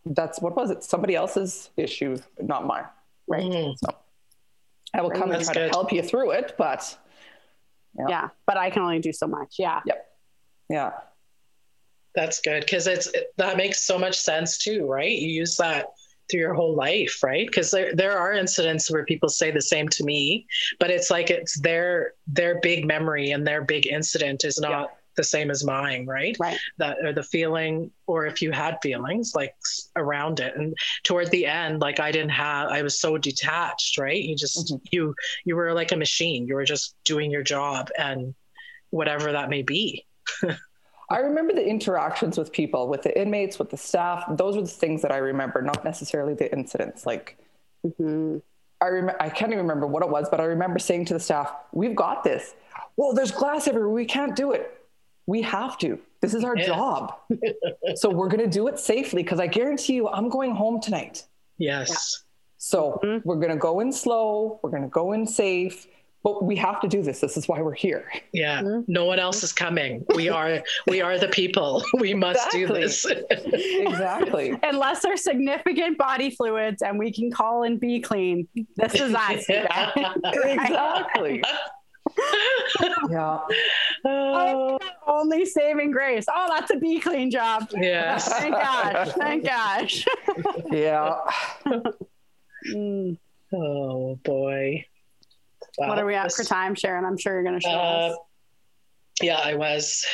that's 0.06 0.40
what 0.40 0.56
was 0.56 0.70
it? 0.70 0.82
Somebody 0.82 1.14
else's 1.14 1.70
issue, 1.76 2.16
not 2.40 2.66
mine. 2.66 2.84
right. 3.28 3.42
Mhm. 3.44 3.74
So 3.78 3.88
I 4.94 5.00
will 5.02 5.10
come 5.10 5.30
and 5.32 5.44
try 5.44 5.54
good. 5.54 5.68
to 5.68 5.70
help 5.70 5.92
you 5.92 6.02
through 6.02 6.32
it, 6.32 6.54
but 6.58 6.98
Yeah. 7.98 8.06
yeah. 8.08 8.28
But 8.46 8.56
I 8.56 8.70
can 8.70 8.82
only 8.82 8.98
do 8.98 9.12
so 9.12 9.26
much. 9.26 9.56
Yeah. 9.58 9.80
Yep. 9.86 10.06
Yeah. 10.68 10.90
That's 12.14 12.40
good 12.40 12.60
because 12.60 12.86
it's 12.86 13.06
it, 13.08 13.32
that 13.38 13.56
makes 13.56 13.82
so 13.86 13.98
much 13.98 14.18
sense 14.18 14.58
too, 14.58 14.86
right? 14.86 15.10
You 15.10 15.28
use 15.28 15.56
that 15.56 15.86
through 16.30 16.40
your 16.40 16.54
whole 16.54 16.74
life, 16.74 17.22
right? 17.22 17.46
Because 17.46 17.70
there 17.70 17.94
there 17.94 18.18
are 18.18 18.32
incidents 18.32 18.90
where 18.90 19.04
people 19.04 19.28
say 19.28 19.50
the 19.50 19.62
same 19.62 19.88
to 19.90 20.04
me, 20.04 20.46
but 20.78 20.90
it's 20.90 21.10
like 21.10 21.30
it's 21.30 21.58
their 21.60 22.14
their 22.26 22.60
big 22.60 22.84
memory 22.86 23.30
and 23.30 23.46
their 23.46 23.62
big 23.62 23.86
incident 23.86 24.44
is 24.44 24.58
not 24.60 24.70
Yeah. 24.90 24.96
the 25.16 25.24
same 25.24 25.50
as 25.50 25.64
mine, 25.64 26.06
right? 26.06 26.36
Right. 26.38 26.58
That 26.78 26.98
or 27.04 27.12
the 27.12 27.22
feeling, 27.22 27.90
or 28.06 28.26
if 28.26 28.40
you 28.42 28.52
had 28.52 28.78
feelings 28.82 29.32
like 29.34 29.54
around 29.96 30.40
it, 30.40 30.54
and 30.56 30.74
toward 31.04 31.30
the 31.30 31.46
end, 31.46 31.80
like 31.80 31.98
I 32.00 32.12
didn't 32.12 32.30
have, 32.30 32.68
I 32.68 32.82
was 32.82 33.00
so 33.00 33.18
detached, 33.18 33.96
right? 33.98 34.22
You 34.22 34.36
just 34.36 34.70
Mhm. 34.72 34.80
you 34.90 35.14
you 35.44 35.56
were 35.56 35.72
like 35.72 35.92
a 35.92 35.96
machine. 35.96 36.46
You 36.46 36.54
were 36.56 36.64
just 36.64 36.94
doing 37.04 37.30
your 37.30 37.42
job 37.42 37.90
and 37.98 38.34
whatever 38.90 39.32
that 39.32 39.48
may 39.50 39.62
be. 39.62 40.04
I 41.12 41.18
remember 41.18 41.52
the 41.52 41.66
interactions 41.66 42.38
with 42.38 42.52
people, 42.52 42.88
with 42.88 43.02
the 43.02 43.20
inmates, 43.20 43.58
with 43.58 43.70
the 43.70 43.76
staff. 43.76 44.24
Those 44.36 44.56
are 44.56 44.62
the 44.62 44.66
things 44.68 45.02
that 45.02 45.12
I 45.12 45.18
remember, 45.18 45.60
not 45.62 45.84
necessarily 45.84 46.34
the 46.34 46.50
incidents. 46.52 47.06
Like 47.06 47.36
hmm 47.98 48.38
I 48.80 48.86
remember, 48.86 49.22
I 49.22 49.28
can't 49.28 49.52
even 49.52 49.64
remember 49.66 49.86
what 49.86 50.02
it 50.02 50.08
was, 50.08 50.28
but 50.28 50.40
I 50.40 50.44
remember 50.44 50.80
saying 50.80 51.04
to 51.06 51.14
the 51.14 51.20
staff, 51.20 51.52
"We've 51.72 51.94
got 51.94 52.24
this." 52.24 52.54
Well, 52.96 53.12
there's 53.12 53.30
glass 53.30 53.68
everywhere. 53.68 53.90
We 53.90 54.06
can't 54.06 54.34
do 54.34 54.50
it. 54.52 54.76
We 55.26 55.42
have 55.42 55.78
to. 55.78 56.00
This 56.20 56.34
is 56.34 56.42
our 56.42 56.56
Yeah. 56.56 56.66
job. 56.66 57.14
so 57.94 58.10
we're 58.10 58.28
going 58.28 58.42
to 58.42 58.50
do 58.50 58.66
it 58.66 58.80
safely 58.80 59.22
because 59.22 59.38
I 59.38 59.46
guarantee 59.46 59.94
you, 59.94 60.08
I'm 60.08 60.28
going 60.28 60.50
home 60.56 60.80
tonight. 60.80 61.24
Yes. 61.58 62.24
So 62.58 62.98
Mhm. 63.04 63.22
we're 63.24 63.36
going 63.36 63.50
to 63.50 63.56
go 63.56 63.78
in 63.78 63.92
slow. 63.92 64.58
We're 64.62 64.70
going 64.70 64.82
to 64.82 64.88
go 64.88 65.12
in 65.12 65.26
safe. 65.26 65.86
But 66.24 66.44
we 66.44 66.54
have 66.56 66.80
to 66.82 66.88
do 66.88 67.02
this. 67.02 67.18
This 67.20 67.36
is 67.36 67.48
why 67.48 67.60
we're 67.62 67.72
here. 67.74 68.04
Yeah. 68.32 68.62
Mhm. 68.62 68.84
No 68.86 69.04
one 69.06 69.18
else 69.18 69.42
is 69.42 69.52
coming. 69.52 70.04
We 70.14 70.28
are 70.28 70.62
we 70.86 71.00
are 71.00 71.18
the 71.18 71.28
people. 71.28 71.82
We 71.98 72.14
must 72.14 72.50
do 72.52 72.66
this. 72.68 73.04
Exactly. 73.30 74.56
Unless 74.62 75.02
there's 75.02 75.24
significant 75.24 75.98
body 75.98 76.30
fluids 76.30 76.82
and 76.82 76.98
we 76.98 77.12
can 77.12 77.30
call 77.30 77.64
and 77.64 77.78
be 77.80 78.00
clean. 78.00 78.46
This 78.76 78.94
is 78.94 79.14
us. 79.14 79.44
exactly. 79.48 81.42
Yeah. 83.10 83.38
Oh, 84.04 84.78
Only 85.06 85.44
saving 85.46 85.90
grace. 85.92 86.26
Oh, 86.32 86.46
that's 86.48 86.70
a 86.70 86.76
be 86.76 87.00
clean 87.00 87.30
job. 87.30 87.68
yes. 87.76 88.28
Thank 88.28 88.54
gosh. 88.54 89.08
Thank 89.12 89.44
gosh. 89.44 90.04
Yeah. 90.70 91.14
Mm. 92.74 93.18
Oh 93.54 94.18
boy. 94.24 94.84
What 95.76 95.98
are 95.98 96.06
we 96.06 96.14
at 96.14 96.32
for 96.32 96.44
time, 96.44 96.74
Sharon? 96.74 97.04
I'm 97.04 97.16
sure 97.16 97.32
you're 97.34 97.42
going 97.42 97.58
to 97.58 97.60
show 97.60 97.70
Uh, 97.70 98.08
us. 98.12 98.16
yeah, 99.22 99.38
I 99.42 99.54
was. 99.54 100.04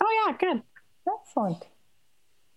Oh, 0.00 0.24
yeah, 0.26 0.36
good. 0.38 0.62
Excellent. 1.08 1.64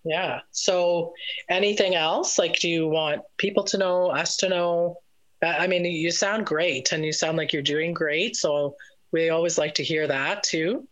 Yeah. 0.05 0.41
So, 0.51 1.13
anything 1.49 1.95
else? 1.95 2.37
Like, 2.39 2.59
do 2.59 2.69
you 2.69 2.87
want 2.87 3.21
people 3.37 3.63
to 3.65 3.77
know, 3.77 4.09
us 4.11 4.37
to 4.37 4.49
know? 4.49 4.97
Uh, 5.43 5.47
I 5.47 5.67
mean, 5.67 5.85
you 5.85 6.11
sound 6.11 6.45
great 6.45 6.91
and 6.91 7.03
you 7.05 7.11
sound 7.11 7.37
like 7.37 7.51
you're 7.53 7.61
doing 7.61 7.93
great. 7.93 8.35
So, 8.35 8.75
we 9.11 9.29
always 9.29 9.57
like 9.57 9.75
to 9.75 9.83
hear 9.83 10.07
that 10.07 10.43
too. 10.43 10.87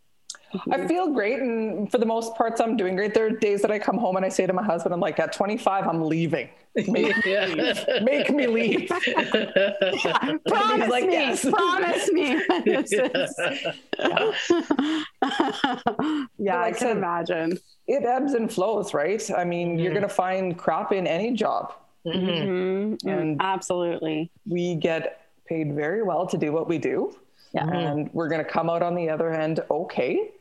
I 0.72 0.88
feel 0.88 1.12
great. 1.12 1.40
And 1.40 1.90
for 1.92 1.98
the 1.98 2.06
most 2.06 2.36
parts, 2.36 2.60
I'm 2.62 2.76
doing 2.78 2.96
great. 2.96 3.14
There 3.14 3.26
are 3.26 3.30
days 3.30 3.62
that 3.62 3.72
I 3.72 3.80
come 3.80 3.98
home 3.98 4.16
and 4.18 4.26
I 4.26 4.30
say 4.30 4.46
to 4.46 4.54
my 4.54 4.64
husband, 4.64 4.94
I'm 4.94 5.00
like, 5.00 5.20
at 5.20 5.34
25, 5.34 5.88
I'm 5.88 6.04
leaving. 6.04 6.50
Make, 6.88 7.16
Yeah. 7.26 8.00
make 8.04 8.30
me 8.30 8.48
leave. 8.48 8.88
Promise 10.48 10.90
like, 10.90 11.06
me. 11.06 11.12
yes. 11.14 11.44
Promise 11.50 12.12
me. 12.12 12.42
This 12.66 12.92
is- 12.94 13.38
yeah, 16.38 16.58
I 16.58 16.62
Like 16.62 16.66
I 16.66 16.72
can 16.72 16.78
said- 16.80 16.98
imagine. 16.98 17.58
It 17.88 18.04
ebbs 18.06 18.34
and 18.34 18.52
flows, 18.52 18.94
right? 18.94 19.22
I 19.38 19.44
mean, 19.44 19.78
you're 19.80 19.92
Mhm. 19.92 19.96
going 19.96 20.08
to 20.08 20.14
find 20.14 20.58
crap 20.58 20.92
in 20.94 21.08
any 21.08 21.34
job. 21.34 21.74
Mhm. 22.06 22.98
Mhm. 22.98 22.98
And- 23.06 23.38
Absolutely. 23.42 24.32
We 24.50 24.76
get 24.76 25.22
paid 25.46 25.74
very 25.76 26.04
well 26.04 26.26
to 26.28 26.38
do 26.38 26.52
what 26.54 26.68
we 26.70 26.78
do. 26.78 27.16
Yeah. 27.54 27.68
And 27.68 28.10
we're 28.14 28.30
going 28.30 28.44
to 28.44 28.50
come 28.50 28.70
out 28.70 28.82
on 28.82 28.96
the 28.96 29.10
other 29.10 29.30
end 29.34 29.60
okay. 29.70 30.32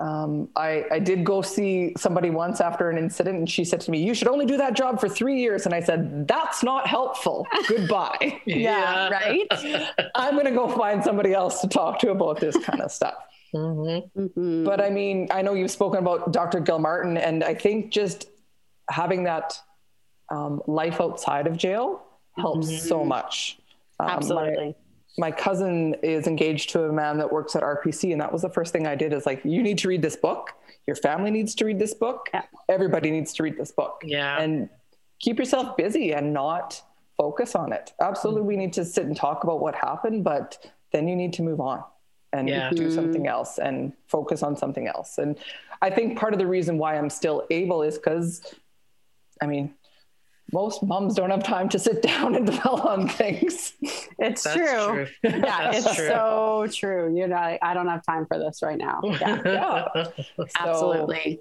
Um, 0.00 0.48
I, 0.56 0.86
I 0.90 0.98
did 0.98 1.24
go 1.24 1.42
see 1.42 1.92
somebody 1.98 2.30
once 2.30 2.60
after 2.62 2.88
an 2.88 2.96
incident, 2.96 3.36
and 3.36 3.50
she 3.50 3.64
said 3.66 3.80
to 3.82 3.90
me, 3.90 4.02
You 4.02 4.14
should 4.14 4.28
only 4.28 4.46
do 4.46 4.56
that 4.56 4.72
job 4.72 4.98
for 4.98 5.08
three 5.10 5.38
years. 5.40 5.66
And 5.66 5.74
I 5.74 5.80
said, 5.80 6.26
That's 6.26 6.62
not 6.62 6.86
helpful. 6.86 7.46
Goodbye. 7.68 8.40
Yeah, 8.46 9.08
right? 9.18 9.46
I'm 10.14 10.34
going 10.34 10.46
to 10.46 10.52
go 10.52 10.68
find 10.68 11.04
somebody 11.04 11.34
else 11.34 11.60
to 11.60 11.68
talk 11.68 11.98
to 12.00 12.10
about 12.10 12.40
this 12.40 12.56
kind 12.64 12.80
of 12.80 12.90
stuff. 12.90 13.14
Mhm. 13.54 14.10
Mhm. 14.16 14.64
But 14.64 14.80
I 14.80 14.88
mean, 14.90 15.28
I 15.30 15.42
know 15.42 15.52
you've 15.54 15.70
spoken 15.70 15.98
about 15.98 16.32
Dr. 16.32 16.60
Gilmartin, 16.60 17.16
and 17.18 17.44
I 17.44 17.54
think 17.54 17.90
just 17.92 18.28
having 18.88 19.24
that 19.24 19.58
um, 20.30 20.62
life 20.66 21.00
outside 21.00 21.46
of 21.46 21.56
jail 21.58 22.02
helps 22.38 22.88
so 22.88 23.04
much. 23.04 23.58
Um, 23.98 24.06
my- 24.06 24.12
Absolutely. 24.14 24.74
My 25.18 25.30
cousin 25.30 25.94
is 26.02 26.26
engaged 26.26 26.70
to 26.70 26.84
a 26.84 26.92
man 26.92 27.18
that 27.18 27.30
works 27.32 27.56
at 27.56 27.62
RPC, 27.62 28.12
and 28.12 28.20
that 28.20 28.32
was 28.32 28.42
the 28.42 28.48
first 28.50 28.72
thing 28.72 28.86
I 28.86 28.94
did. 28.94 29.12
Is 29.12 29.26
like, 29.26 29.44
you 29.44 29.62
need 29.62 29.78
to 29.78 29.88
read 29.88 30.02
this 30.02 30.16
book. 30.16 30.52
Your 30.86 30.96
family 30.96 31.30
needs 31.30 31.54
to 31.56 31.64
read 31.64 31.78
this 31.78 31.94
book. 31.94 32.28
Yeah. 32.32 32.42
Everybody 32.68 33.10
needs 33.10 33.32
to 33.34 33.42
read 33.42 33.56
this 33.58 33.72
book. 33.72 34.02
Yeah. 34.04 34.40
And 34.40 34.68
keep 35.18 35.38
yourself 35.38 35.76
busy 35.76 36.12
and 36.12 36.32
not 36.32 36.82
focus 37.16 37.54
on 37.54 37.72
it. 37.72 37.92
Absolutely, 38.00 38.42
we 38.42 38.56
need 38.56 38.72
to 38.74 38.84
sit 38.84 39.04
and 39.04 39.16
talk 39.16 39.44
about 39.44 39.60
what 39.60 39.74
happened, 39.74 40.24
but 40.24 40.72
then 40.92 41.06
you 41.06 41.14
need 41.14 41.34
to 41.34 41.42
move 41.42 41.60
on 41.60 41.84
and 42.32 42.48
Yeah. 42.48 42.70
do 42.70 42.90
something 42.90 43.26
else 43.26 43.58
and 43.58 43.92
focus 44.06 44.42
on 44.42 44.56
something 44.56 44.86
else. 44.88 45.18
And 45.18 45.38
I 45.82 45.90
think 45.90 46.18
part 46.18 46.32
of 46.32 46.38
the 46.38 46.46
reason 46.46 46.78
why 46.78 46.96
I'm 46.96 47.10
still 47.10 47.46
able 47.50 47.82
is 47.82 47.96
because, 47.98 48.54
I 49.42 49.46
mean, 49.46 49.74
most 50.52 50.82
moms 50.82 51.14
don't 51.14 51.30
have 51.30 51.42
time 51.44 51.68
to 51.70 51.78
sit 51.78 52.02
down 52.12 52.34
and 52.34 52.46
dwell 52.46 52.80
on 52.86 53.08
things. 53.08 53.74
It's 54.18 54.42
That's 54.44 54.54
true. 54.56 54.66
true. 54.94 55.06
Yeah, 55.24 55.70
That's 55.72 55.86
it's 55.86 55.94
true. 55.96 56.08
so 56.08 56.66
true. 56.72 57.16
You 57.16 57.28
know, 57.28 57.36
I 57.62 57.74
don't 57.74 57.88
have 57.88 58.04
time 58.04 58.26
for 58.26 58.38
this 58.38 58.60
right 58.62 58.78
now. 58.78 59.00
Yeah, 59.04 59.40
Yeah. 59.44 59.88
So 60.36 60.44
absolutely. 60.58 61.40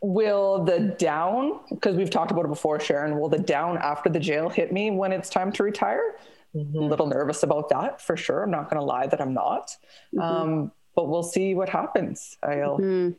will 0.00 0.64
the 0.64 0.80
down, 0.98 1.60
because 1.70 1.96
we've 1.96 2.10
talked 2.10 2.30
about 2.30 2.44
it 2.44 2.48
before, 2.48 2.80
Sharon, 2.80 3.18
will 3.18 3.28
the 3.28 3.38
down 3.38 3.78
after 3.78 4.08
the 4.10 4.20
jail 4.20 4.48
hit 4.48 4.72
me 4.72 4.90
when 4.90 5.12
it's 5.12 5.28
time 5.30 5.52
to 5.52 5.62
retire? 5.62 6.16
a 6.54 6.58
Mhm. 6.58 6.90
little 6.90 7.06
nervous 7.06 7.42
about 7.44 7.70
that 7.70 7.98
for 7.98 8.14
sure. 8.14 8.42
I'm 8.42 8.50
not 8.50 8.68
going 8.68 8.78
to 8.78 8.84
lie 8.84 9.06
that 9.06 9.22
I'm 9.22 9.32
not. 9.32 9.74
Um, 10.20 10.70
but 10.94 11.08
we'll 11.08 11.22
see 11.22 11.54
what 11.54 11.70
happens. 11.70 12.36
I'll 12.42 12.78
Mhm. 12.78 13.14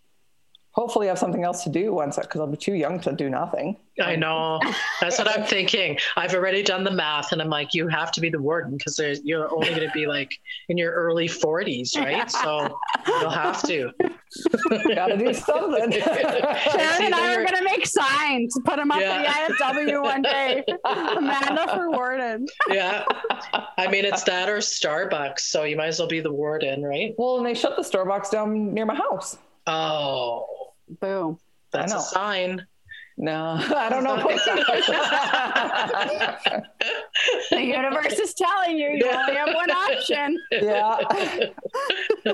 Hopefully 0.74 1.08
have 1.08 1.20
something 1.20 1.44
else 1.44 1.64
to 1.64 1.70
do 1.70 1.94
once 1.94 2.18
because 2.18 2.42
I'll 2.42 2.48
be 2.48 2.58
too 2.58 2.74
young 2.74 3.00
to 3.02 3.14
do 3.14 3.30
nothing. 3.30 3.78
I 4.02 4.16
um, 4.16 4.20
know. 4.20 4.60
That's 5.02 5.20
what 5.20 5.28
I'm 5.28 5.46
thinking. 5.46 6.00
I've 6.16 6.34
already 6.34 6.64
done 6.64 6.84
the 6.84 6.92
math, 6.92 7.32
and 7.32 7.40
I'm 7.42 7.50
like, 7.50 7.76
you 7.76 7.88
have 7.88 8.12
to 8.14 8.22
be 8.22 8.30
the 8.30 8.42
warden 8.42 8.76
because 8.78 9.00
you're 9.24 9.54
only 9.54 9.70
going 9.70 9.88
to 9.88 9.92
be 9.94 10.08
like 10.08 10.32
in 10.70 10.78
your 10.78 10.92
early 10.94 11.28
40s, 11.28 11.96
right? 11.96 12.30
So 12.30 12.80
you'll 13.08 13.30
have 13.30 13.62
to. 13.68 13.92
Got 14.96 15.08
to 15.08 15.18
do 15.18 15.32
something. 15.34 15.92
Sharon 16.02 17.04
and 17.04 17.16
I 17.16 17.34
either- 17.34 17.42
are 17.42 17.46
going 17.46 17.58
to 17.58 17.64
make 17.64 17.86
signs, 17.86 18.58
put 18.66 18.78
them 18.78 18.90
up 18.90 19.00
Yeah. 19.00 19.24
at 19.28 19.48
the 19.50 19.54
IFW 19.54 20.02
one 20.02 20.24
day. 20.24 20.64
Amanda 20.86 21.68
for 21.76 21.92
warden. 21.92 22.48
Yeah. 22.70 23.06
I 23.78 23.88
mean, 23.88 24.06
it's 24.06 24.24
that 24.24 24.50
or 24.50 24.58
Starbucks, 24.58 25.42
so 25.42 25.66
you 25.66 25.78
might 25.78 25.88
as 25.88 26.00
well 26.00 26.08
be 26.08 26.20
the 26.20 26.32
warden, 26.34 26.82
right? 26.82 27.14
well, 27.20 27.38
and 27.38 27.46
they 27.46 27.54
shut 27.54 27.76
the 27.76 27.84
Starbucks 27.84 28.32
down 28.32 28.74
near 28.74 28.88
my 28.88 28.96
house. 28.96 29.38
Oh, 29.68 30.46
Boom. 31.00 31.40
that's 31.72 31.94
a 31.94 32.00
sign. 32.00 32.66
No, 33.18 33.60
I 33.76 33.90
don't 33.90 34.04
know. 34.04 34.18
The 37.52 37.62
universe 37.62 38.20
is 38.20 38.34
telling 38.34 38.78
you 38.78 38.90
you 38.90 39.10
only 39.10 39.36
have 39.36 39.54
one 39.54 39.70
option. 39.70 40.40
yeah. 40.52 40.98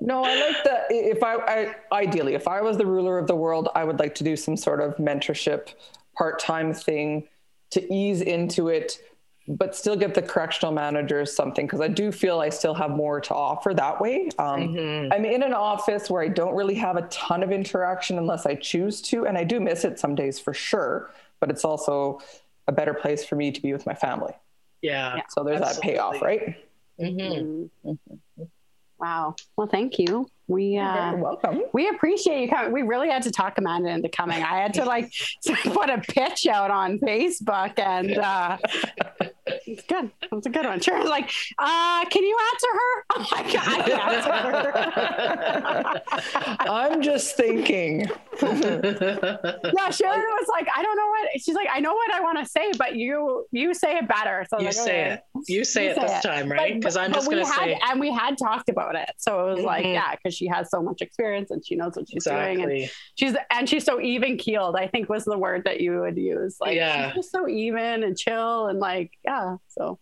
no, 0.00 0.24
I 0.24 0.40
like 0.40 0.64
that. 0.64 0.86
If 0.90 1.22
I, 1.22 1.34
I 1.36 1.74
ideally, 1.92 2.34
if 2.34 2.48
I 2.48 2.60
was 2.60 2.76
the 2.76 2.86
ruler 2.86 3.18
of 3.18 3.26
the 3.26 3.36
world, 3.36 3.68
I 3.74 3.84
would 3.84 3.98
like 4.00 4.14
to 4.16 4.24
do 4.24 4.36
some 4.36 4.56
sort 4.56 4.80
of 4.80 4.96
mentorship 4.96 5.74
part-time 6.16 6.74
thing 6.74 7.28
to 7.70 7.94
ease 7.94 8.20
into 8.20 8.68
it, 8.68 8.98
but 9.48 9.74
still 9.74 9.96
get 9.96 10.14
the 10.14 10.22
correctional 10.22 10.72
managers 10.72 11.34
something 11.34 11.66
because 11.66 11.80
I 11.80 11.88
do 11.88 12.12
feel 12.12 12.40
I 12.40 12.48
still 12.48 12.74
have 12.74 12.90
more 12.90 13.20
to 13.20 13.34
offer 13.34 13.74
that 13.74 14.00
way. 14.00 14.28
Um, 14.38 14.68
Mhm. 14.74 15.08
I'm 15.12 15.24
in 15.24 15.42
an 15.42 15.52
office 15.52 16.08
where 16.08 16.22
I 16.22 16.28
don't 16.28 16.54
really 16.54 16.76
have 16.76 16.96
a 16.96 17.02
ton 17.02 17.42
of 17.42 17.50
interaction 17.50 18.18
unless 18.18 18.46
I 18.46 18.54
choose 18.54 19.02
to, 19.02 19.26
and 19.26 19.36
I 19.36 19.44
do 19.44 19.58
miss 19.60 19.84
it 19.84 19.98
some 19.98 20.14
days 20.14 20.38
for 20.38 20.54
sure. 20.54 21.10
But 21.40 21.50
it's 21.50 21.64
also 21.64 22.20
a 22.68 22.72
better 22.72 22.94
place 22.94 23.24
for 23.24 23.34
me 23.34 23.50
to 23.50 23.60
be 23.60 23.72
with 23.72 23.84
my 23.84 23.94
family. 23.94 24.32
Yeah. 24.80 25.22
So 25.28 25.42
there's 25.42 25.60
that 25.60 25.80
payoff, 25.82 26.14
Absolutely. 26.14 26.38
right? 26.38 26.56
Mhm. 27.00 27.70
Mm. 27.84 27.98
Wow. 29.00 29.34
Well, 29.56 29.66
thank 29.66 29.98
you. 29.98 30.28
We 30.48 30.76
uh, 30.76 31.16
welcome. 31.16 31.62
we 31.72 31.88
appreciate 31.88 32.42
you 32.42 32.48
coming. 32.48 32.72
We 32.72 32.82
really 32.82 33.08
had 33.08 33.22
to 33.22 33.30
talk 33.30 33.56
Amanda 33.58 33.88
into 33.90 34.08
coming. 34.08 34.42
I 34.42 34.60
had 34.60 34.74
to 34.74 34.84
like 34.84 35.12
put 35.64 35.88
a 35.88 35.98
pitch 35.98 36.46
out 36.46 36.70
on 36.70 36.98
Facebook, 36.98 37.78
and 37.78 38.18
uh, 38.18 38.58
It's 39.66 39.82
good. 39.84 40.10
Was 40.30 40.46
a 40.46 40.50
good 40.50 40.66
one. 40.66 40.80
Sharon's 40.80 41.08
like, 41.08 41.30
uh, 41.58 42.04
can 42.06 42.22
you 42.24 42.36
answer 42.52 42.66
her? 42.72 43.04
Oh 43.14 43.26
my 43.32 43.42
God, 43.52 43.68
I 43.68 43.90
answer 44.16 44.32
her. 46.32 46.66
I'm 46.70 47.02
just 47.02 47.36
thinking. 47.36 48.00
yeah, 48.42 49.90
Sharon 49.90 50.20
was 50.20 50.48
like, 50.48 50.66
I 50.74 50.82
don't 50.82 50.96
know 50.96 51.08
what 51.08 51.28
she's 51.40 51.54
like, 51.54 51.68
I 51.72 51.80
know 51.80 51.92
what 51.94 52.12
I 52.12 52.20
want 52.20 52.38
to 52.38 52.46
say, 52.46 52.72
but 52.78 52.96
you 52.96 53.46
you 53.52 53.74
say 53.74 53.96
it 53.98 54.08
better. 54.08 54.44
So 54.50 54.58
you 54.58 54.66
like, 54.66 54.74
say 54.74 54.82
okay. 54.82 55.12
it. 55.12 55.20
You 55.48 55.64
say 55.64 55.84
You 55.84 55.90
it 55.90 55.94
say 55.96 56.02
this 56.02 56.18
it. 56.24 56.28
time, 56.28 56.50
right? 56.50 56.74
Because 56.74 56.96
I'm 56.96 57.10
but 57.10 57.18
just 57.18 57.30
going 57.30 57.44
to 57.44 57.50
say 57.52 57.78
and 57.88 58.00
we 58.00 58.10
had 58.12 58.36
talked 58.38 58.68
about 58.68 58.94
it. 58.96 59.10
So 59.18 59.48
it 59.48 59.54
was 59.56 59.64
like, 59.64 59.84
Mhm. 59.84 59.94
yeah, 59.94 60.14
because 60.14 60.40
she 60.42 60.48
has 60.48 60.70
so 60.70 60.82
much 60.82 61.00
experience 61.02 61.50
and 61.52 61.64
she 61.64 61.76
knows 61.76 61.94
what 61.94 62.08
she's 62.08 62.24
doing. 62.24 62.62
And 62.62 62.90
she's 63.14 63.36
and 63.50 63.68
she's 63.68 63.84
so 63.84 64.00
even 64.00 64.36
keeled, 64.36 64.74
I 64.76 64.88
think 64.88 65.08
was 65.08 65.24
the 65.24 65.38
word 65.38 65.62
that 65.66 65.80
you 65.80 66.00
would 66.00 66.16
use. 66.16 66.56
Like 66.60 66.74
Yeah. 66.74 67.08
she's 67.08 67.14
just 67.16 67.30
so 67.32 67.48
even 67.48 68.02
and 68.02 68.16
chill 68.18 68.66
and 68.66 68.80
like, 68.80 69.12
yeah. 69.24 69.56
So 69.68 69.98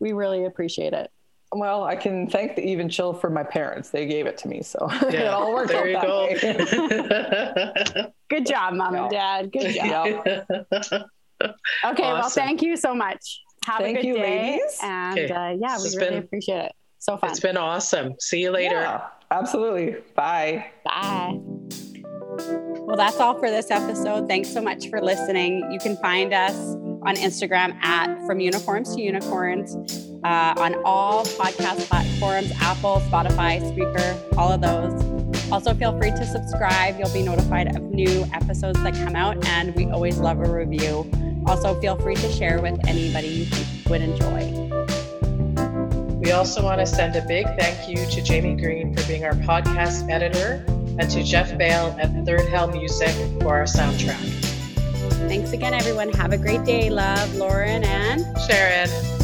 we 0.00 0.12
really 0.12 0.44
appreciate 0.46 0.94
it. 0.94 1.10
Well, 1.54 1.84
I 1.84 1.96
can 1.96 2.30
thank 2.30 2.56
the 2.56 2.62
even 2.66 2.88
chill 2.88 3.12
for 3.12 3.28
my 3.28 3.42
parents. 3.42 3.90
They 3.90 4.06
gave 4.06 4.24
it 4.26 4.38
to 4.38 4.48
me, 4.48 4.62
so 4.62 4.88
it 5.02 5.26
all 5.28 5.52
worked 5.52 5.68
there 5.68 5.86
you 5.86 5.98
out 5.98 6.02
go. 6.02 6.28
that 6.40 7.92
way. 7.94 8.12
Good 8.30 8.46
job, 8.46 8.72
mom 8.72 8.94
and 8.94 9.10
dad. 9.10 9.52
Good 9.52 9.74
job. 9.74 10.22
Yeah. 10.26 11.02
Okay, 11.84 12.04
well, 12.04 12.28
thank 12.28 12.62
you 12.62 12.76
so 12.76 12.94
much. 12.94 13.40
Have 13.66 13.78
Thank 13.80 13.98
a 13.98 14.02
good 14.02 14.06
you, 14.08 14.14
day. 14.14 14.20
ladies. 14.52 14.78
And 14.80 15.18
Okay. 15.18 15.32
uh, 15.32 15.50
yeah, 15.50 15.74
This 15.74 15.82
we 15.82 15.86
has 15.88 15.96
really 15.96 16.10
been- 16.10 16.18
appreciate 16.22 16.64
it. 16.66 16.72
So 17.00 17.16
fun. 17.16 17.30
it's 17.30 17.40
been 17.40 17.56
awesome. 17.56 18.14
See 18.20 18.40
you 18.42 18.52
later. 18.52 18.76
Yeah, 18.80 19.08
absolutely. 19.32 19.96
Bye. 20.14 20.70
Bye. 20.84 21.38
Well, 22.84 22.96
that's 22.96 23.20
all 23.20 23.38
for 23.38 23.50
this 23.50 23.70
episode. 23.70 24.28
Thanks 24.28 24.52
so 24.52 24.60
much 24.60 24.88
for 24.88 25.00
listening. 25.00 25.70
You 25.70 25.78
can 25.78 25.96
find 25.96 26.32
us 26.32 26.56
on 27.04 27.16
Instagram 27.16 27.74
at 27.82 28.24
From 28.26 28.40
Uniforms 28.40 28.94
to 28.94 29.02
Unicorns, 29.02 29.74
uh, 30.24 30.54
on 30.56 30.74
all 30.84 31.24
podcast 31.24 31.88
platforms 31.88 32.52
Apple, 32.60 33.00
Spotify, 33.10 33.60
Spreaker, 33.60 34.38
all 34.38 34.52
of 34.52 34.60
those. 34.60 35.50
Also, 35.50 35.74
feel 35.74 35.98
free 35.98 36.10
to 36.10 36.26
subscribe. 36.26 36.98
You'll 36.98 37.12
be 37.12 37.22
notified 37.22 37.76
of 37.76 37.82
new 37.82 38.24
episodes 38.32 38.82
that 38.82 38.94
come 38.94 39.16
out, 39.16 39.44
and 39.48 39.74
we 39.74 39.86
always 39.90 40.18
love 40.18 40.40
a 40.40 40.50
review. 40.50 41.10
Also, 41.46 41.78
feel 41.80 41.96
free 41.96 42.14
to 42.14 42.30
share 42.30 42.62
with 42.62 42.78
anybody 42.86 43.28
you 43.28 43.64
would 43.90 44.00
enjoy. 44.00 44.81
We 46.22 46.30
also 46.30 46.62
want 46.62 46.78
to 46.78 46.86
send 46.86 47.16
a 47.16 47.22
big 47.22 47.46
thank 47.58 47.88
you 47.88 48.06
to 48.06 48.22
Jamie 48.22 48.54
Green 48.54 48.94
for 48.94 49.04
being 49.08 49.24
our 49.24 49.32
podcast 49.32 50.08
editor 50.08 50.64
and 50.96 51.10
to 51.10 51.24
Jeff 51.24 51.58
Bale 51.58 51.96
at 52.00 52.12
Third 52.24 52.48
Hell 52.48 52.68
Music 52.68 53.10
for 53.40 53.56
our 53.56 53.64
soundtrack. 53.64 54.22
Thanks 55.26 55.50
again, 55.50 55.74
everyone. 55.74 56.10
Have 56.10 56.32
a 56.32 56.38
great 56.38 56.64
day. 56.64 56.90
Love, 56.90 57.34
Lauren, 57.34 57.82
and 57.82 58.24
Sharon. 58.46 59.21